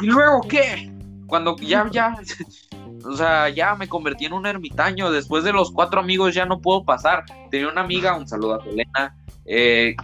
¿Y 0.00 0.06
luego 0.06 0.42
qué? 0.48 0.92
Cuando 1.26 1.56
ya, 1.56 1.88
ya, 1.90 2.16
o 3.04 3.16
sea, 3.16 3.48
ya 3.48 3.74
me 3.74 3.88
convertí 3.88 4.24
en 4.24 4.32
un 4.32 4.46
ermitaño. 4.46 5.10
Después 5.10 5.44
de 5.44 5.52
los 5.52 5.70
cuatro 5.70 6.00
amigos 6.00 6.34
ya 6.34 6.46
no 6.46 6.60
puedo 6.60 6.84
pasar. 6.84 7.24
Tenía 7.50 7.68
una 7.68 7.82
amiga, 7.82 8.16
un 8.16 8.26
saludo 8.26 8.60
a 8.60 8.64
Elena, 8.64 9.16
eh, 9.44 9.94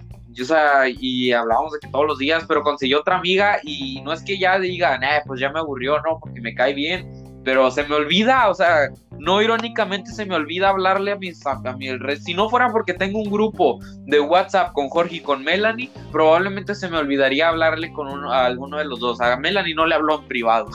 o 0.41 0.45
sea, 0.45 0.89
y 0.89 1.32
hablábamos 1.32 1.72
de 1.72 1.80
que 1.80 1.89
todos 1.89 2.07
los 2.07 2.18
días, 2.18 2.45
pero 2.49 2.62
conseguí 2.62 2.95
otra 2.95 3.18
amiga 3.18 3.59
y 3.62 4.01
no 4.03 4.12
es 4.12 4.22
que 4.22 4.39
ya 4.39 4.59
digan, 4.59 5.03
eh, 5.03 5.22
pues 5.26 5.41
ya 5.41 5.51
me 5.51 5.61
aburrió, 5.61 6.01
no, 6.03 6.18
porque 6.20 6.41
me 6.41 6.55
cae 6.55 6.74
bien, 6.74 7.09
pero 7.45 7.70
se 7.70 7.85
me 7.85 7.95
olvida, 7.95 8.49
o 8.49 8.55
sea, 8.55 8.89
no 9.18 9.41
irónicamente 9.43 10.11
se 10.11 10.26
me 10.26 10.35
olvida 10.35 10.70
hablarle 10.70 11.12
a 11.12 11.16
mis 11.16 11.47
a, 11.47 11.61
mi 11.76 11.89
el 11.89 12.20
si 12.20 12.35
no 12.35 12.49
fuera 12.49 12.70
porque 12.72 12.95
tengo 12.95 13.20
un 13.20 13.30
grupo 13.30 13.78
de 14.07 14.20
WhatsApp 14.20 14.72
con 14.72 14.89
Jorge 14.89 15.16
y 15.16 15.20
con 15.20 15.45
Melanie, 15.45 15.91
probablemente 16.11 16.74
se 16.74 16.89
me 16.89 16.99
olvidaría 16.99 17.49
hablarle 17.49 17.93
con 17.93 18.09
uno, 18.09 18.32
a 18.32 18.47
alguno 18.47 18.78
de 18.78 18.87
los 18.87 18.99
dos. 19.01 19.20
A 19.20 19.37
Melanie 19.37 19.74
no 19.74 19.87
le 19.87 19.95
habló 19.95 20.20
en 20.20 20.26
privado. 20.26 20.68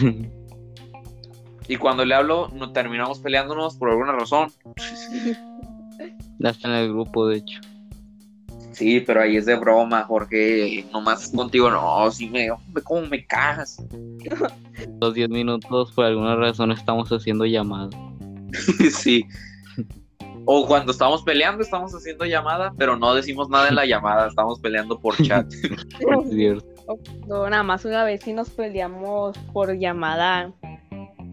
y 1.68 1.76
cuando 1.76 2.04
le 2.04 2.14
hablo, 2.14 2.50
no, 2.52 2.72
terminamos 2.72 3.18
peleándonos 3.20 3.76
por 3.76 3.90
alguna 3.90 4.12
razón. 4.12 4.52
Ya 6.38 6.50
está 6.50 6.68
en 6.68 6.74
el 6.74 6.88
grupo, 6.90 7.26
de 7.26 7.38
hecho. 7.38 7.60
Sí, 8.78 9.00
pero 9.00 9.22
ahí 9.22 9.36
es 9.36 9.46
de 9.46 9.56
broma, 9.56 10.04
Jorge. 10.04 10.86
Nomás 10.92 11.32
contigo, 11.34 11.68
no, 11.68 12.08
sí 12.12 12.28
me, 12.28 12.48
¿cómo 12.84 13.06
me 13.06 13.26
cagas? 13.26 13.82
Los 15.00 15.14
10 15.14 15.30
minutos, 15.30 15.90
por 15.92 16.04
alguna 16.04 16.36
razón, 16.36 16.70
estamos 16.70 17.08
haciendo 17.10 17.44
llamadas. 17.44 17.90
sí. 18.92 19.24
O 20.44 20.66
cuando 20.66 20.92
estamos 20.92 21.22
peleando, 21.24 21.62
estamos 21.62 21.92
haciendo 21.92 22.24
llamada, 22.24 22.72
pero 22.78 22.96
no 22.96 23.14
decimos 23.14 23.50
nada 23.50 23.68
en 23.68 23.74
la 23.74 23.84
llamada, 23.84 24.28
estamos 24.28 24.60
peleando 24.60 24.98
por 24.98 25.16
chat. 25.24 25.52
es 25.52 26.30
cierto. 26.30 26.66
No, 27.26 27.50
nada 27.50 27.64
más 27.64 27.84
una 27.84 28.04
vez 28.04 28.22
sí 28.22 28.32
nos 28.32 28.48
peleamos 28.48 29.36
por 29.52 29.76
llamada, 29.76 30.52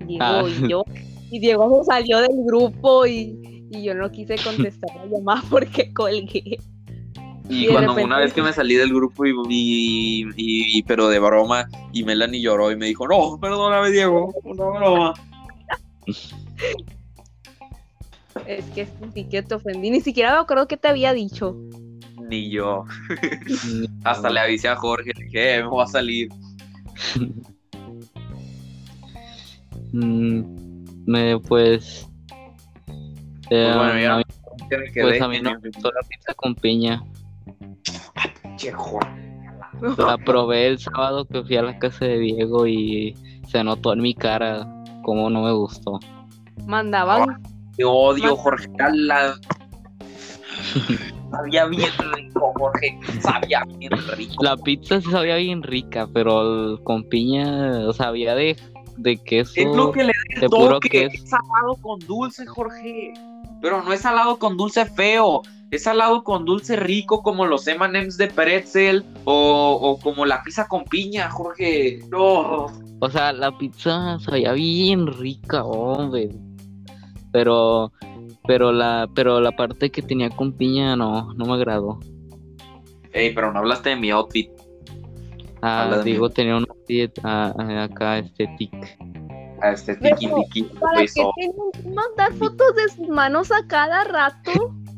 Diego 0.06 0.26
ah. 0.26 0.49
y 0.49 0.68
yo. 0.68 0.84
Y 1.30 1.39
Diego 1.39 1.84
salió 1.86 2.20
del 2.22 2.43
grupo 2.43 3.06
y 3.06 3.45
y 3.72 3.84
yo 3.84 3.93
no 3.93 4.11
quise 4.11 4.36
contestar 4.36 4.89
la 4.95 5.05
llamada 5.05 5.43
porque 5.49 5.93
colgué. 5.93 6.59
Y, 7.47 7.68
cuando 7.68 7.93
una 7.93 8.18
vez 8.18 8.34
que 8.34 8.41
me 8.41 8.51
salí 8.53 8.74
del 8.74 8.91
grupo 8.91 9.24
y, 9.26 10.26
y, 10.36 10.84
pero 10.84 11.09
de 11.09 11.20
broma 11.20 11.68
y 11.93 12.03
Melanie 12.03 12.41
lloró 12.41 12.72
y 12.72 12.76
me 12.76 12.88
dijo, 12.88 13.07
no, 13.07 13.38
perdóname 13.39 13.91
Diego, 13.91 14.34
no 14.43 14.72
broma. 14.72 15.13
Es 18.47 18.66
que 18.74 18.88
sí 19.13 19.26
que 19.26 19.43
te 19.43 19.55
ofendí, 19.55 19.91
ni 19.91 20.01
siquiera 20.01 20.34
me 20.34 20.39
acuerdo 20.39 20.68
que 20.68 20.78
te 20.78 20.88
había 20.88 21.13
dicho. 21.13 21.55
Ni 22.30 22.49
yo. 22.49 22.86
Hasta 24.03 24.30
le 24.32 24.39
avisé 24.39 24.68
a 24.68 24.76
Jorge, 24.76 25.11
le 25.16 25.26
dije, 25.26 25.55
eh, 25.55 25.61
me 25.61 25.70
voy 25.70 25.84
a 25.84 25.88
salir. 25.88 26.30
Mm, 29.91 30.43
me 31.05 31.39
pues 31.39 32.09
pues, 33.50 33.76
bueno, 33.76 34.00
ya 34.00 34.22
pues 34.68 35.22
a 35.22 35.28
mí 35.28 35.39
no 35.41 35.52
me 35.52 35.70
gustó 35.70 35.91
la 35.91 36.02
pizza 36.08 36.34
con 36.36 36.56
piña. 36.56 37.04
La 39.98 40.18
probé 40.18 40.68
el 40.68 40.80
sábado 40.80 41.26
que 41.26 41.43
fui 41.43 41.58
a 41.58 41.64
la 41.64 41.78
casa 41.78 42.06
de 42.06 42.20
Diego 42.20 42.66
y 42.66 43.16
se 43.48 43.64
notó 43.64 43.93
en 43.93 44.02
mi 44.02 44.16
cara 44.16 44.68
como 45.04 45.30
no 45.30 45.43
me 45.43 45.52
gustó. 45.52 46.00
Mandaban. 46.66 47.43
Te 47.76 47.84
odio, 47.84 48.36
Jorge. 48.38 48.70
La... 48.93 49.36
sabía 51.32 51.66
bien 51.66 51.89
rico, 52.16 52.54
Jorge. 52.56 53.00
Sabía 53.20 53.64
bien 53.78 53.91
rico. 54.16 54.43
La 54.43 54.56
pizza 54.56 55.02
sí 55.02 55.12
sabía 55.12 55.36
bien 55.36 55.62
rica, 55.62 56.08
pero 56.12 56.80
con 56.84 57.04
piña, 57.10 57.88
o 57.88 57.93
sea, 57.93 58.08
había 58.08 58.34
de, 58.34 58.56
de 58.98 59.18
queso. 59.18 59.54
Es 59.58 59.76
lo 59.76 59.91
que 59.91 60.06
le 60.06 60.14
de 60.39 60.50
puro 60.50 60.80
queso. 60.80 61.14
Es 61.14 61.30
salado 61.30 61.76
con 61.82 62.00
dulce, 62.00 62.46
Jorge 62.46 63.14
pero 63.62 63.84
no 63.84 63.93
es 63.93 64.01
salado 64.01 64.38
con 64.38 64.58
dulce 64.58 64.86
feo, 64.86 65.41
es 65.72 65.84
salado 65.84 66.24
con 66.24 66.45
dulce 66.45 66.76
rico 66.76 67.22
como 67.22 67.45
los 67.45 67.68
M&M's 67.68 68.18
de 68.18 68.28
pretzel 68.28 69.03
o, 69.26 69.99
como 70.01 70.26
la 70.26 70.41
pizza 70.43 70.68
con 70.68 70.86
piña, 70.86 71.30
Jorge. 71.30 71.99
No. 72.10 72.68
O 72.99 73.10
sea, 73.10 73.34
la 73.34 73.58
pizza 73.58 74.18
sabía 74.20 74.53
bien 74.53 75.08
rica, 75.08 75.64
hombre. 75.64 76.30
Pero 77.32 77.91
pero 78.47 78.72
la 78.72 79.10
pero 79.14 79.41
la 79.41 79.51
parte 79.51 79.89
que 79.89 80.01
tenía 80.01 80.30
con 80.30 80.53
piña 80.53 80.95
no 80.95 81.34
no 81.34 81.45
me 81.45 81.53
agradó. 81.53 81.99
Ey, 83.12 83.34
pero 83.34 83.51
no 83.51 83.60
hablaste 83.60 83.89
de 83.89 83.95
mi 83.95 84.12
outfit. 84.12 84.49
Ah, 85.62 86.01
digo, 86.03 86.30
tenía 86.30 86.56
un 86.56 86.66
outfit 86.70 87.12
ah, 87.24 87.53
acá 87.84 88.24
tic 88.58 88.74
a 88.74 89.14
este 89.72 89.95
tiki 89.95 90.28
tiki. 90.28 90.63
¿Para 90.80 91.01
qué 91.01 91.07
tienen 91.13 91.72
que 91.74 91.89
mandar 91.89 92.34
fotos 92.34 92.76
de 92.76 92.89
sus 92.89 93.07
manos 93.09 93.51
a 93.51 93.66
cada 93.68 94.03
rato? 94.03 94.51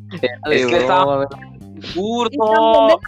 es 0.52 0.66
que 0.66 0.78
estaba 0.78 1.28
curto. 1.94 3.00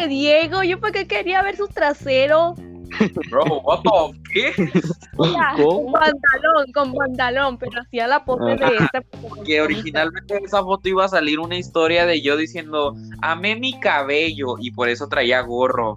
de 0.00 0.08
Diego, 0.08 0.62
yo 0.62 0.80
para 0.80 0.92
qué 0.92 1.06
quería 1.06 1.42
ver 1.42 1.56
su 1.56 1.68
trasero. 1.68 2.54
Bro, 3.30 3.44
what 3.62 3.80
the 3.82 4.20
¿qué? 4.32 4.52
con 5.16 5.92
pantalón, 5.92 6.72
con 6.72 6.94
pantalón, 6.94 7.58
pero 7.58 7.80
hacía 7.80 8.06
la 8.06 8.24
pose 8.24 8.56
de 8.56 8.64
ah, 8.64 8.70
esta. 8.80 9.02
Que 9.44 9.60
originalmente 9.60 10.36
en 10.36 10.44
esa 10.44 10.62
foto 10.62 10.88
iba 10.88 11.04
a 11.04 11.08
salir 11.08 11.40
una 11.40 11.56
historia 11.56 12.06
de 12.06 12.22
yo 12.22 12.36
diciendo, 12.36 12.94
amé 13.22 13.56
mi 13.56 13.78
cabello 13.80 14.56
y 14.58 14.70
por 14.70 14.88
eso 14.88 15.08
traía 15.08 15.40
gorro. 15.40 15.96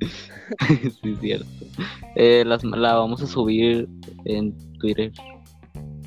sí, 0.68 0.90
es 1.02 1.20
cierto. 1.20 1.46
Eh, 2.16 2.44
la 2.44 2.94
vamos 2.94 3.22
a 3.22 3.26
subir 3.26 3.88
en 4.24 4.56
Twitter. 4.78 5.12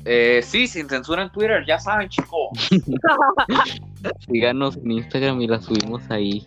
Eh, 0.04 0.40
sí, 0.42 0.66
sin 0.66 0.88
censura 0.88 1.22
en 1.22 1.30
Twitter, 1.30 1.64
ya 1.66 1.78
saben, 1.78 2.08
chicos. 2.08 2.48
Síganos 4.26 4.76
en 4.76 4.90
Instagram 4.90 5.40
y 5.40 5.46
la 5.46 5.60
subimos 5.60 6.02
ahí. 6.10 6.44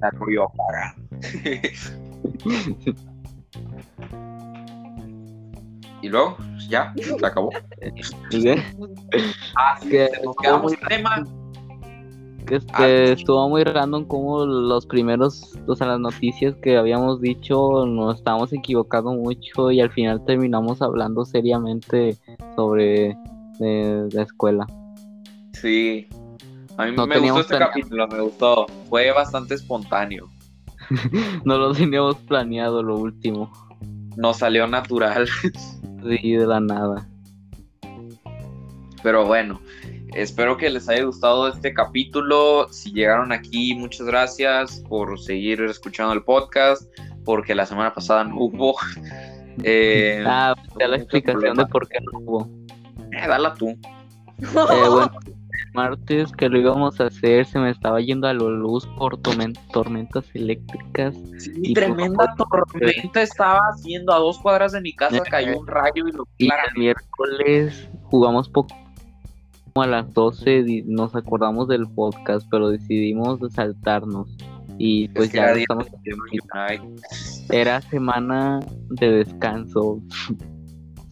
La 0.00 0.10
ruido 0.10 0.52
para. 0.56 0.94
y 6.02 6.08
luego, 6.08 6.36
ya, 6.68 6.94
se 6.96 7.26
acabó. 7.26 7.50
ah, 9.56 9.76
sí, 9.80 9.98
nos 10.24 10.36
quedamos 10.36 10.72
tema 10.88 11.24
este, 12.50 13.12
estuvo 13.12 13.48
muy 13.48 13.64
random 13.64 14.04
como 14.04 14.44
los 14.44 14.86
primeros, 14.86 15.56
o 15.66 15.74
sea, 15.74 15.86
las 15.88 16.00
noticias 16.00 16.54
que 16.56 16.76
habíamos 16.76 17.20
dicho 17.20 17.86
nos 17.86 18.16
estábamos 18.16 18.52
equivocando 18.52 19.12
mucho 19.12 19.70
y 19.70 19.80
al 19.80 19.90
final 19.90 20.24
terminamos 20.24 20.82
hablando 20.82 21.24
seriamente 21.24 22.16
sobre 22.56 23.16
la 23.58 24.22
escuela. 24.22 24.66
Sí, 25.52 26.08
a 26.76 26.86
mí 26.86 26.92
me 26.92 27.20
gustó 27.20 27.40
este 27.40 27.58
capítulo, 27.58 28.08
me 28.08 28.20
gustó, 28.20 28.66
fue 28.88 29.12
bastante 29.12 29.54
espontáneo. 29.54 30.28
no 31.44 31.58
lo 31.58 31.72
teníamos 31.72 32.16
planeado 32.16 32.82
lo 32.82 32.96
último. 32.96 33.50
Nos 34.16 34.38
salió 34.38 34.66
natural. 34.66 35.28
sí, 35.42 36.32
de 36.32 36.46
la 36.46 36.60
nada. 36.60 37.08
Pero 39.02 39.26
bueno, 39.26 39.60
Espero 40.14 40.56
que 40.56 40.68
les 40.68 40.88
haya 40.88 41.04
gustado 41.04 41.48
este 41.48 41.72
capítulo. 41.72 42.68
Si 42.70 42.92
llegaron 42.92 43.32
aquí, 43.32 43.74
muchas 43.74 44.06
gracias 44.06 44.82
por 44.88 45.18
seguir 45.18 45.62
escuchando 45.62 46.12
el 46.12 46.22
podcast, 46.22 46.82
porque 47.24 47.54
la 47.54 47.64
semana 47.64 47.94
pasada 47.94 48.24
no 48.24 48.36
hubo. 48.36 48.76
Eh, 49.64 50.24
ah, 50.26 50.54
da 50.78 50.88
la 50.88 50.96
explicación 50.96 51.54
de 51.58 51.66
por 51.66 51.86
qué 51.86 51.98
no 52.00 52.20
hubo. 52.20 52.50
Eh, 53.12 53.28
dala 53.28 53.52
tú. 53.52 53.68
Eh, 53.68 54.46
bueno, 54.88 55.10
martes 55.74 56.32
que 56.32 56.48
lo 56.48 56.58
íbamos 56.58 56.98
a 57.00 57.08
hacer 57.08 57.44
se 57.44 57.58
me 57.58 57.68
estaba 57.68 58.00
yendo 58.00 58.26
a 58.28 58.32
la 58.32 58.44
luz 58.44 58.86
por 58.96 59.18
tormentas 59.18 60.24
eléctricas. 60.32 61.14
Sí, 61.36 61.74
tremenda 61.74 62.34
tormenta 62.36 63.20
estaba 63.20 63.60
haciendo 63.74 64.12
a 64.14 64.18
dos 64.18 64.38
cuadras 64.38 64.72
de 64.72 64.80
mi 64.80 64.94
casa, 64.94 65.20
cayó 65.30 65.58
un 65.58 65.66
rayo 65.66 66.08
y 66.08 66.12
lo 66.12 66.26
Y 66.38 66.46
el 66.46 66.78
miércoles 66.78 67.90
jugamos 68.04 68.48
poco 68.48 68.74
a 69.80 69.86
las 69.86 70.12
12 70.12 70.84
nos 70.86 71.14
acordamos 71.14 71.68
del 71.68 71.88
podcast, 71.88 72.46
pero 72.50 72.68
decidimos 72.68 73.40
saltarnos. 73.52 74.36
Y 74.78 75.08
pues 75.08 75.32
ya 75.32 75.52
estamos. 75.52 75.86
Era 77.50 77.80
semana 77.82 78.60
de 78.90 79.10
descanso. 79.10 80.00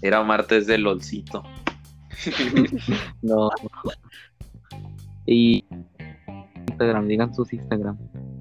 Era 0.03 0.23
martes 0.23 0.67
de 0.67 0.79
LOLcito. 0.79 1.43
no. 3.23 3.51
Y 5.27 5.65
Instagram, 6.69 7.07
digan 7.07 7.35
sus 7.35 7.53
Instagram. 7.53 7.99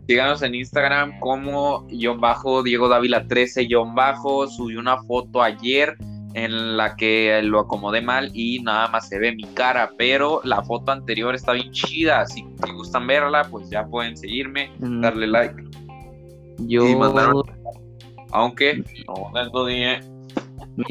Síganos 0.08 0.42
en 0.42 0.56
Instagram 0.56 1.20
como 1.20 1.86
guion 1.88 2.20
bajo 2.20 2.64
Diego 2.64 2.90
Dávila 2.90 3.28
13 3.28 3.66
guion 3.66 3.94
bajo. 3.94 4.48
Subí 4.48 4.76
una 4.76 5.04
foto 5.04 5.44
ayer 5.44 5.96
en 6.34 6.78
la 6.78 6.96
que 6.96 7.42
lo 7.44 7.60
acomodé 7.60 8.02
mal 8.02 8.32
y 8.34 8.60
nada 8.60 8.88
más 8.90 9.08
se 9.10 9.20
ve 9.20 9.34
mi 9.36 9.44
cara, 9.44 9.92
pero 9.98 10.42
la 10.44 10.62
foto 10.64 10.92
anterior 10.92 11.34
está 11.36 11.54
bien 11.54 11.72
chida. 11.72 12.26
Si, 12.28 12.44
te 12.64 12.72
gustan 12.72 13.06
verla, 13.08 13.48
pues 13.50 13.68
ya 13.70 13.86
pueden 13.88 14.16
seguirme, 14.18 14.72
Mm. 14.80 15.02
darle 15.02 15.28
like. 15.28 15.64
Yo, 16.60 16.88
Y 16.88 16.96
mandaron- 16.96 17.44
Aunque 18.32 18.84
no 19.08 19.32
tanto 19.34 19.66
día. 19.66 20.02
mi, 20.76 20.86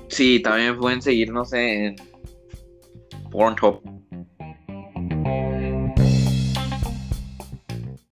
Sí, 0.09 0.41
también 0.41 0.79
pueden 0.79 1.03
seguirnos 1.03 1.53
en 1.53 1.97
Pornhub. 3.31 4.02